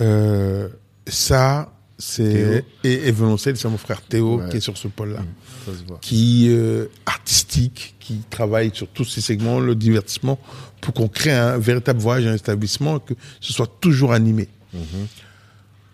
Euh, 0.00 0.68
ça, 1.06 1.73
c'est 2.06 2.64
et, 2.84 3.08
et 3.08 3.14
c'est 3.54 3.64
mon 3.68 3.78
frère 3.78 4.02
Théo 4.02 4.38
Ouais. 4.40 4.48
qui 4.50 4.56
est 4.58 4.60
sur 4.60 4.76
ce 4.76 4.88
pôle-là, 4.88 5.22
voit. 5.88 5.98
qui 6.00 6.46
euh, 6.50 6.86
artistique, 7.06 7.94
qui 8.00 8.20
travaille 8.30 8.70
sur 8.74 8.88
tous 8.88 9.04
ces 9.04 9.20
segments, 9.20 9.58
le 9.60 9.74
divertissement, 9.74 10.38
pour 10.80 10.92
qu'on 10.94 11.08
crée 11.08 11.32
un 11.32 11.56
véritable 11.58 12.00
voyage, 12.00 12.26
un 12.26 12.34
établissement, 12.34 12.98
que 12.98 13.14
ce 13.40 13.52
soit 13.52 13.70
toujours 13.80 14.12
animé. 14.12 14.48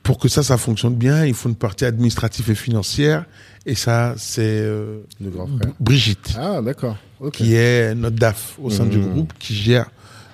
Pour 0.03 0.19
que 0.19 0.29
ça, 0.29 0.43
ça 0.43 0.57
fonctionne 0.57 0.95
bien, 0.97 1.25
il 1.27 1.35
faut 1.35 1.49
une 1.49 1.55
partie 1.55 1.85
administrative 1.85 2.51
et 2.51 2.55
financière, 2.55 3.25
et 3.67 3.75
ça, 3.75 4.15
c'est 4.17 4.41
euh, 4.43 5.01
Le 5.21 5.31
grand 5.31 5.47
frère. 5.47 5.73
Brigitte 5.79 6.35
Ah, 6.37 6.61
d'accord. 6.63 6.97
Qui 7.33 7.55
est 7.55 7.95
notre 7.95 8.17
DAF 8.17 8.57
au 8.61 8.71
sein 8.71 8.87
du 8.87 8.97
Mhm. 8.99 9.11
groupe, 9.13 9.33
qui 9.39 9.55
gère 9.55 9.91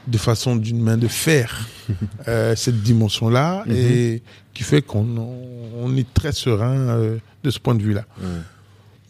de 0.06 0.18
façon 0.18 0.54
d'une 0.56 0.80
main 0.80 0.96
de 0.96 1.08
fer 1.08 1.66
euh, 2.28 2.54
cette 2.56 2.80
dimension-là 2.82 3.64
et 3.68 4.22
qui 4.56 4.62
fait 4.62 4.80
qu'on 4.80 5.06
on 5.74 5.94
est 5.96 6.12
très 6.14 6.32
serein 6.32 6.78
euh, 6.88 7.18
de 7.44 7.50
ce 7.50 7.58
point 7.58 7.74
de 7.74 7.82
vue-là. 7.82 8.06
Mhm. 8.18 8.42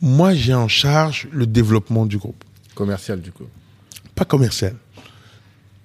Moi, 0.02 0.34
j'ai 0.34 0.54
en 0.54 0.66
charge 0.66 1.28
le 1.32 1.46
développement 1.46 2.04
du 2.04 2.18
groupe, 2.18 2.42
Commercial, 2.74 3.20
du 3.20 3.30
coup. 3.30 3.44
pas 4.16 4.24
commercial. 4.24 4.74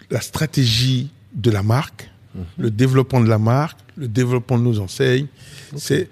La 0.10 0.20
stratégie 0.20 1.12
de 1.36 1.52
la 1.52 1.62
marque, 1.64 2.10
le 2.58 2.72
développement 2.72 3.22
de 3.22 3.30
la 3.30 3.38
marque, 3.38 3.78
le 3.96 4.08
développement 4.08 4.58
de 4.58 4.64
nos 4.64 4.80
enseignes, 4.80 5.28
c'est 5.78 6.10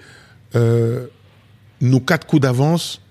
euh, 0.56 1.08
nos 1.82 2.00
quatre 2.00 2.28
coups 2.28 2.44
d'avance, 2.44 3.02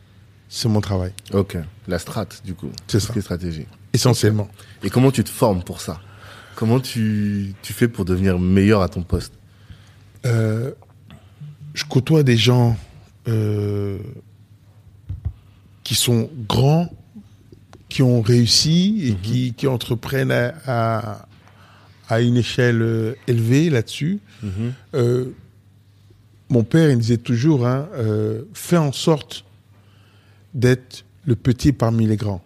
c'est 0.49 0.69
mon 0.69 0.81
travail, 0.81 1.13
Ok. 1.33 1.57
La 1.89 1.99
strat, 1.99 2.27
du 2.45 2.55
coup. 2.55 2.71
C'est 2.87 3.01
ça. 3.01 3.13
qui 3.13 3.19
est 3.19 3.23
stratégie. 3.23 3.67
essentiellement. 3.93 4.49
Et 4.85 4.89
comment 4.91 5.11
tu 5.11 5.25
te 5.25 5.31
formes 5.31 5.63
pour 5.65 5.81
ça? 5.81 6.01
Comment 6.55 6.81
tu, 6.81 7.55
tu 7.63 7.73
fais 7.73 7.89
pour 7.89 8.05
devenir 8.05 8.39
meilleur 8.39 8.83
à 8.83 8.89
ton 8.89 9.03
poste? 9.03 9.33
Euh, 10.27 10.73
je 11.75 11.85
côtoie 11.85 12.23
des 12.23 12.37
gens 12.37 12.77
euh, 13.29 13.99
qui 15.85 15.95
sont 15.95 16.31
grands, 16.49 16.91
qui 17.89 18.03
ont 18.03 18.21
réussi 18.21 19.09
et 19.09 19.15
qui, 19.15 19.55
qui 19.55 19.67
entreprennent 19.67 20.33
à, 20.33 20.55
à, 20.67 21.29
à 22.09 22.21
une 22.21 22.37
échelle 22.37 22.83
euh, 22.83 23.15
élevée 23.27 23.71
là-dessus. 23.71 24.19
Euh, 24.95 25.27
mon 26.49 26.65
père, 26.65 26.91
il 26.91 26.99
disait 26.99 27.19
toujours, 27.19 27.67
hein, 27.67 27.89
fais 28.55 28.79
en 28.79 28.93
sorte 28.93 29.45
d'être 30.55 31.05
le 31.27 31.37
petit 31.37 31.73
parmi 31.73 32.07
les 32.07 32.17
grands. 32.17 32.43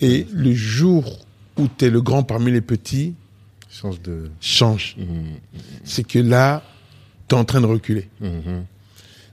Et 0.00 0.28
le 0.32 0.54
jour 0.54 1.18
où 1.56 1.66
tu 1.66 1.86
es 1.86 1.90
le 1.90 2.00
grand 2.00 2.22
parmi 2.22 2.52
les 2.52 2.60
petits, 2.60 3.14
Change 3.70 4.00
de. 4.02 4.30
change. 4.40 4.96
Mhm. 4.98 5.06
C'est 5.84 6.06
que 6.06 6.18
là, 6.18 6.62
tu 7.28 7.34
es 7.34 7.38
en 7.38 7.44
train 7.44 7.60
de 7.60 7.66
reculer. 7.66 8.08
Mhm. 8.20 8.64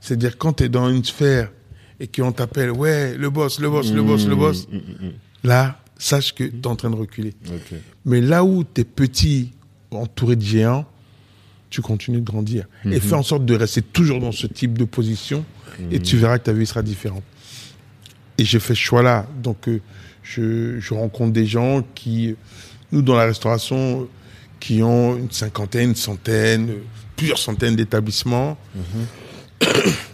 C'est-à-dire 0.02 0.38
quand 0.38 0.54
tu 0.54 0.66
es 0.66 0.70
dans 0.70 0.90
une 0.90 1.04
sphère 1.04 1.52
et 2.00 2.08
qu'on 2.08 2.32
t'appelle, 2.32 2.72
ouais, 2.72 3.18
le 3.18 3.30
boss, 3.30 3.60
le 3.60 3.70
boss, 3.70 3.92
le 3.92 4.04
boss, 4.04 4.28
le 4.28 4.36
boss, 4.36 4.68
là, 5.44 5.80
sache 5.98 6.36
que 6.36 6.44
tu 6.44 6.58
es 6.58 6.68
en 6.68 6.76
train 6.76 6.90
de 6.90 6.96
reculer. 6.96 7.34
Mais 8.06 8.22
là 8.22 8.44
où 8.44 8.64
tu 8.64 8.82
es 8.82 8.84
petit, 8.84 9.52
entouré 9.92 10.36
de 10.36 10.42
géants, 10.42 10.86
tu 11.70 11.82
continues 11.82 12.20
de 12.20 12.26
grandir. 12.26 12.66
Et 12.86 13.00
fais 13.00 13.16
en 13.16 13.24
sorte 13.24 13.46
de 13.46 13.56
rester 13.56 13.82
toujours 13.82 14.20
dans 14.20 14.32
ce 14.32 14.48
type 14.48 14.78
de 14.78 14.86
position 14.86 15.46
et 15.92 16.00
tu 16.00 16.18
verras 16.18 16.38
que 16.38 16.44
ta 16.44 16.54
vie 16.54 16.66
sera 16.66 16.82
différente. 16.82 17.24
Et 18.38 18.44
j'ai 18.46 18.60
fait 18.60 18.76
ce 18.76 18.80
choix-là. 18.80 19.28
Donc, 19.42 19.68
euh, 19.70 19.82
je, 20.22 20.78
je 20.80 20.94
rencontre 20.94 21.32
des 21.32 21.46
gens 21.46 21.84
qui, 21.96 22.36
nous, 22.92 23.02
dans 23.02 23.16
la 23.16 23.26
restauration, 23.26 24.10
qui 24.60 24.82
ont 24.84 25.16
une 25.18 25.32
cinquantaine, 25.32 25.90
une 25.90 25.96
centaine, 25.96 26.72
plusieurs 27.16 27.38
centaines 27.38 27.76
d'établissements, 27.76 28.58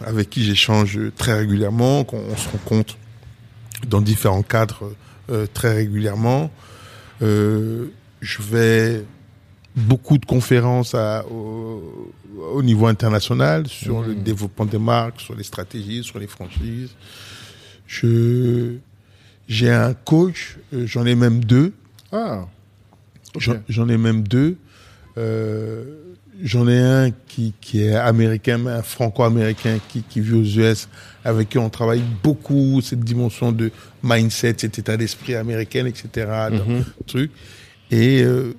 avec 0.05 0.29
qui 0.29 0.43
j'échange 0.43 0.99
très 1.17 1.33
régulièrement, 1.33 2.03
qu'on 2.03 2.19
on 2.19 2.35
se 2.37 2.49
rencontre 2.49 2.97
dans 3.87 4.01
différents 4.01 4.43
cadres 4.43 4.93
euh, 5.29 5.47
très 5.53 5.73
régulièrement. 5.73 6.51
Euh, 7.21 7.87
je 8.21 8.41
vais 8.41 9.03
beaucoup 9.75 10.17
de 10.17 10.25
conférences 10.25 10.93
à- 10.95 11.25
au, 11.31 12.11
au 12.53 12.61
niveau 12.63 12.87
international 12.87 13.67
sur 13.67 14.01
le 14.01 14.13
développement 14.15 14.65
des 14.65 14.77
marques, 14.79 15.21
sur 15.21 15.35
les 15.35 15.43
stratégies, 15.43 16.03
sur 16.03 16.19
les 16.19 16.27
franchises. 16.27 16.89
Je 17.87 18.75
j'ai 19.47 19.69
un 19.71 19.93
coach, 19.93 20.57
euh, 20.73 20.85
j'en 20.85 21.05
ai 21.05 21.15
même 21.15 21.43
deux. 21.43 21.73
Ah. 22.11 22.45
J'en- 23.37 23.89
ai 23.89 23.97
même 23.97 24.27
deux. 24.27 24.57
Euh, 25.17 25.83
J'en 26.43 26.67
ai 26.67 26.79
un 26.79 27.11
qui, 27.27 27.53
qui 27.61 27.83
est 27.83 27.93
américain, 27.93 28.65
un 28.65 28.81
franco-américain 28.81 29.77
qui, 29.89 30.01
qui 30.01 30.21
vit 30.21 30.33
aux 30.33 30.43
US, 30.43 30.87
avec 31.23 31.49
qui 31.49 31.59
on 31.59 31.69
travaille 31.69 32.01
beaucoup 32.23 32.81
cette 32.81 33.01
dimension 33.01 33.51
de 33.51 33.69
mindset, 34.01 34.55
cet 34.57 34.79
état 34.79 34.97
d'esprit 34.97 35.35
américain, 35.35 35.85
etc. 35.85 36.09
dans 36.51 36.65
Mhm. 36.65 36.83
truc. 37.05 37.31
Et 37.91 38.23
euh, 38.23 38.55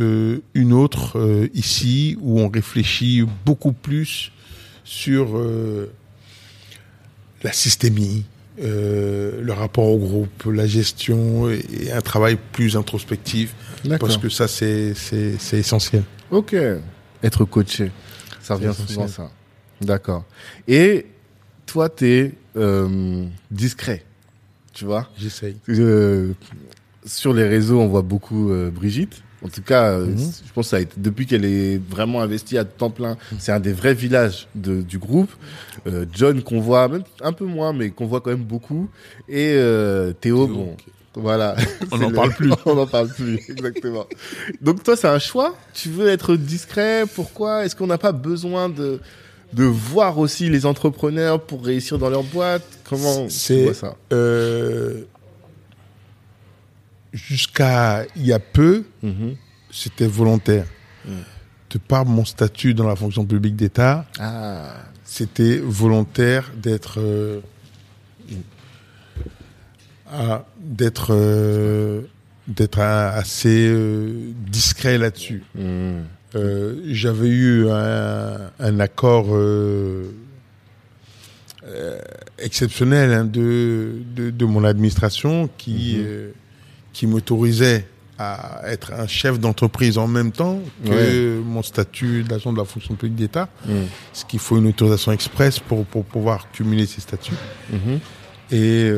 euh, 0.00 0.40
une 0.52 0.74
autre 0.74 1.18
euh, 1.18 1.48
ici 1.54 2.18
où 2.20 2.40
on 2.40 2.48
réfléchit 2.50 3.24
beaucoup 3.46 3.72
plus 3.72 4.30
sur 4.84 5.38
euh, 5.38 5.90
la 7.42 7.52
systémie, 7.52 8.24
le 8.60 9.50
rapport 9.52 9.86
au 9.88 9.98
groupe, 9.98 10.44
la 10.52 10.66
gestion 10.66 11.48
et, 11.48 11.64
et 11.86 11.92
un 11.92 12.00
travail 12.02 12.36
plus 12.52 12.76
introspectif. 12.76 13.54
Parce 13.98 14.16
que 14.16 14.28
ça 14.28 14.48
c'est 14.48 14.94
c'est 14.94 15.36
c'est 15.38 15.58
essentiel. 15.58 16.02
Ok. 16.30 16.56
Être 17.22 17.44
coaché. 17.44 17.90
Ça 18.40 18.54
revient 18.56 18.72
souvent, 18.74 19.08
ça. 19.08 19.30
D'accord. 19.80 20.24
Et 20.68 21.06
toi, 21.66 21.88
t'es 21.88 22.32
euh, 22.56 23.24
discret. 23.50 24.04
Tu 24.72 24.84
vois? 24.84 25.08
J'essaye. 25.16 25.56
Euh, 25.68 26.32
Sur 27.06 27.32
les 27.32 27.48
réseaux, 27.48 27.80
on 27.80 27.88
voit 27.88 28.02
beaucoup 28.02 28.50
euh, 28.50 28.70
Brigitte. 28.70 29.22
En 29.42 29.48
tout 29.48 29.62
cas, 29.62 29.98
mhm. 29.98 30.16
je 30.16 30.52
pense 30.54 30.66
que 30.66 30.70
ça 30.70 30.76
a 30.76 30.80
été, 30.80 30.94
depuis 30.96 31.26
qu'elle 31.26 31.44
est 31.44 31.78
vraiment 31.90 32.22
investie 32.22 32.56
à 32.56 32.64
temps 32.64 32.88
plein, 32.88 33.18
c'est 33.38 33.52
un 33.52 33.60
des 33.60 33.74
vrais 33.74 33.92
villages 33.92 34.48
de, 34.54 34.80
du 34.80 34.98
groupe. 34.98 35.30
John 36.14 36.42
qu'on 36.42 36.60
voit 36.60 36.88
même 36.88 37.02
un 37.20 37.34
peu 37.34 37.44
moins, 37.44 37.74
mais 37.74 37.90
qu'on 37.90 38.06
voit 38.06 38.22
quand 38.22 38.30
même 38.30 38.44
beaucoup. 38.44 38.88
Et 39.28 39.58
Théo, 40.22 40.46
bon, 40.46 40.76
voilà. 41.16 41.56
On 41.92 41.98
n'en 41.98 42.10
parle 42.12 42.32
plus. 42.34 42.50
On 42.66 42.74
n'en 42.74 42.86
parle 42.86 43.08
plus, 43.08 43.34
exactement. 43.48 44.06
Donc 44.60 44.82
toi, 44.82 44.96
c'est 44.96 45.08
un 45.08 45.18
choix. 45.18 45.54
Tu 45.72 45.88
veux 45.88 46.08
être 46.08 46.36
discret. 46.36 47.04
Pourquoi? 47.14 47.64
Est-ce 47.64 47.76
qu'on 47.76 47.86
n'a 47.86 47.98
pas 47.98 48.12
besoin 48.12 48.68
de 48.68 49.00
de 49.52 49.64
voir 49.64 50.18
aussi 50.18 50.50
les 50.50 50.66
entrepreneurs 50.66 51.40
pour 51.40 51.64
réussir 51.64 51.98
dans 51.98 52.10
leur 52.10 52.24
boîte? 52.24 52.64
Comment 52.88 53.28
tu 53.28 53.62
vois 53.62 53.74
ça? 53.74 53.96
euh, 54.12 55.02
Jusqu'à 57.12 58.04
il 58.16 58.26
y 58.26 58.32
a 58.32 58.40
peu, 58.40 58.82
mm-hmm. 59.04 59.36
c'était 59.70 60.08
volontaire. 60.08 60.66
Mm. 61.06 61.10
De 61.70 61.78
par 61.78 62.04
mon 62.04 62.24
statut 62.24 62.74
dans 62.74 62.86
la 62.86 62.94
fonction 62.96 63.24
publique 63.24 63.56
d'État, 63.56 64.04
ah. 64.20 64.74
c'était 65.04 65.58
volontaire 65.58 66.52
d'être 66.56 67.00
euh, 67.00 67.40
d'être 70.58 71.08
euh, 71.10 72.02
d'être 72.46 72.78
assez 72.80 73.68
euh, 73.68 74.32
discret 74.50 74.98
là-dessus. 74.98 75.42
Hmm. 75.54 76.02
Euh, 76.34 76.80
j'avais 76.88 77.28
eu 77.28 77.68
un, 77.70 78.80
accord 78.80 79.36
exceptionnel 82.38 83.12
hein, 83.12 83.24
de, 83.24 84.02
de, 84.14 84.44
mon 84.44 84.64
administration 84.64 85.48
qui 85.56 85.98
hmm. 85.98 86.32
qui 86.92 87.06
m'autorisait 87.06 87.86
à 88.18 88.62
être 88.66 88.92
un 88.92 89.06
chef 89.06 89.40
d'entreprise 89.40 89.96
en 89.96 90.06
même 90.06 90.32
temps 90.32 90.60
que 90.84 91.40
mon 91.40 91.62
statut 91.62 92.22
d'agent 92.22 92.52
de 92.52 92.58
la 92.58 92.64
fonction 92.64 92.94
publique 92.94 93.16
d'État, 93.16 93.48
hmm. 93.66 93.84
ce 94.12 94.24
qu'il 94.24 94.38
faut 94.38 94.58
une 94.58 94.68
autorisation 94.68 95.12
express 95.12 95.58
pour, 95.60 95.84
pour 95.84 96.04
pouvoir 96.04 96.50
cumuler 96.52 96.86
ces 96.86 97.00
statuts. 97.00 97.32
Et 98.50 98.90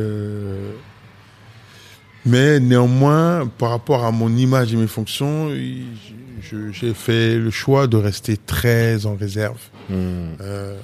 mais 2.26 2.60
néanmoins, 2.60 3.46
par 3.58 3.70
rapport 3.70 4.04
à 4.04 4.10
mon 4.10 4.36
image 4.36 4.74
et 4.74 4.76
mes 4.76 4.86
fonctions, 4.86 5.50
j'ai 6.72 6.94
fait 6.94 7.38
le 7.38 7.50
choix 7.50 7.86
de 7.86 7.96
rester 7.96 8.36
très 8.36 9.06
en 9.06 9.14
réserve. 9.14 9.60
Hmm. 9.88 10.34
Euh, 10.40 10.76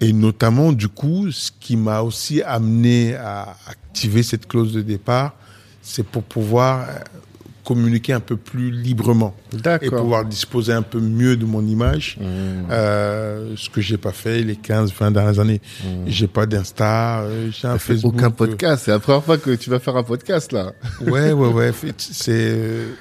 et 0.00 0.12
notamment, 0.12 0.72
du 0.72 0.88
coup, 0.88 1.30
ce 1.30 1.50
qui 1.58 1.76
m'a 1.76 2.02
aussi 2.02 2.42
amené 2.42 3.14
à 3.14 3.56
activer 3.66 4.22
cette 4.22 4.46
clause 4.46 4.72
de 4.74 4.82
départ, 4.82 5.34
c'est 5.80 6.06
pour 6.06 6.22
pouvoir 6.22 6.86
communiquer 7.64 8.12
un 8.12 8.20
peu 8.20 8.36
plus 8.36 8.70
librement 8.70 9.34
et 9.80 9.88
pouvoir 9.88 10.24
disposer 10.24 10.72
un 10.72 10.82
peu 10.82 11.00
mieux 11.00 11.36
de 11.36 11.44
mon 11.44 11.66
image, 11.66 12.18
mmh. 12.20 12.24
euh, 12.70 13.54
ce 13.56 13.70
que 13.70 13.80
j'ai 13.80 13.96
pas 13.96 14.12
fait 14.12 14.42
les 14.42 14.56
15, 14.56 14.92
20 14.92 15.10
dernières 15.10 15.40
années. 15.40 15.60
Mmh. 15.82 15.86
J'ai 16.06 16.26
pas 16.26 16.46
d'Insta, 16.46 17.22
euh, 17.22 17.50
j'ai 17.50 17.66
un 17.66 17.78
Facebook. 17.78 18.14
Aucun 18.14 18.30
podcast. 18.30 18.84
C'est 18.84 18.90
la 18.90 18.98
première 18.98 19.24
fois 19.24 19.38
que 19.38 19.50
tu 19.54 19.70
vas 19.70 19.78
faire 19.78 19.96
un 19.96 20.02
podcast 20.02 20.52
là. 20.52 20.72
Ouais, 21.00 21.32
ouais, 21.32 21.48
ouais. 21.48 21.72
C'est 21.96 22.32
euh, 22.32 22.92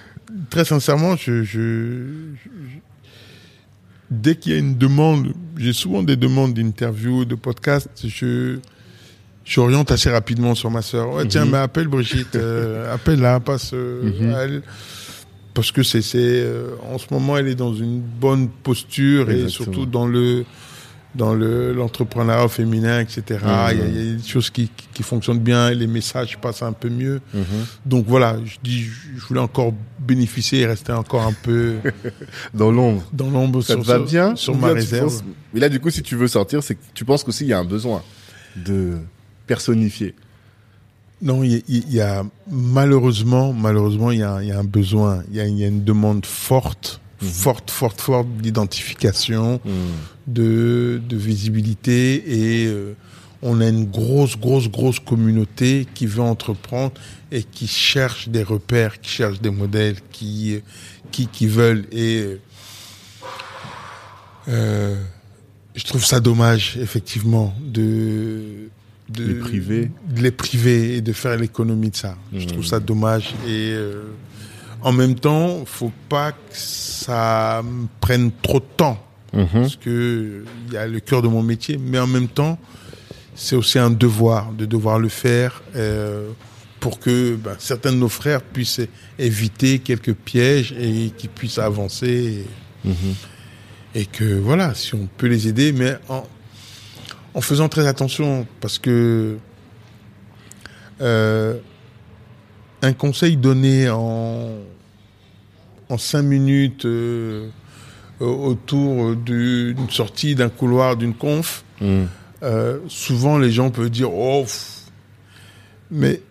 très 0.50 0.66
sincèrement, 0.66 1.16
je, 1.18 1.44
je, 1.44 2.06
dès 4.10 4.36
qu'il 4.36 4.54
y 4.54 4.56
a 4.56 4.60
une 4.60 4.78
demande, 4.78 5.34
j'ai 5.58 5.74
souvent 5.74 6.04
des 6.04 6.16
demandes 6.16 6.54
d'interviews, 6.54 7.26
de 7.26 7.36
podcasts. 7.36 7.90
Je 8.08 8.60
j'oriente 9.46 9.92
assez 9.92 10.10
rapidement 10.10 10.56
sur 10.56 10.72
ma 10.72 10.82
sœur. 10.82 11.14
Ouais, 11.14 11.26
tiens, 11.28 11.46
mhm. 11.46 11.52
mais 11.52 11.58
appelle 11.58 11.88
Brigitte, 11.88 12.36
euh, 12.36 12.94
appelle 12.94 13.20
là, 13.20 13.40
passe 13.40 13.72
euh, 13.74 14.04
mhm. 14.04 14.36
elle. 14.38 14.62
Parce 15.54 15.72
que 15.72 15.84
c'est, 15.84 16.02
euh, 16.16 16.72
en 16.92 16.98
ce 16.98 17.06
moment, 17.12 17.38
elle 17.38 17.48
est 17.48 17.56
dans 17.56 17.76
une 17.76 18.00
bonne 18.00 18.50
posture 18.50 19.30
et 19.30 19.50
surtout 19.50 19.86
dans 19.86 20.08
le, 20.08 20.46
dans 21.14 21.36
le, 21.36 21.74
l'entrepreneuriat 21.74 22.48
féminin, 22.48 23.00
etc. 23.00 23.40
Mhm. 23.44 23.50
Il, 23.72 23.78
y 23.78 23.82
a, 23.82 23.86
il, 23.86 23.96
y 23.96 24.14
a, 24.14 24.16
des 24.16 24.28
choses 24.28 24.50
qui, 24.50 24.72
qui, 24.96 25.04
fonctionnent 25.04 25.38
bien, 25.38 25.70
les 25.70 25.86
messages 25.86 26.40
passent 26.40 26.64
un 26.64 26.74
peu 26.74 26.90
mieux. 26.90 27.22
Donc 27.86 28.06
voilà, 28.08 28.38
je 28.44 28.58
dis, 28.64 28.82
je 28.82 29.26
voulais 29.28 29.42
encore 29.42 29.74
bénéficier 30.00 30.62
et 30.62 30.66
rester 30.66 30.92
encore 30.92 31.22
un 31.22 31.34
peu 31.34 31.76
dans 32.56 32.72
l'ombre. 32.72 33.04
Dans 33.14 33.30
l'ombre, 33.30 33.62
ça 33.62 33.76
sur, 33.76 33.84
va 33.84 34.00
bien 34.00 34.36
sur 34.36 34.58
ma 34.58 34.70
réserve. 34.70 35.22
Mais 35.54 35.60
là, 35.60 35.70
du 35.70 35.80
coup, 35.80 35.92
si 35.92 36.02
tu 36.02 36.16
veux 36.16 36.28
sortir, 36.28 36.64
c'est 36.64 36.74
que 36.74 36.82
tu 36.96 37.06
penses 37.06 37.24
qu'aussi 37.24 37.44
il 37.44 37.50
y 37.50 37.54
a 37.54 37.60
un 37.60 37.64
besoin 37.64 38.02
de 38.56 38.98
personnifié. 39.48 40.16
Non, 41.22 41.42
il 41.42 41.64
y, 41.68 42.02
a 42.02 42.26
malheureusement, 42.52 43.54
malheureusement, 43.54 44.12
il 44.12 44.20
y 44.20 44.24
a, 44.24 44.36
un 44.36 44.64
besoin, 44.66 45.24
il 45.32 45.38
y 45.38 45.40
a, 45.40 45.46
une 45.46 45.84
demande 45.84 46.26
forte, 46.26 47.00
mhm. 47.22 47.30
forte, 47.30 47.72
forte, 47.72 48.02
forte 48.02 48.28
d'identification, 48.42 49.62
mhm. 49.64 49.72
de, 50.28 51.02
visibilité 51.12 52.16
et 52.28 52.66
euh, 52.68 52.94
on 53.42 53.62
a 53.62 53.68
une 53.70 53.86
grosse, 53.86 54.38
grosse, 54.38 54.70
grosse 54.70 55.00
communauté 55.00 55.88
qui 55.94 56.08
veut 56.08 56.22
entreprendre 56.22 56.94
et 57.32 57.44
qui 57.44 57.68
cherche 57.68 58.28
des 58.28 58.44
repères, 58.44 59.00
qui 59.00 59.10
cherche 59.10 59.40
des 59.40 59.50
modèles, 59.50 59.98
qui, 60.12 60.60
qui, 61.12 61.28
qui 61.28 61.48
veulent 61.48 61.86
et 61.94 62.38
euh, 64.50 65.02
je 65.76 65.84
trouve 65.86 66.04
ça 66.04 66.20
dommage 66.20 66.78
effectivement 66.78 67.54
de 67.62 68.70
de 69.10 69.26
les 69.26 69.34
priver, 69.36 69.92
de 70.08 70.22
les 70.22 70.32
priver 70.32 70.96
et 70.96 71.02
de 71.02 71.14
faire 71.14 71.38
l'économie 71.38 71.90
de 71.90 71.96
ça. 71.96 72.16
Je 72.34 72.46
trouve 72.48 72.66
ça 72.66 72.80
dommage 72.80 73.34
et 73.46 73.72
euh, 73.72 74.04
en 74.82 74.92
même 74.92 75.16
temps, 75.16 75.64
faut 75.66 75.92
pas 76.10 76.32
que 76.32 76.38
ça 76.52 77.64
prenne 78.02 78.32
trop 78.42 78.60
de 78.60 78.66
temps 78.78 79.06
mhm. 79.34 79.48
parce 79.54 79.76
que 79.76 80.46
il 80.68 80.74
y 80.74 80.78
a 80.78 80.88
le 80.88 81.00
cœur 81.00 81.22
de 81.22 81.28
mon 81.28 81.44
métier, 81.44 81.78
mais 81.78 82.00
en 82.00 82.08
même 82.08 82.28
temps, 82.28 82.60
c'est 83.36 83.56
aussi 83.56 83.80
un 83.80 83.90
devoir 83.90 84.52
de 84.52 84.66
devoir 84.66 85.00
le 85.00 85.10
faire 85.10 85.64
euh, 85.76 86.30
pour 86.80 87.00
que 87.00 87.36
ben, 87.36 87.56
certains 87.60 87.92
de 87.92 87.98
nos 87.98 88.10
frères 88.10 88.42
puissent 88.42 88.82
éviter 89.18 89.80
quelques 89.80 90.14
pièges 90.14 90.74
et 90.80 91.12
qu'ils 91.18 91.30
puissent 91.30 91.60
avancer. 91.60 92.46
Et, 92.86 92.88
mhm. 92.90 93.16
et 93.96 94.06
que 94.06 94.38
voilà, 94.38 94.76
si 94.76 94.94
on 94.96 95.08
peut 95.18 95.28
les 95.28 95.48
aider, 95.48 95.72
mais 95.72 95.96
en, 96.10 96.26
en 97.34 97.42
faisant 97.42 97.70
très 97.70 97.88
attention 97.88 98.48
parce 98.62 98.80
que 98.80 99.38
euh, 101.02 101.58
un 102.82 102.94
conseil 102.94 103.38
donné 103.38 103.90
en 103.90 104.50
en 105.90 105.98
cinq 105.98 106.22
minutes 106.24 106.86
euh, 106.86 107.50
autour 108.20 109.16
d'une 109.16 109.90
sortie 109.90 110.34
d'un 110.34 110.50
couloir 110.50 110.96
d'une 110.96 111.14
conf, 111.14 111.66
hmm. 111.82 112.04
euh, 112.42 112.80
souvent 112.88 113.38
les 113.38 113.52
gens 113.52 113.70
peuvent 113.70 113.90
dire 113.90 114.14
oh 114.14 114.46
mais 115.92 116.22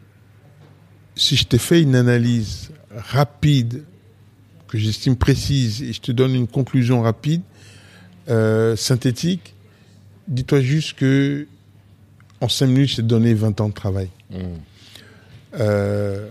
si 1.14 1.36
je 1.36 1.44
t'ai 1.44 1.58
fait 1.58 1.82
une 1.82 1.94
analyse 1.94 2.70
rapide 2.96 3.84
que 4.68 4.78
j'estime 4.78 5.16
précise 5.16 5.82
et 5.82 5.92
je 5.92 6.00
te 6.00 6.12
donne 6.12 6.34
une 6.34 6.48
conclusion 6.48 7.02
rapide 7.02 7.42
synthétique 8.76 9.51
dis-toi 10.32 10.60
juste 10.60 10.94
que 10.94 11.46
en 12.40 12.48
5 12.48 12.66
minutes, 12.66 12.90
je 12.90 12.96
t'ai 12.96 13.02
donné 13.02 13.34
20 13.34 13.60
ans 13.60 13.68
de 13.68 13.74
travail. 13.74 14.08
Mm. 14.30 14.36
Euh, 15.60 16.28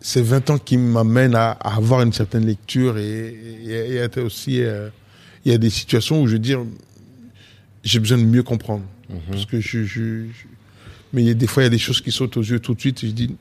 c'est 0.00 0.22
20 0.22 0.50
ans 0.50 0.58
qui 0.58 0.76
m'amènent 0.76 1.36
à, 1.36 1.52
avoir 1.52 2.02
une 2.02 2.12
certaine 2.12 2.44
lecture 2.44 2.98
et, 2.98 3.36
et, 3.64 4.20
aussi, 4.20 4.60
euh, 4.60 4.88
il 5.44 5.52
y 5.52 5.54
a 5.54 5.58
des 5.58 5.70
situations 5.70 6.20
où 6.20 6.26
je 6.26 6.32
veux 6.32 6.38
dire, 6.40 6.64
j'ai 7.84 8.00
besoin 8.00 8.18
de 8.18 8.24
mieux 8.24 8.42
comprendre. 8.42 8.84
Mm-hmm. 9.08 9.30
Parce 9.30 9.46
que 9.46 9.60
je, 9.60 9.84
je, 9.84 10.24
mais 11.12 11.22
il 11.22 11.28
y 11.28 11.30
a 11.30 11.34
des 11.34 11.46
fois, 11.46 11.62
il 11.62 11.66
y 11.66 11.68
a 11.68 11.70
des 11.70 11.78
choses 11.78 12.00
qui 12.00 12.10
sautent 12.10 12.36
aux 12.36 12.42
yeux 12.42 12.58
tout 12.58 12.74
de 12.74 12.80
suite 12.80 13.04
et 13.04 13.08
je 13.08 13.12
dis, 13.12 13.36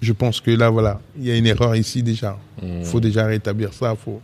je 0.00 0.12
pense 0.12 0.40
que 0.40 0.52
là, 0.52 0.70
voilà, 0.70 1.00
il 1.18 1.24
y 1.24 1.30
a 1.32 1.36
une 1.36 1.46
erreur 1.46 1.74
ici 1.74 2.04
déjà. 2.04 2.38
Il 2.62 2.80
mm. 2.80 2.84
faut 2.84 3.00
déjà 3.00 3.26
rétablir 3.26 3.72
ça. 3.72 3.96
Faut... 3.96 4.20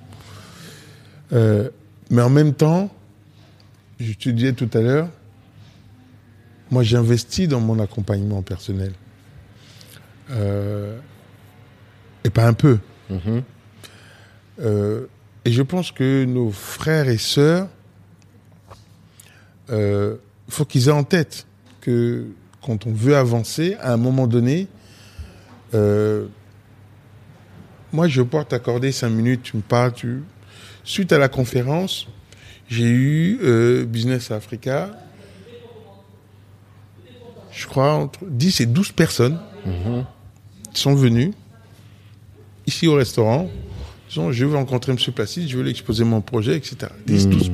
Euh, 1.32 1.68
mais 2.10 2.22
en 2.22 2.30
même 2.30 2.54
temps, 2.54 2.94
je 3.98 4.12
te 4.12 4.28
disais 4.28 4.52
tout 4.52 4.70
à 4.74 4.80
l'heure, 4.80 5.08
moi, 6.70 6.82
j'investis 6.82 7.48
dans 7.48 7.60
mon 7.60 7.78
accompagnement 7.80 8.42
personnel. 8.42 8.92
Euh, 10.30 10.98
et 12.24 12.30
pas 12.30 12.46
un 12.46 12.52
peu. 12.52 12.78
Mhm. 13.08 13.42
Euh, 14.60 15.06
et 15.44 15.50
je 15.50 15.62
pense 15.62 15.90
que 15.90 16.24
nos 16.24 16.50
frères 16.50 17.08
et 17.08 17.18
sœurs, 17.18 17.68
il 19.68 19.74
euh, 19.74 20.16
faut 20.48 20.64
qu'ils 20.64 20.88
aient 20.88 20.92
en 20.92 21.04
tête 21.04 21.46
que 21.80 22.26
quand 22.62 22.86
on 22.86 22.92
veut 22.92 23.16
avancer, 23.16 23.76
à 23.80 23.92
un 23.92 23.96
moment 23.96 24.26
donné, 24.26 24.68
moi, 27.92 28.06
je 28.06 28.22
peux 28.22 28.44
t'accorder 28.44 28.92
cinq 28.92 29.08
minutes, 29.08 29.42
tu 29.42 29.56
me 29.56 29.62
parles. 29.62 29.92
Tu... 29.92 30.22
Suite 30.84 31.12
à 31.12 31.18
la 31.18 31.28
conférence, 31.28 32.06
j'ai 32.68 32.88
eu 32.88 33.84
Business 33.86 34.30
Africa 34.30 34.90
je 37.52 37.66
crois, 37.66 37.92
entre 37.94 38.20
10 38.26 38.60
et 38.60 38.66
12 38.66 38.92
personnes 38.92 39.38
qui 40.72 40.80
sont 40.80 40.94
venues 40.94 41.32
ici 42.66 42.86
au 42.86 42.94
restaurant 42.94 43.48
disons, 44.10 44.32
je 44.32 44.44
veux 44.44 44.56
rencontrer 44.56 44.92
M. 44.92 44.98
Placide, 45.14 45.48
je 45.48 45.56
veux 45.56 45.62
lui 45.62 45.70
exposer 45.70 46.04
mon 46.04 46.20
projet, 46.20 46.56
etc. 46.56 46.92
10, 47.06 47.28
12 47.28 47.50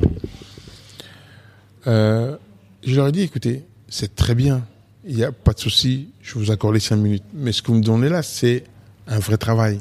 euh, 1.85 2.35
je 2.83 2.95
leur 2.95 3.07
ai 3.07 3.11
dit, 3.13 3.21
écoutez, 3.21 3.63
c'est 3.87 4.15
très 4.15 4.35
bien, 4.35 4.65
il 5.05 5.15
n'y 5.15 5.23
a 5.23 5.31
pas 5.31 5.53
de 5.53 5.59
souci, 5.59 6.09
je 6.21 6.33
vous 6.33 6.51
accorde 6.51 6.73
les 6.73 6.81
5 6.81 6.97
minutes. 6.97 7.23
Mais 7.33 7.53
ce 7.53 7.61
que 7.61 7.67
vous 7.67 7.77
me 7.77 7.83
donnez 7.83 8.09
là, 8.09 8.23
c'est 8.23 8.65
un 9.07 9.19
vrai 9.19 9.37
travail. 9.37 9.79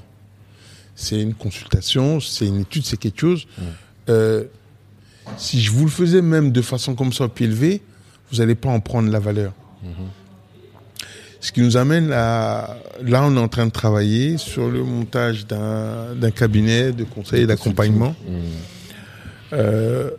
C'est 0.94 1.20
une 1.20 1.34
consultation, 1.34 2.20
c'est 2.20 2.46
une 2.46 2.60
étude, 2.60 2.84
c'est 2.84 2.96
quelque 2.96 3.20
chose. 3.20 3.48
Euh, 4.08 4.44
si 5.36 5.60
je 5.60 5.72
vous 5.72 5.84
le 5.84 5.90
faisais 5.90 6.22
même 6.22 6.52
de 6.52 6.62
façon 6.62 6.94
comme 6.94 7.12
ça, 7.12 7.26
pied 7.28 7.48
levé, 7.48 7.82
vous 8.30 8.38
n'allez 8.38 8.54
pas 8.54 8.68
en 8.68 8.80
prendre 8.80 9.10
la 9.10 9.18
valeur. 9.18 9.52
Ce 11.40 11.52
qui 11.52 11.60
nous 11.60 11.76
amène 11.76 12.12
à... 12.12 12.76
Là, 13.02 13.22
on 13.24 13.36
est 13.36 13.40
en 13.40 13.48
train 13.48 13.66
de 13.66 13.70
travailler 13.70 14.36
sur 14.38 14.68
le 14.68 14.82
montage 14.82 15.46
d'un 15.46 16.30
cabinet 16.34 16.92
de 16.92 17.04
conseil 17.04 17.42
et 17.42 17.46
d'accompagnement. 17.46 18.14
Euh, 19.52 20.10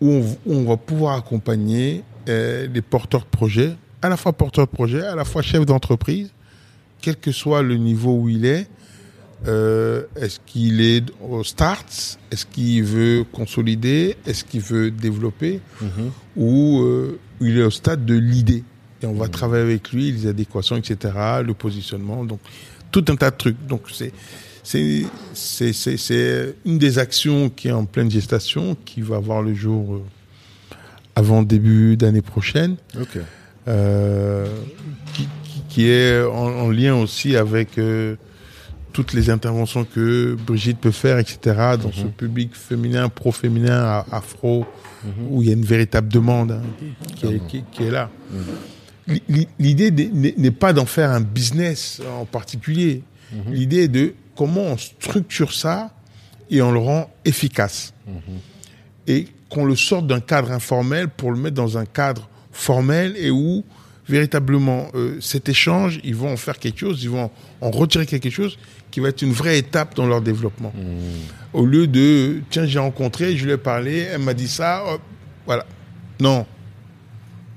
où, 0.00 0.10
on, 0.10 0.20
où 0.46 0.54
on 0.54 0.64
va 0.64 0.76
pouvoir 0.76 1.16
accompagner 1.16 2.02
euh, 2.28 2.66
les 2.72 2.80
porteurs 2.82 3.22
de 3.22 3.26
projets, 3.26 3.72
à 4.00 4.08
la 4.08 4.16
fois 4.16 4.32
porteurs 4.32 4.66
de 4.66 4.70
projets, 4.70 5.02
à 5.02 5.14
la 5.14 5.24
fois 5.24 5.42
chefs 5.42 5.66
d'entreprise, 5.66 6.30
quel 7.00 7.16
que 7.16 7.32
soit 7.32 7.62
le 7.62 7.76
niveau 7.76 8.14
où 8.14 8.28
il 8.28 8.44
est. 8.44 8.68
Euh, 9.48 10.04
est-ce 10.16 10.38
qu'il 10.44 10.82
est 10.82 11.04
au 11.26 11.42
start 11.44 12.18
Est-ce 12.30 12.44
qu'il 12.44 12.84
veut 12.84 13.24
consolider? 13.32 14.16
Est-ce 14.26 14.44
qu'il 14.44 14.60
veut 14.60 14.90
développer? 14.90 15.60
Ou 16.36 16.80
euh, 16.82 17.18
il 17.40 17.58
est 17.58 17.62
au 17.62 17.70
stade 17.70 18.04
de 18.04 18.14
l'idée 18.14 18.62
Et 19.02 19.06
on 19.06 19.14
va 19.14 19.28
travailler 19.28 19.62
avec 19.64 19.92
lui, 19.92 20.12
les 20.12 20.26
adéquations, 20.26 20.76
etc., 20.76 20.96
le 21.44 21.54
positionnement, 21.54 22.24
donc 22.24 22.40
tout 22.92 23.04
un 23.08 23.16
tas 23.16 23.30
de 23.30 23.36
trucs. 23.36 23.66
Donc 23.66 23.82
c'est 23.92 24.12
c'est 24.62 26.54
une 26.66 26.78
des 26.78 26.98
actions 26.98 27.48
qui 27.50 27.68
est 27.68 27.72
en 27.72 27.84
pleine 27.86 28.10
gestation, 28.10 28.76
qui 28.84 29.00
va 29.00 29.18
voir 29.18 29.42
le 29.42 29.54
jour 29.54 29.94
euh, 29.94 30.02
avant 31.16 31.42
début 31.42 31.96
d'année 31.96 32.22
prochaine, 32.22 32.76
Ok. 33.00 33.18
euh, 33.68 34.46
qui, 35.14 35.22
qui- 35.44 35.62
qui 35.68 35.86
est 35.88 36.22
en, 36.22 36.66
en 36.66 36.70
lien 36.70 36.94
aussi 36.96 37.36
avec 37.36 37.78
euh, 37.78 38.16
toutes 38.92 39.12
les 39.12 39.30
interventions 39.30 39.84
que 39.84 40.34
Brigitte 40.46 40.78
peut 40.78 40.90
faire, 40.90 41.18
etc. 41.18 41.38
Dans 41.82 41.92
ce 41.92 42.04
public 42.06 42.54
féminin, 42.54 43.08
pro-féminin, 43.08 44.04
afro, 44.10 44.66
où 45.30 45.42
il 45.42 45.48
y 45.48 45.50
a 45.50 45.54
une 45.54 45.64
véritable 45.64 46.08
demande 46.08 46.52
hein, 46.52 46.62
qui, 47.16 47.26
est, 47.26 47.46
qui- 47.48 47.64
qui 47.72 47.82
est 47.84 47.90
là. 47.90 48.10
L- 49.08 49.46
L'idée 49.58 49.90
n'est 50.36 50.50
pas 50.50 50.72
d'en 50.72 50.86
faire 50.86 51.10
un 51.10 51.20
business 51.20 52.00
en 52.20 52.24
particulier. 52.24 53.02
L'idée 53.48 53.84
est 53.84 53.88
de 53.88 54.14
comment 54.36 54.62
on 54.62 54.76
structure 54.76 55.52
ça 55.52 55.92
et 56.50 56.60
on 56.62 56.72
le 56.72 56.78
rend 56.80 57.10
efficace. 57.24 57.94
Et 59.06 59.26
qu'on 59.48 59.64
le 59.64 59.76
sorte 59.76 60.06
d'un 60.06 60.20
cadre 60.20 60.52
informel 60.52 61.08
pour 61.08 61.32
le 61.32 61.38
mettre 61.38 61.56
dans 61.56 61.76
un 61.78 61.86
cadre 61.86 62.28
formel 62.52 63.14
et 63.16 63.30
où 63.30 63.64
véritablement 64.10 64.88
euh, 64.94 65.18
cet 65.20 65.48
échange, 65.48 66.00
ils 66.04 66.14
vont 66.14 66.32
en 66.32 66.36
faire 66.36 66.58
quelque 66.58 66.80
chose, 66.80 67.02
ils 67.02 67.10
vont 67.10 67.30
en 67.60 67.70
retirer 67.70 68.06
quelque 68.06 68.30
chose 68.30 68.58
qui 68.90 69.00
va 69.00 69.08
être 69.08 69.22
une 69.22 69.32
vraie 69.32 69.58
étape 69.58 69.94
dans 69.94 70.06
leur 70.06 70.20
développement. 70.20 70.72
Au 71.52 71.64
lieu 71.64 71.86
de, 71.86 72.40
tiens, 72.50 72.66
j'ai 72.66 72.80
rencontré, 72.80 73.36
je 73.36 73.44
lui 73.46 73.52
ai 73.52 73.56
parlé, 73.56 73.98
elle 74.12 74.20
m'a 74.20 74.34
dit 74.34 74.48
ça, 74.48 74.84
hop, 74.84 75.00
voilà. 75.46 75.64
Non. 76.20 76.44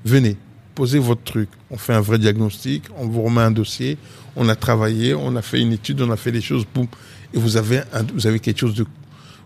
Venez, 0.04 0.36
posez 0.74 0.98
votre 0.98 1.22
truc. 1.22 1.48
On 1.70 1.76
fait 1.76 1.92
un 1.92 2.00
vrai 2.00 2.18
diagnostic, 2.18 2.84
on 2.96 3.08
vous 3.08 3.22
remet 3.22 3.40
un 3.40 3.50
dossier, 3.50 3.98
on 4.36 4.48
a 4.48 4.54
travaillé, 4.54 5.14
on 5.14 5.34
a 5.36 5.42
fait 5.42 5.60
une 5.60 5.72
étude, 5.72 6.00
on 6.02 6.10
a 6.10 6.16
fait 6.16 6.32
des 6.32 6.40
choses, 6.40 6.64
boum. 6.72 6.86
Et 7.34 7.38
vous 7.38 7.56
avez, 7.56 7.78
un, 7.92 8.04
vous 8.14 8.26
avez 8.26 8.38
quelque 8.38 8.60
chose 8.60 8.74
de... 8.74 8.86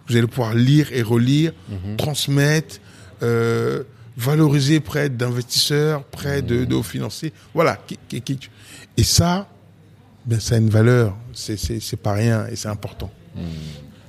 Vous 0.08 0.16
allez 0.16 0.26
pouvoir 0.26 0.54
lire 0.54 0.88
et 0.92 1.02
relire, 1.02 1.52
transmettre, 1.98 2.80
euh, 3.22 3.82
valoriser 4.18 4.80
près 4.80 5.08
d'investisseurs, 5.08 6.02
près 6.02 6.42
de, 6.42 6.64
de 6.64 6.74
hauts 6.74 6.82
financiers. 6.82 7.32
Voilà. 7.54 7.78
Et 8.96 9.02
ça, 9.04 9.48
ben, 10.26 10.40
ça 10.40 10.56
a 10.56 10.58
une 10.58 10.68
valeur. 10.68 11.16
C'est, 11.32 11.56
c'est, 11.56 11.80
c'est 11.80 11.96
pas 11.96 12.12
rien 12.12 12.46
et 12.48 12.56
c'est 12.56 12.68
important. 12.68 13.10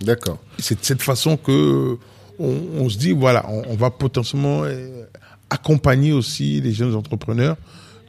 D'accord. 0.02 0.40
C'est 0.58 0.80
de 0.80 0.86
cette 0.86 1.04
façon 1.04 1.38
que 1.38 1.98
on, 2.40 2.58
on 2.78 2.90
se 2.90 2.98
dit 2.98 3.12
voilà, 3.12 3.46
on, 3.50 3.64
on 3.70 3.76
va 3.76 3.92
potentiellement 3.92 4.64
euh, 4.64 5.04
accompagner 5.50 6.12
aussi 6.12 6.60
les 6.62 6.74
jeunes 6.74 6.96
entrepreneurs 6.96 7.58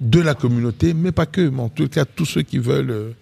de 0.01 0.20
la 0.20 0.34
communauté, 0.34 0.94
mais 0.94 1.12
pas 1.12 1.26
que, 1.26 1.42
mais 1.42 1.61
en 1.61 1.68
tout 1.68 1.88
cas 1.88 2.07
tous 2.07 2.24
ceux 2.24 2.42
qui 2.42 2.59
veulent 2.59 2.90
euh, 2.90 3.12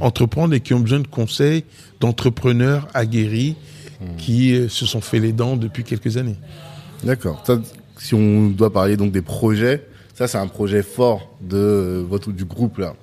entreprendre 0.00 0.54
et 0.54 0.60
qui 0.60 0.74
ont 0.74 0.80
besoin 0.80 1.00
de 1.00 1.08
conseils 1.08 1.64
d'entrepreneurs 1.98 2.86
aguerris 2.94 3.56
qui 4.18 4.54
euh, 4.54 4.68
se 4.68 4.86
sont 4.86 5.00
fait 5.00 5.18
les 5.18 5.32
dents 5.32 5.56
depuis 5.56 5.82
quelques 5.82 6.16
années. 6.16 6.36
D'accord. 7.02 7.42
Si 8.02 8.14
on 8.14 8.48
doit 8.48 8.72
parler 8.72 8.96
donc 8.96 9.12
des 9.12 9.22
projets, 9.22 9.86
ça 10.14 10.26
c'est 10.26 10.38
un 10.38 10.46
projet 10.48 10.82
fort 10.82 11.36
de 11.40 12.04
votre 12.08 12.32
du 12.32 12.44
groupe 12.44 12.78
là. 12.78 12.94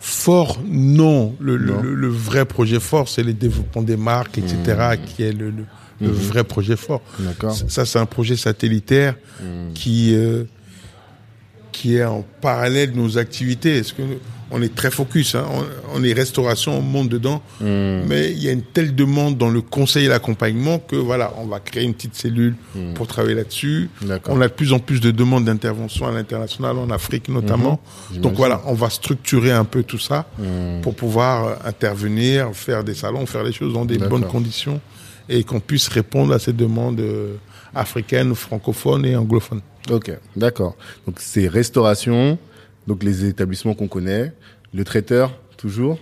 Fort, 0.00 0.58
non. 0.66 1.36
Le, 1.38 1.56
le- 1.56 1.72
Non. 1.74 1.80
le- 1.82 1.94
le 1.94 2.08
vrai 2.08 2.44
projet 2.44 2.80
fort, 2.80 3.08
c'est 3.08 3.22
le 3.22 3.32
développement 3.32 3.82
des 3.82 3.96
marques, 3.96 4.36
etc., 4.38 4.96
qui 5.06 5.22
est 5.22 5.32
le, 5.32 5.50
le- 5.50 5.64
le 6.00 6.08
vrai 6.08 6.42
projet 6.42 6.74
fort. 6.74 7.00
D'accord. 7.20 7.54
Ça, 7.68 7.84
c'est 7.84 7.98
un 8.00 8.06
projet 8.06 8.34
satellitaire 8.36 9.14
qui, 9.74 10.14
euh, 10.16 10.42
qui 11.72 11.96
est 11.96 12.04
en 12.04 12.24
parallèle 12.40 12.92
de 12.92 12.96
nos 12.96 13.18
activités. 13.18 13.78
Est-ce 13.78 13.94
que 13.94 14.02
on 14.54 14.60
est 14.60 14.74
très 14.74 14.90
focus, 14.90 15.34
hein, 15.34 15.46
on, 15.50 16.00
on 16.00 16.04
est 16.04 16.12
restauration, 16.12 16.76
on 16.76 16.82
monte 16.82 17.08
dedans, 17.08 17.40
mais 17.60 18.32
il 18.32 18.42
y 18.42 18.48
a 18.48 18.52
une 18.52 18.62
telle 18.62 18.94
demande 18.94 19.38
dans 19.38 19.48
le 19.48 19.62
conseil 19.62 20.04
et 20.04 20.08
l'accompagnement 20.08 20.78
que 20.78 20.94
voilà, 20.94 21.32
on 21.38 21.46
va 21.46 21.58
créer 21.58 21.84
une 21.84 21.94
petite 21.94 22.14
cellule 22.14 22.54
pour 22.94 23.06
travailler 23.06 23.34
là-dessus. 23.34 23.88
On 24.28 24.40
a 24.42 24.48
de 24.48 24.52
plus 24.52 24.74
en 24.74 24.78
plus 24.78 25.00
de 25.00 25.10
demandes 25.10 25.46
d'intervention 25.46 26.06
à 26.06 26.12
l'international, 26.12 26.76
en 26.76 26.90
Afrique 26.90 27.28
notamment. 27.30 27.80
Donc 28.18 28.34
voilà, 28.34 28.60
on 28.66 28.74
va 28.74 28.90
structurer 28.90 29.52
un 29.52 29.64
peu 29.64 29.82
tout 29.84 29.98
ça 29.98 30.26
pour 30.82 30.94
pouvoir 30.94 31.46
euh, 31.46 31.54
intervenir, 31.64 32.50
faire 32.52 32.84
des 32.84 32.94
salons, 32.94 33.24
faire 33.24 33.44
les 33.44 33.52
choses 33.52 33.72
dans 33.72 33.86
des 33.86 33.96
bonnes 33.98 34.26
conditions 34.26 34.80
et 35.28 35.44
qu'on 35.44 35.60
puisse 35.60 35.88
répondre 35.88 36.34
à 36.34 36.38
ces 36.38 36.52
demandes 36.52 37.00
euh, 37.00 37.36
africaines, 37.74 38.34
francophones 38.34 39.04
et 39.06 39.16
anglophones. 39.16 39.60
Ok, 39.90 40.10
d'accord. 40.36 40.76
Donc 41.06 41.16
c'est 41.20 41.48
restauration, 41.48 42.38
donc 42.86 43.02
les 43.02 43.24
établissements 43.26 43.74
qu'on 43.74 43.88
connaît, 43.88 44.32
le 44.74 44.84
traiteur 44.84 45.32
toujours. 45.56 45.98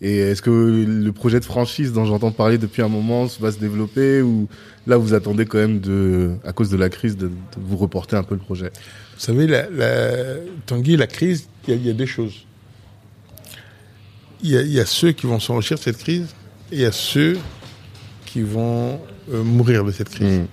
Et 0.00 0.18
est-ce 0.18 0.42
que 0.42 0.50
le 0.50 1.12
projet 1.12 1.38
de 1.38 1.44
franchise 1.44 1.92
dont 1.92 2.04
j'entends 2.04 2.32
parler 2.32 2.58
depuis 2.58 2.82
un 2.82 2.88
moment 2.88 3.26
va 3.38 3.52
se 3.52 3.58
développer 3.58 4.20
ou 4.20 4.48
là 4.88 4.96
vous 4.96 5.14
attendez 5.14 5.46
quand 5.46 5.58
même 5.58 5.78
de, 5.78 6.32
à 6.44 6.52
cause 6.52 6.70
de 6.70 6.76
la 6.76 6.88
crise, 6.88 7.16
de, 7.16 7.28
de 7.28 7.32
vous 7.56 7.76
reporter 7.76 8.16
un 8.16 8.24
peu 8.24 8.34
le 8.34 8.40
projet? 8.40 8.72
Vous 9.14 9.20
savez, 9.20 9.46
la, 9.46 9.70
la, 9.70 10.10
Tanguy, 10.66 10.96
la 10.96 11.06
crise, 11.06 11.48
il 11.68 11.70
y, 11.70 11.76
a- 11.76 11.76
il 11.80 11.86
y 11.86 11.90
a 11.90 11.92
deux 11.92 12.06
choses. 12.06 12.34
Il 14.42 14.50
y 14.50 14.72
y 14.72 14.80
a 14.80 14.86
ceux 14.86 15.12
qui 15.12 15.26
vont 15.26 15.38
s'enrichir 15.38 15.78
de 15.78 15.82
cette 15.82 15.98
crise 15.98 16.26
et 16.72 16.76
il 16.76 16.80
y 16.80 16.84
a 16.84 16.90
ceux 16.92 17.38
qui 18.26 18.42
vont 18.42 19.00
euh, 19.32 19.44
mourir 19.44 19.84
de 19.84 19.92
cette 19.92 20.08
crise. 20.10 20.40
Mm. 20.40 20.46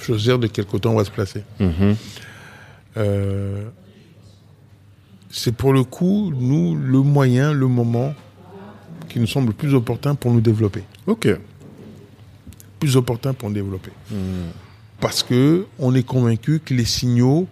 Choisir 0.00 0.38
de 0.38 0.46
quel 0.46 0.64
côté 0.66 0.88
on 0.88 0.94
va 0.96 1.04
se 1.04 1.10
placer. 1.10 1.42
Mhm. 1.58 1.96
Euh, 2.96 3.64
c'est 5.30 5.54
pour 5.54 5.72
le 5.72 5.84
coup, 5.84 6.32
nous, 6.36 6.74
le 6.76 6.98
moyen, 7.00 7.52
le 7.52 7.66
moment 7.68 8.14
qui 9.08 9.20
nous 9.20 9.26
semble 9.26 9.48
le 9.48 9.52
plus 9.54 9.74
opportun 9.74 10.14
pour 10.14 10.32
nous 10.32 10.40
développer. 10.40 10.82
Ok. 11.06 11.28
Plus 12.78 12.96
opportun 12.96 13.34
pour 13.34 13.48
nous 13.48 13.54
développer. 13.54 13.90
Parce 15.00 15.22
que 15.22 15.66
on 15.78 15.94
est 15.94 16.02
convaincu 16.02 16.60
que 16.64 16.74
les 16.74 16.84
signaux 16.84 17.46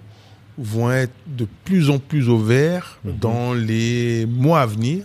vont 0.57 0.91
être 0.91 1.13
de 1.27 1.47
plus 1.65 1.91
en 1.91 1.99
plus 1.99 2.29
au 2.29 2.39
vert 2.39 2.99
dans 3.05 3.55
les 3.55 4.27
mois 4.27 4.61
à 4.63 4.67
venir. 4.67 5.05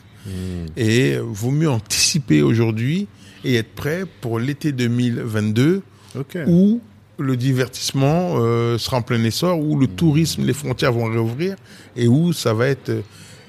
Et 0.77 1.17
vaut 1.21 1.51
mieux 1.51 1.69
anticiper 1.69 2.41
aujourd'hui 2.41 3.07
et 3.43 3.55
être 3.55 3.73
prêt 3.75 4.05
pour 4.21 4.39
l'été 4.39 4.71
2022 4.71 5.81
Ok. 6.17 6.37
où 6.47 6.79
le 7.17 7.37
divertissement 7.37 8.35
euh, 8.37 8.77
sera 8.77 8.97
en 8.97 9.01
plein 9.01 9.23
essor, 9.23 9.59
où 9.59 9.77
le 9.77 9.87
tourisme, 9.87 10.43
les 10.43 10.53
frontières 10.53 10.93
vont 10.93 11.05
réouvrir 11.05 11.55
et 11.95 12.07
où 12.07 12.33
ça 12.33 12.53
va 12.53 12.67
être... 12.67 12.89
euh, 12.89 13.01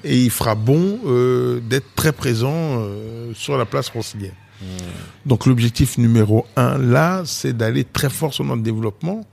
et 0.03 0.21
il 0.21 0.29
fera 0.29 0.53
bon 0.53 0.99
euh, 1.07 1.59
d'être 1.61 1.87
très 1.95 2.11
présent 2.11 2.53
euh, 2.53 3.33
sur 3.33 3.57
la 3.57 3.65
place 3.65 3.89
francilienne. 3.89 4.35
Donc 5.25 5.47
l'objectif 5.47 5.97
numéro 5.97 6.45
un, 6.55 6.77
là, 6.77 7.23
c'est 7.25 7.57
d'aller 7.57 7.83
très 7.83 8.09
fort 8.09 8.31
sur 8.31 8.43
notre 8.43 8.61
développement. 8.61 9.25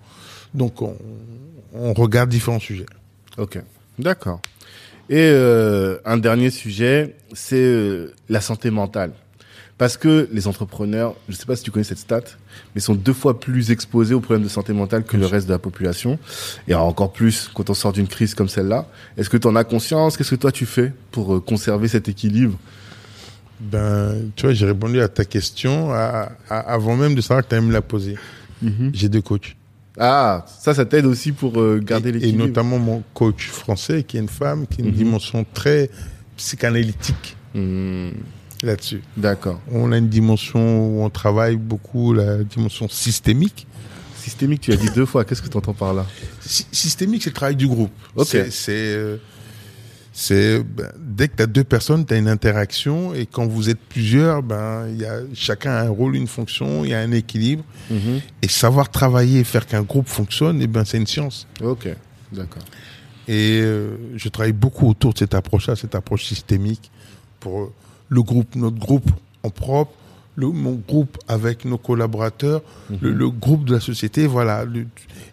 Donc 0.55 0.81
on, 0.81 0.97
on 1.75 1.93
regarde 1.93 2.31
différents 2.31 2.59
sujets. 2.59 2.87
Ok, 3.37 3.59
d'accord. 3.99 4.41
Et 5.11 5.19
euh, 5.19 5.99
un 6.07 6.17
dernier 6.17 6.51
sujet, 6.51 7.17
c'est 7.35 7.57
euh, 7.57 8.15
la 8.31 8.41
santé 8.41 8.71
mentale. 8.71 9.13
Parce 9.83 9.97
que 9.97 10.29
les 10.33 10.47
entrepreneurs, 10.47 11.17
je 11.29 11.33
ne 11.33 11.37
sais 11.37 11.45
pas 11.45 11.57
si 11.57 11.65
tu 11.65 11.73
connais 11.73 11.83
cette 11.83 11.99
stat, 11.99 12.21
mais 12.73 12.81
sont 12.81 12.95
deux 12.95 13.13
fois 13.13 13.41
plus 13.41 13.73
exposés 13.73 14.15
aux 14.15 14.21
problèmes 14.21 14.45
de 14.45 14.49
santé 14.49 14.73
mentale 14.73 15.03
que 15.03 15.17
le 15.17 15.27
reste 15.27 15.49
de 15.49 15.53
la 15.53 15.59
population. 15.59 16.21
Et 16.69 16.75
encore 16.75 17.13
plus 17.13 17.51
quand 17.53 17.69
on 17.69 17.75
sort 17.75 17.93
d'une 17.93 18.07
crise 18.07 18.37
comme 18.37 18.49
celle-là. 18.49 18.87
Est-ce 19.17 19.29
que 19.29 19.37
tu 19.37 19.49
en 19.49 19.57
as 19.57 19.65
conscience? 19.65 20.17
Qu'est-ce 20.17 20.31
que 20.31 20.37
toi 20.37 20.53
tu 20.53 20.67
fais 20.67 20.93
pour 21.11 21.35
euh, 21.35 21.41
conserver 21.41 21.89
cet 21.89 22.09
équilibre? 22.09 22.57
Ben, 23.59 24.31
tu 24.37 24.47
vois, 24.47 24.53
j'ai 24.55 24.67
répondu 24.67 25.01
à 25.01 25.09
ta 25.09 25.25
question 25.25 25.93
à- 25.93 26.31
à- 26.49 26.61
avant 26.75 26.95
même 26.97 27.17
de 27.17 27.21
savoir 27.21 27.43
que 27.43 27.49
tu 27.49 27.57
allais 27.57 27.67
me 27.67 27.73
la 27.73 27.83
poser. 27.83 28.17
J'ai 28.93 29.09
deux 29.09 29.21
coachs. 29.23 29.57
Ah, 29.99 30.47
ça, 30.61 30.75
ça 30.75 30.85
t'aide 30.85 31.07
aussi 31.07 31.33
pour 31.33 31.61
euh, 31.61 31.81
garder 31.85 32.11
et, 32.11 32.13
et 32.13 32.15
l'équilibre. 32.21 32.47
notamment 32.47 32.79
mon 32.79 33.03
coach 33.15 33.49
français, 33.49 34.05
qui 34.05 34.17
est 34.17 34.21
une 34.21 34.29
femme, 34.29 34.69
qui 34.69 34.81
a 34.81 34.85
une 34.85 34.93
Mhm. 34.93 34.97
dimension 34.97 35.45
très 35.53 35.91
psychanalytique 36.37 37.37
Hmm, 37.55 38.11
là-dessus. 38.63 39.03
D'accord. 39.17 39.61
On 39.71 39.93
a 39.93 39.99
une 39.99 40.09
dimension 40.09 40.87
où 40.87 41.03
on 41.03 41.11
travaille 41.11 41.57
beaucoup, 41.57 42.13
la 42.13 42.39
dimension 42.45 42.89
systémique. 42.89 43.67
Systémique, 44.17 44.61
tu 44.61 44.73
as 44.73 44.77
dit 44.77 44.89
deux 44.95 45.07
fois. 45.07 45.25
Qu'est-ce 45.25 45.43
que 45.43 45.49
tu 45.49 45.57
entends 45.57 45.75
par 45.75 45.95
là? 45.95 46.07
Sy- 46.41 46.67
systémique, 46.71 47.23
c'est 47.23 47.31
le 47.31 47.35
travail 47.35 47.57
du 47.57 47.67
groupe. 47.67 47.91
Ok. 48.15 48.27
C'est, 48.29 48.51
c'est, 48.51 50.37
euh, 50.37 50.63
ben, 50.63 50.89
dès 50.99 51.29
que 51.29 51.37
tu 51.37 51.43
as 51.43 51.47
deux 51.47 51.65
personnes, 51.65 52.05
tu 52.07 52.15
as 52.15 52.19
une 52.19 52.29
interaction, 52.29 53.15
et 53.15 53.27
quand 53.27 53.47
vous 53.47 53.69
êtes 53.71 53.81
plusieurs, 53.81 54.43
ben, 54.43 54.87
il 54.89 55.01
y 55.01 55.07
a, 55.07 55.21
chacun 55.35 55.73
a 55.73 55.83
un 55.83 55.89
rôle, 55.89 56.15
une 56.17 56.27
fonction, 56.29 56.85
il 56.85 56.91
y 56.91 56.95
a 56.95 57.01
un 57.01 57.13
équilibre. 57.13 57.65
Mhm. 57.91 58.21
Et 58.43 58.49
savoir 58.49 58.91
travailler 58.91 59.41
et 59.41 59.45
faire 59.45 59.67
qu'un 59.67 59.83
groupe 59.83 60.09
fonctionne, 60.09 60.61
eh 60.63 60.67
ben, 60.67 60.85
c'est 60.85 60.99
une 60.99 61.07
science. 61.07 61.49
Ok, 61.61 61.89
d'accord. 62.31 62.63
Et 63.27 63.61
euh, 63.63 63.97
je 64.17 64.29
travaille 64.29 64.53
beaucoup 64.53 64.89
autour 64.89 65.15
de 65.15 65.19
cette 65.19 65.35
approche-là, 65.35 65.77
cette 65.77 65.95
approche 65.95 66.25
systémique 66.27 66.91
pour 67.41 67.73
le 68.17 68.23
groupe, 68.23 68.55
notre 68.57 68.79
groupe 68.79 69.11
en 69.43 69.51
propre, 69.51 69.93
le, 70.37 70.49
mon 70.49 70.73
groupe 70.89 71.17
avec 71.29 71.65
nos 71.65 71.79
collaborateurs, 71.79 72.63
le, 73.01 73.13
le 73.13 73.29
groupe 73.31 73.65
de 73.65 73.75
la 73.75 73.81
société, 73.81 74.27
voilà. 74.27 74.65
Le- 74.65 74.87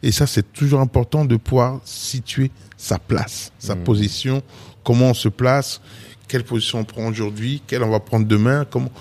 et 0.03 0.11
ça, 0.11 0.25
c'est 0.27 0.51
toujours 0.53 0.79
important 0.81 1.25
de 1.25 1.35
pouvoir 1.37 1.79
situer 1.85 2.51
sa 2.77 2.97
place, 2.99 3.51
sa 3.59 3.75
Mhm. 3.75 3.83
position, 3.83 4.43
comment 4.83 5.09
on 5.11 5.13
se 5.13 5.29
place, 5.29 5.81
quelle 6.27 6.43
position 6.43 6.79
on 6.79 6.83
prend 6.85 7.05
aujourd'hui, 7.07 7.61
quelle 7.67 7.83
on 7.83 7.89
va 7.89 7.99
prendre 7.99 8.25
demain, 8.27 8.65
comment. 8.69 8.91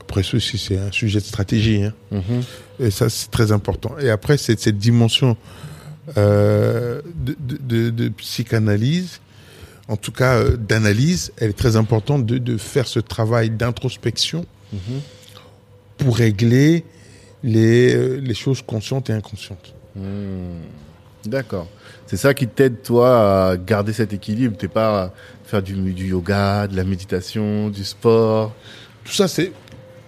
Après, 0.00 0.22
ceci, 0.22 0.56
c'est 0.58 0.78
un 0.78 0.92
sujet 0.92 1.18
de 1.20 1.24
stratégie. 1.24 1.82
Hein. 1.84 1.92
Mhm. 2.12 2.42
Et 2.80 2.90
ça, 2.90 3.08
c'est 3.08 3.30
très 3.30 3.50
important. 3.52 3.92
Et 3.98 4.08
après, 4.10 4.36
c'est 4.38 4.58
cette 4.60 4.78
dimension 4.78 5.36
euh, 6.16 7.00
de, 7.24 7.36
de, 7.40 7.56
de- 7.60 7.90
de 7.90 8.08
psychanalyse, 8.10 9.20
en 9.88 9.96
tout 9.96 10.12
cas 10.12 10.36
euh, 10.38 10.56
d'analyse, 10.56 11.32
elle 11.38 11.50
est 11.50 11.58
très 11.58 11.76
importante 11.76 12.26
de, 12.26 12.38
de 12.38 12.56
faire 12.56 12.86
ce 12.86 12.98
travail 13.00 13.50
d'introspection 13.50 14.44
Mhm. 14.72 15.00
pour 15.98 16.16
régler 16.16 16.84
les, 17.44 17.94
euh, 17.94 18.16
les 18.20 18.34
choses 18.34 18.62
conscientes 18.62 19.10
et 19.10 19.12
inconscientes. 19.12 19.74
Hmm. 19.94 20.58
D'accord. 21.24 21.68
C'est 22.06 22.16
ça 22.16 22.34
qui 22.34 22.46
t'aide, 22.48 22.82
toi, 22.82 23.50
à 23.50 23.56
garder 23.56 23.92
cet 23.92 24.12
équilibre. 24.12 24.56
T'es 24.56 24.68
pas 24.68 25.02
à 25.04 25.12
faire 25.44 25.62
du, 25.62 25.74
du 25.92 26.08
yoga, 26.08 26.66
de 26.66 26.76
la 26.76 26.84
méditation, 26.84 27.68
du 27.68 27.84
sport? 27.84 28.54
Tout 29.04 29.12
ça, 29.12 29.28
c'est 29.28 29.52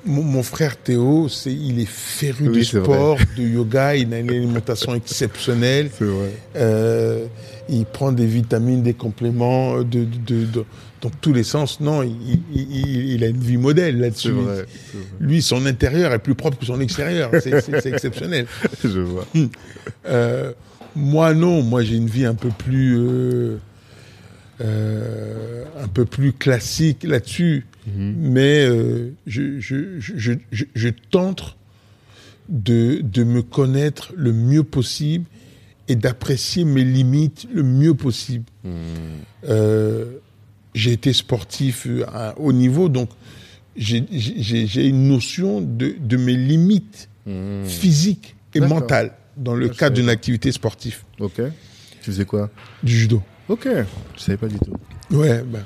mon, 0.07 0.23
mon 0.23 0.43
frère 0.43 0.77
Théo, 0.77 1.29
c'est 1.29 1.53
il 1.53 1.81
est 1.81 1.89
féru 1.89 2.49
Oui, 2.49 2.59
de 2.59 2.63
c'est 2.63 2.81
sport, 2.81 3.19
de 3.37 3.43
yoga, 3.43 3.95
il 3.97 4.13
a 4.15 4.19
une 4.21 4.31
alimentation 4.31 4.95
exceptionnelle. 4.97 5.91
C'est 5.99 6.05
vrai. 6.05 6.33
Euh, 6.57 7.27
il 7.69 7.85
prend 7.85 8.13
des 8.13 8.27
vitamines, 8.27 8.83
des 8.83 8.95
compléments 8.95 9.79
de, 9.79 9.83
de, 9.83 10.05
de- 10.27 10.45
de- 10.47 10.65
dans 11.01 11.11
tous 11.21 11.33
les 11.33 11.45
sens. 11.45 11.81
Non, 11.81 12.03
il, 12.03 12.11
il- 12.53 12.67
il- 12.73 13.13
il 13.13 13.25
a 13.25 13.29
une 13.29 13.37
vie 13.39 13.57
modèle 13.57 14.01
là-dessus. 14.01 14.31
vrai. 14.31 14.55
vrai. 14.55 14.67
Lui, 15.21 15.43
son 15.43 15.65
intérieur 15.67 16.13
est 16.13 16.19
plus 16.19 16.35
propre 16.35 16.59
que 16.59 16.67
son 16.67 16.81
extérieur. 16.81 17.31
C'est- 17.41 17.87
exceptionnel. 17.87 18.47
Je 18.85 19.01
vois. 19.01 19.27
Euh, 20.09 20.53
moi, 20.97 21.35
non. 21.35 21.63
Moi, 21.63 21.83
j'ai 21.83 21.97
une 21.97 22.09
vie 22.09 22.25
un 22.25 22.35
peu 22.35 22.49
plus, 22.49 22.97
euh, 22.99 23.57
euh, 24.61 25.65
un 25.83 25.89
peu 25.89 26.05
plus 26.05 26.33
classique 26.33 27.05
là-dessus. 27.05 27.67
Mhm. 27.97 28.15
Mais 28.19 28.65
euh, 28.67 29.11
je, 29.27 29.59
je, 29.61 29.99
je, 30.01 30.13
je, 30.17 30.33
je- 30.53 30.65
je 30.75 30.89
tente 31.11 31.57
de, 32.49 33.01
de 33.03 33.25
me 33.25 33.43
connaître 33.43 34.13
le 34.17 34.33
mieux 34.33 34.63
possible 34.65 35.25
et 35.89 35.97
d'apprécier 35.97 36.65
mes 36.65 36.85
limites 36.85 37.47
le 37.53 37.63
mieux 37.63 37.95
possible. 37.95 38.45
Hmm. 38.65 38.71
Euh, 39.49 40.05
j'ai 40.75 40.93
été 40.93 41.13
sportif 41.13 41.87
euh, 41.87 42.05
à 42.09 42.39
haut 42.39 42.53
niveau, 42.53 42.89
donc 42.89 43.09
j'ai- 43.77 44.05
une 44.89 45.09
notion 45.09 45.61
de, 45.61 45.95
de 45.99 46.17
mes 46.17 46.37
limites 46.37 47.09
Hmm. 47.27 47.65
physiques 47.67 48.37
et 48.55 48.61
mentales 48.61 49.13
dans 49.37 49.55
le 49.55 49.69
Ah, 49.71 49.75
cadre 49.75 49.97
d'une 49.97 50.09
activité 50.09 50.51
sportive, 50.51 51.03
Ok. 51.21 51.35
Tu 52.01 52.11
faisais 52.11 52.25
quoi? 52.25 52.49
Du 52.83 52.97
judo. 52.97 53.23
Ok. 53.51 53.69
Je 54.17 54.21
savais 54.23 54.39
pas 54.39 54.49
du 54.49 54.59
tout. 54.59 54.73
Ouais, 55.15 55.43
ben, 55.43 55.63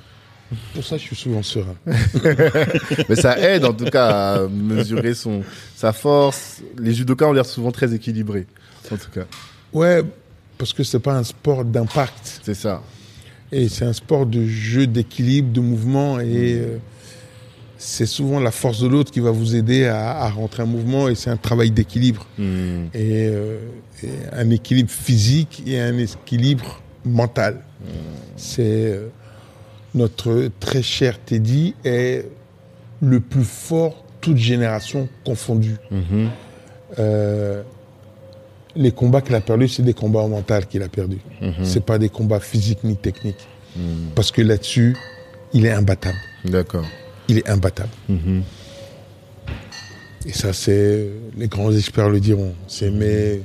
pour 0.75 0.85
ça, 0.85 0.97
je 0.97 1.03
suis 1.03 1.17
souvent 1.17 1.43
serein. 1.43 1.75
Mais 3.09 3.17
ça 3.17 3.39
aide 3.39 3.65
en 3.65 3.73
tout 3.73 3.85
cas 3.87 4.35
à 4.45 4.49
mesurer 4.49 5.15
son 5.15 5.43
sa 5.77 5.93
force. 5.93 6.61
Les 6.79 6.93
judokas 6.95 7.27
ont 7.27 7.33
l'air 7.33 7.47
souvent 7.47 7.71
très 7.73 7.93
équilibrés. 7.95 8.47
En 8.91 8.97
tout 8.97 9.11
cas, 9.11 9.25
Ouais, 9.73 10.03
parce 10.59 10.73
que 10.73 10.83
c'est 10.85 10.99
pas 11.01 11.15
un 11.15 11.25
sport 11.25 11.65
d'impact. 11.65 12.41
c'est 12.43 12.55
ça. 12.55 12.83
Et 13.51 13.69
c'est 13.69 13.85
un 13.85 13.93
sport 13.93 14.27
de 14.27 14.45
jeu, 14.47 14.87
d'équilibre, 14.87 15.53
de 15.53 15.61
mouvement. 15.61 16.21
Et 16.21 16.55
euh, 16.55 16.77
c'est 17.79 18.07
souvent 18.07 18.41
la 18.41 18.51
force 18.51 18.81
de 18.81 18.87
l'autre 18.89 19.11
qui 19.11 19.21
va 19.21 19.31
vous 19.31 19.55
aider 19.57 19.87
à, 19.87 20.11
à 20.23 20.29
rentrer 20.31 20.63
en 20.63 20.67
mouvement. 20.67 21.09
Et 21.09 21.15
c'est 21.15 21.31
un 21.31 21.37
travail 21.37 21.71
d'équilibre. 21.71 22.27
Et, 22.39 22.43
euh, 22.95 23.59
et 24.03 24.09
un 24.33 24.49
équilibre 24.51 24.91
physique 24.91 25.63
et 25.67 25.81
un 25.81 25.97
équilibre 25.99 26.81
mental. 27.05 27.61
C'est 28.37 28.63
euh, 28.93 29.09
notre 29.95 30.51
très 30.61 30.83
cher 30.83 31.19
Teddy 31.19 31.75
est 31.85 32.27
le 33.01 33.21
plus 33.21 33.45
fort, 33.45 34.05
toute 34.21 34.37
génération 34.37 35.09
confondue. 35.25 35.77
Mhm. 35.91 36.31
Euh, 36.99 37.63
les 38.75 38.93
combats 38.93 39.21
qu'il 39.21 39.35
a 39.35 39.41
perdus, 39.41 39.69
c'est 39.69 39.83
des 39.83 39.95
combats 39.95 40.27
mentaux 40.27 40.55
qu'il 40.69 40.83
a 40.83 40.89
perdus. 40.89 41.21
Mhm. 41.41 41.65
C'est 41.65 41.85
pas 41.85 41.99
des 41.99 42.09
combats 42.09 42.41
physiques 42.41 42.85
ni 42.85 42.97
techniques. 42.97 43.47
Hmm. 43.77 44.11
Parce 44.15 44.31
que 44.31 44.43
là-dessus, 44.43 44.97
il 45.53 45.65
est 45.67 45.71
imbattable. 45.73 46.19
D'accord. 46.45 46.85
Il 47.29 47.39
est 47.39 47.49
imbattable. 47.49 47.91
Mhm. 48.09 48.43
Et 50.27 50.33
ça, 50.33 50.53
c'est 50.53 51.09
les 51.37 51.49
grands 51.49 51.73
experts 51.73 52.11
le 52.11 52.21
diront. 52.21 52.55
C'est 52.69 52.91
mais 52.91 53.41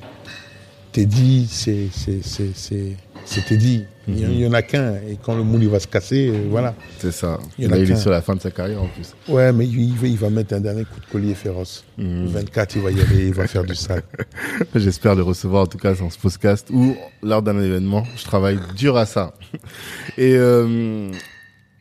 Teddy, 0.91 1.47
c'est 1.49 1.87
c'est 1.93 3.45
Teddy. 3.47 3.85
Il 4.07 4.19
y 4.19 4.25
en- 4.25 4.29
il 4.29 4.39
y 4.39 4.47
en 4.47 4.53
a 4.53 4.61
qu'un. 4.61 4.93
Et 5.07 5.17
quand 5.21 5.35
le 5.35 5.43
moule 5.43 5.63
il 5.63 5.69
va 5.69 5.79
se 5.79 5.87
casser, 5.87 6.29
euh, 6.29 6.47
voilà. 6.49 6.73
C'est 6.99 7.11
ça. 7.11 7.39
Il 7.59 7.69
Là, 7.69 7.77
est 7.77 7.95
sur 7.95 8.09
la 8.11 8.21
fin 8.21 8.35
de 8.35 8.41
sa 8.41 8.51
carrière 8.51 8.81
en 8.81 8.87
plus. 8.87 9.13
Ouais, 9.27 9.51
mais 9.51 9.67
il 9.67 9.93
va, 9.95 10.07
il 10.07 10.17
va 10.17 10.29
mettre 10.29 10.53
un 10.53 10.61
dernier 10.61 10.83
coup 10.85 10.99
de 10.99 11.05
collier 11.11 11.33
féroce. 11.35 11.83
Mhm. 11.97 12.27
24, 12.27 12.75
il 12.77 12.81
va 12.83 12.91
y 12.91 13.01
aller, 13.01 13.27
il 13.27 13.33
va 13.33 13.47
faire 13.47 13.63
du 13.65 13.75
sale. 13.75 14.03
J'espère 14.75 15.15
le 15.15 15.23
recevoir 15.23 15.63
en 15.63 15.67
tout 15.67 15.77
cas 15.77 15.93
dans 15.93 16.09
ce 16.09 16.17
podcast 16.19 16.69
ou 16.71 16.95
lors 17.21 17.41
d'un 17.41 17.59
événement. 17.61 18.03
Je 18.15 18.23
travaille 18.23 18.59
dur 18.77 18.95
à 18.97 19.05
ça. 19.05 19.33
Et 20.17 20.35
euh, 20.35 21.09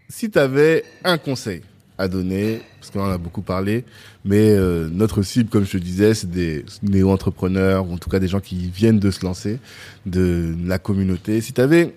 si 0.09 0.31
tu 0.31 0.39
avais 0.39 0.85
un 1.05 1.18
conseil 1.18 1.62
à 1.99 2.09
donner, 2.09 2.61
parce 2.79 2.91
qu'on 2.91 3.01
en 3.01 3.11
a 3.11 3.16
beaucoup 3.18 3.41
parlé, 3.41 3.85
mais 4.24 4.51
euh, 4.51 4.87
notre 4.93 5.22
cible, 5.22 5.49
comme 5.49 5.64
je 5.64 5.72
te 5.72 5.77
disais, 5.79 6.12
c'est 6.12 6.31
des 6.31 6.62
néo-entrepreneurs, 6.83 7.89
ou 7.89 7.95
en 7.95 7.99
tout 7.99 8.11
cas 8.11 8.18
des 8.18 8.29
gens 8.29 8.41
qui 8.41 8.68
viennent 8.68 8.99
de 8.99 9.11
se 9.11 9.24
lancer, 9.24 9.59
de 10.05 10.55
la 10.66 10.79
communauté. 10.79 11.41
Si 11.41 11.53
tu 11.55 11.61
avais 11.61 11.95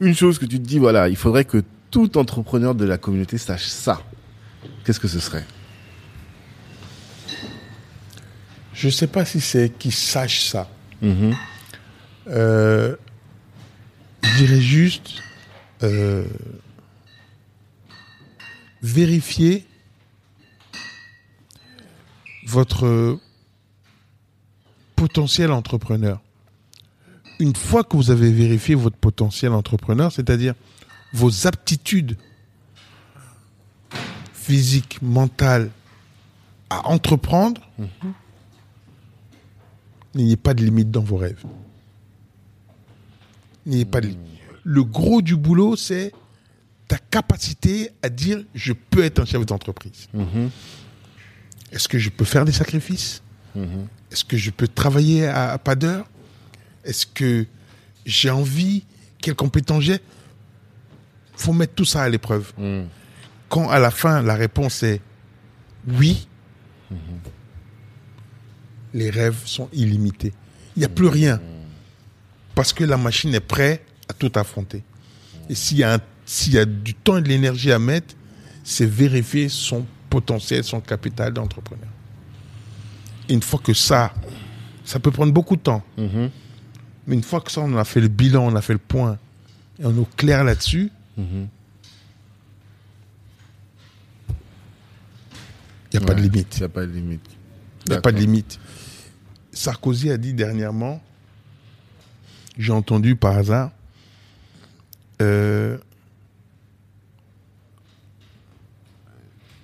une 0.00 0.14
chose 0.14 0.38
que 0.38 0.46
tu 0.46 0.58
te 0.58 0.66
dis, 0.66 0.78
voilà, 0.78 1.08
il 1.08 1.16
faudrait 1.16 1.44
que 1.44 1.62
tout 1.90 2.18
entrepreneur 2.18 2.74
de 2.74 2.84
la 2.84 2.98
communauté 2.98 3.38
sache 3.38 3.66
ça, 3.66 4.02
qu'est-ce 4.84 5.00
que 5.00 5.08
ce 5.08 5.20
serait? 5.20 5.44
Je 8.74 8.88
sais 8.88 9.08
pas 9.08 9.24
si 9.24 9.40
c'est 9.40 9.70
qu'il 9.70 9.92
sache 9.92 10.44
ça. 10.44 10.70
Mhm. 11.02 11.34
Euh, 12.28 12.94
je 14.22 14.36
dirais 14.36 14.60
juste 14.60 15.22
euh, 15.82 16.24
vérifier 18.82 19.66
votre 22.46 23.18
potentiel 24.94 25.50
entrepreneur. 25.52 26.20
Une 27.38 27.54
fois 27.54 27.84
que 27.84 27.96
vous 27.96 28.10
avez 28.10 28.32
vérifié 28.32 28.74
votre 28.74 28.96
potentiel 28.96 29.52
entrepreneur, 29.52 30.10
c'est-à-dire 30.12 30.54
vos 31.12 31.46
aptitudes 31.46 32.16
physiques, 34.32 35.00
mentales 35.02 35.70
à 36.70 36.88
entreprendre, 36.88 37.60
n'ayez 40.14 40.36
pas 40.36 40.54
de 40.54 40.64
limite 40.64 40.90
dans 40.90 41.02
vos 41.02 41.16
rêves. 41.16 41.44
N'ayez 43.66 43.84
pas 43.84 44.00
de 44.00 44.08
limite. 44.08 44.26
Le 44.64 44.82
gros 44.82 45.22
du 45.22 45.36
boulot, 45.36 45.76
c'est 45.76 46.12
ta 46.88 46.98
capacité 46.98 47.90
à 48.02 48.08
dire 48.08 48.42
je 48.54 48.72
peux 48.72 49.04
être 49.04 49.20
un 49.20 49.24
chef 49.24 49.44
d'entreprise. 49.46 50.08
Mhm. 50.12 50.50
Est-ce 51.70 51.86
que 51.88 51.98
je 51.98 52.08
peux 52.08 52.24
faire 52.24 52.44
des 52.44 52.52
sacrifices? 52.52 53.22
Mhm. 53.54 53.86
Est-ce 54.10 54.24
que 54.24 54.36
je 54.36 54.50
peux 54.50 54.66
travailler 54.68 55.26
à, 55.26 55.52
à 55.52 55.58
pas 55.58 55.74
d'heure? 55.74 56.06
Est-ce 56.88 57.06
que 57.06 57.46
j'ai 58.06 58.30
envie 58.30 58.84
Quelles 59.20 59.34
compétences 59.36 59.82
j'ai? 59.84 59.98
Faut 61.36 61.52
mettre 61.52 61.74
tout 61.74 61.84
ça 61.84 62.02
à 62.02 62.08
l'épreuve. 62.08 62.52
Mhm. 62.58 62.86
quand 63.48 63.68
à 63.70 63.78
la 63.78 63.90
fin 63.90 64.20
la 64.22 64.34
réponse 64.34 64.82
est 64.82 65.00
oui, 65.86 66.26
les 68.94 69.10
rêves 69.10 69.42
sont 69.44 69.68
illimités. 69.72 70.32
Il 70.76 70.80
n'y 70.80 70.84
a 70.84 70.88
plus 70.88 71.06
rien. 71.08 71.40
Parce 72.54 72.72
que 72.72 72.84
la 72.84 72.96
machine 72.96 73.34
est 73.34 73.40
prête 73.40 73.84
à 74.08 74.12
tout 74.12 74.32
affronter. 74.34 74.82
Et 75.48 75.54
s'il 75.54 75.78
y, 75.78 75.84
a 75.84 75.94
un- 75.94 76.00
s'il 76.26 76.54
y 76.54 76.58
a 76.58 76.64
du 76.64 76.94
temps 76.94 77.16
et 77.18 77.22
de 77.22 77.28
l'énergie 77.28 77.70
à 77.72 77.78
mettre, 77.78 78.14
c'est 78.64 78.86
vérifier 78.86 79.48
son 79.48 79.86
potentiel, 80.10 80.64
son 80.64 80.80
capital 80.80 81.32
d'entrepreneur. 81.32 81.88
Une 83.28 83.42
fois 83.42 83.60
que 83.62 83.72
ça, 83.74 84.12
ça 84.84 84.98
peut 85.00 85.10
prendre 85.10 85.32
beaucoup 85.32 85.56
de 85.56 85.62
temps. 85.62 85.82
Mhm. 87.08 87.10
Mais 87.10 87.14
une 87.16 87.22
fois 87.22 87.40
que 87.40 87.50
ça, 87.50 87.60
on 87.62 87.76
a 87.76 87.84
fait 87.84 88.00
le 88.00 88.08
bilan, 88.08 88.46
on 88.46 88.54
a 88.54 88.62
fait 88.62 88.74
le 88.74 88.78
point, 88.78 89.18
et 89.80 89.84
on 89.86 90.02
est 90.02 90.16
clair 90.16 90.44
là-dessus, 90.44 90.90
Mhm. 91.16 91.48
il 95.92 95.98
n'y 95.98 96.04
a 96.04 96.06
pas 96.06 96.14
de 96.14 96.20
limite. 96.20 96.56
Il 96.56 96.60
n'y 96.60 96.64
a 96.66 96.68
pas 96.68 96.86
de 96.86 96.92
limite. 96.92 97.30
Il 97.86 97.90
n'y 97.92 97.96
a 97.96 98.00
pas 98.00 98.12
de 98.12 98.18
limite. 98.18 98.60
Sarkozy 99.52 100.10
a 100.10 100.18
dit 100.18 100.34
dernièrement, 100.34 101.02
j'ai 102.58 102.72
entendu 102.72 103.16
par 103.16 103.36
hasard, 103.38 103.70
euh, 105.22 105.78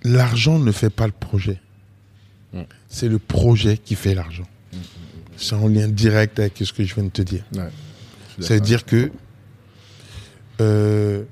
l'argent 0.03 0.59
ne 0.59 0.72
fait 0.72 0.90
pas 0.90 1.07
le 1.07 1.12
projet. 1.12 1.61
C'est 2.88 3.09
le 3.09 3.18
projet 3.18 3.76
qui 3.78 3.97
fait 3.97 4.14
l'argent. 4.14 4.47
C'est 5.37 5.55
en 5.55 5.68
lien 5.68 5.89
direct 5.89 6.39
avec 6.39 6.57
ce 6.59 6.72
que 6.72 6.85
je 6.85 6.95
viens 6.95 7.05
de 7.05 7.09
te 7.11 7.22
dire. 7.22 7.45
Ouais, 7.55 7.70
Ça 8.41 8.55
veut 8.55 8.61
dire 8.61 8.85
que 8.85 9.11
euh, 10.61 11.24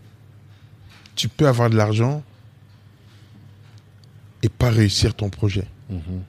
tu 1.14 1.28
peux 1.28 1.46
avoir 1.46 1.70
de 1.70 1.76
l'argent 1.76 2.22
et 4.42 4.48
pas 4.48 4.70
réussir 4.70 5.14
ton 5.14 5.30
projet. 5.30 5.66
Mhm. 5.90 6.22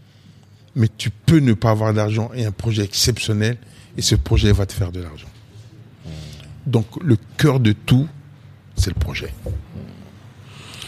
Mais 0.76 0.88
tu 0.97 1.09
peux 1.09 1.39
ne 1.39 1.53
pas 1.53 1.71
avoir 1.71 1.93
d'argent 1.93 2.32
et 2.34 2.45
un 2.45 2.51
projet 2.51 2.84
exceptionnel 2.84 3.57
et 3.97 4.01
ce 4.01 4.15
projet 4.15 4.51
va 4.51 4.65
te 4.65 4.74
faire 4.74 4.91
de 4.91 5.01
l'argent. 5.01 5.28
Donc 6.65 6.86
le 7.03 7.17
cœur 7.38 7.59
de 7.59 7.74
tout, 7.74 8.07
c'est 8.76 8.89
le 8.89 8.99
projet. 8.99 9.34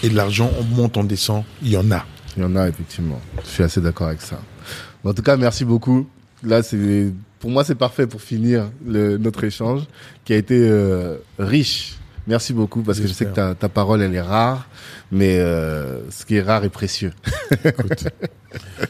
Et 0.03 0.09
de 0.09 0.15
l'argent, 0.15 0.49
on 0.59 0.63
monte, 0.63 0.97
on 0.97 1.03
descend, 1.03 1.43
il 1.61 1.69
y 1.69 1.77
en 1.77 1.91
a. 1.91 2.05
Il 2.37 2.43
y 2.43 2.45
en 2.45 2.55
a 2.55 2.67
effectivement. 2.67 3.19
Je 3.43 3.49
suis 3.49 3.63
assez 3.63 3.81
d'accord 3.81 4.07
avec 4.07 4.21
ça. 4.21 4.39
En 5.03 5.13
tout 5.13 5.21
cas, 5.21 5.37
merci 5.37 5.65
beaucoup. 5.65 6.07
Là, 6.45 6.63
c'est 6.63 7.11
pour 7.39 7.49
moi, 7.49 7.63
c'est 7.63 7.75
parfait 7.75 8.07
pour 8.07 8.21
finir 8.21 8.69
le- 8.85 9.17
notre 9.17 9.43
échange 9.43 9.81
qui 10.23 10.33
a 10.33 10.37
été 10.37 10.57
euh, 10.59 11.17
riche. 11.39 11.97
Merci 12.27 12.53
beaucoup 12.53 12.81
parce 12.81 12.99
que 12.99 13.07
je 13.07 13.13
sais 13.13 13.25
que 13.25 13.33
ta, 13.33 13.53
ta 13.53 13.69
parole, 13.69 14.01
elle 14.01 14.15
est 14.15 14.21
rare, 14.21 14.67
mais 15.11 15.37
euh, 15.39 16.09
ce 16.09 16.25
qui 16.25 16.35
est 16.37 16.41
rare 16.41 16.63
est 16.63 16.69
précieux. 16.69 17.13
Écoute, 17.63 18.07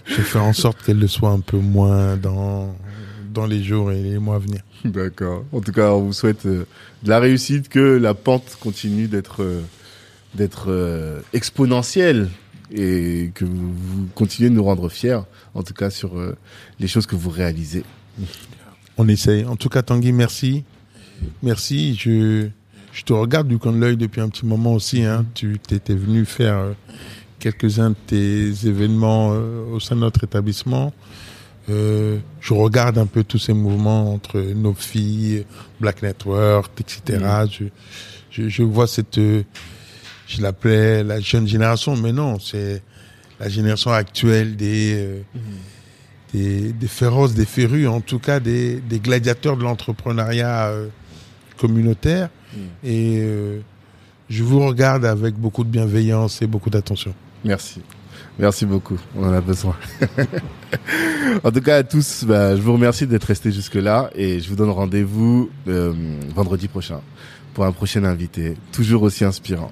je 0.05 0.15
vais 0.15 0.23
faire 0.23 0.43
en 0.45 0.53
sorte 0.53 0.81
qu'elle 0.83 0.99
le 0.99 1.07
soit 1.07 1.31
un 1.31 1.41
peu 1.41 1.57
moins 1.57 2.15
dans, 2.15 2.73
dans 3.33 3.45
les 3.45 3.61
jours 3.61 3.91
et 3.91 4.01
les 4.01 4.19
mois 4.19 4.35
à 4.37 4.39
venir. 4.39 4.61
D'accord. 4.85 5.43
En 5.51 5.59
tout 5.59 5.73
cas, 5.73 5.91
on 5.91 6.03
vous 6.03 6.13
souhaite 6.13 6.45
euh, 6.45 6.65
de 7.03 7.09
la 7.09 7.19
réussite, 7.19 7.67
que 7.67 7.97
la 7.97 8.13
pente 8.13 8.57
continue 8.61 9.07
d'être 9.07 9.43
d'être 10.33 10.69
exponentielle 11.33 12.27
et 12.72 13.32
que 13.34 13.45
vous, 13.45 13.74
vous 13.74 14.07
continuez 14.16 14.49
de 14.49 14.55
nous 14.55 14.63
rendre 14.63 14.89
fiers, 14.89 15.20
en 15.53 15.63
tout 15.63 15.74
cas 15.74 15.89
sur 15.89 16.18
euh, 16.18 16.36
les 16.80 16.88
choses 16.88 17.05
que 17.05 17.16
vous 17.16 17.30
réalisez. 17.30 17.84
On 18.97 19.07
essaye. 19.07 19.45
En 19.45 19.55
tout 19.55 19.70
cas, 19.70 19.82
Tanguy, 19.82 20.11
merci. 20.11 20.63
Merci. 21.43 21.95
Je, 21.95 22.47
je 22.91 23.03
te 23.03 23.13
regarde 23.13 23.47
du 23.47 23.57
coin 23.57 23.74
de 23.74 23.78
l'œil 23.78 23.97
depuis 23.97 24.22
un 24.22 24.30
petit 24.30 24.45
moment 24.45 24.74
aussi. 24.74 25.03
Hein. 25.03 25.26
Tu 25.34 25.59
étais 25.72 25.95
venu 25.95 26.26
faire 26.26 26.57
euh, 26.57 26.74
quelques-uns 27.39 27.91
de 27.91 27.95
tes 28.07 28.68
événements 28.68 29.32
euh, 29.34 29.66
au 29.72 29.80
sein 29.80 29.95
de 29.95 30.01
notre 30.01 30.24
établissement. 30.24 30.93
Euh, 31.70 32.20
je 32.41 32.53
regarde 32.53 32.97
un 32.97 33.05
peu 33.07 33.24
tous 33.24 33.39
ces 33.39 33.53
mouvements 33.53 34.13
entre 34.13 34.39
nos 34.39 34.74
filles, 34.74 35.45
Black 35.80 36.03
Network, 36.03 36.72
etc. 36.80 37.24
Je, 37.51 37.66
je, 38.30 38.49
je 38.49 38.63
vois 38.63 38.88
cette, 38.88 39.18
euh, 39.18 39.43
je 40.28 40.41
l'appelais 40.41 41.03
la 41.03 41.19
jeune 41.19 41.47
génération, 41.47 41.95
mais 41.95 42.11
non, 42.11 42.39
c'est 42.39 42.82
la 43.39 43.49
génération 43.49 43.91
actuelle 43.91 44.55
des, 44.55 44.93
euh, 44.95 45.21
des, 46.34 46.73
des 46.73 46.88
féroces, 46.88 47.34
des 47.34 47.45
férus, 47.45 47.88
en 47.88 48.01
tout 48.01 48.19
cas 48.19 48.39
des, 48.39 48.80
des 48.80 48.99
gladiateurs 48.99 49.57
de 49.57 49.63
l'entrepreneuriat 49.63 50.67
euh, 50.67 50.88
communautaire. 51.57 52.30
Et 52.84 53.17
euh, 53.19 53.59
je 54.30 54.43
vous 54.43 54.65
regarde 54.65 55.03
avec 55.03 55.36
beaucoup 55.36 55.65
de 55.65 55.69
bienveillance 55.69 56.41
et 56.41 56.47
beaucoup 56.47 56.69
d'attention. 56.69 57.13
Merci. 57.43 57.82
Merci 58.39 58.65
beaucoup. 58.65 58.97
On 59.15 59.28
en 59.28 59.34
a 59.34 59.41
besoin. 59.41 59.76
en 61.43 61.51
tout 61.51 61.61
cas, 61.61 61.78
à 61.78 61.84
tous, 61.84 62.23
bah, 62.23 62.55
je 62.55 62.61
vous 62.61 62.73
remercie 62.73 63.07
d'être 63.07 63.26
restés 63.26 63.51
jusque-là 63.51 64.09
et 64.15 64.39
je 64.39 64.49
vous 64.49 64.55
donne 64.55 64.69
rendez-vous 64.69 65.49
vendredi 66.34 66.69
prochain 66.69 67.01
pour 67.53 67.65
un 67.65 67.71
prochain 67.71 68.03
invité, 68.03 68.55
toujours 68.71 69.03
aussi 69.03 69.23
inspirant. 69.23 69.71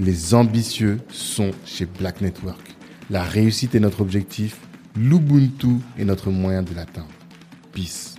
Les 0.00 0.34
ambitieux 0.34 0.98
sont 1.12 1.50
chez 1.66 1.84
Black 1.84 2.22
Network. 2.22 2.74
La 3.10 3.22
réussite 3.22 3.74
est 3.74 3.80
notre 3.80 4.00
objectif, 4.00 4.56
l'Ubuntu 4.96 5.76
est 5.98 6.06
notre 6.06 6.30
moyen 6.30 6.62
de 6.62 6.74
l'atteindre. 6.74 7.10
Peace. 7.74 8.09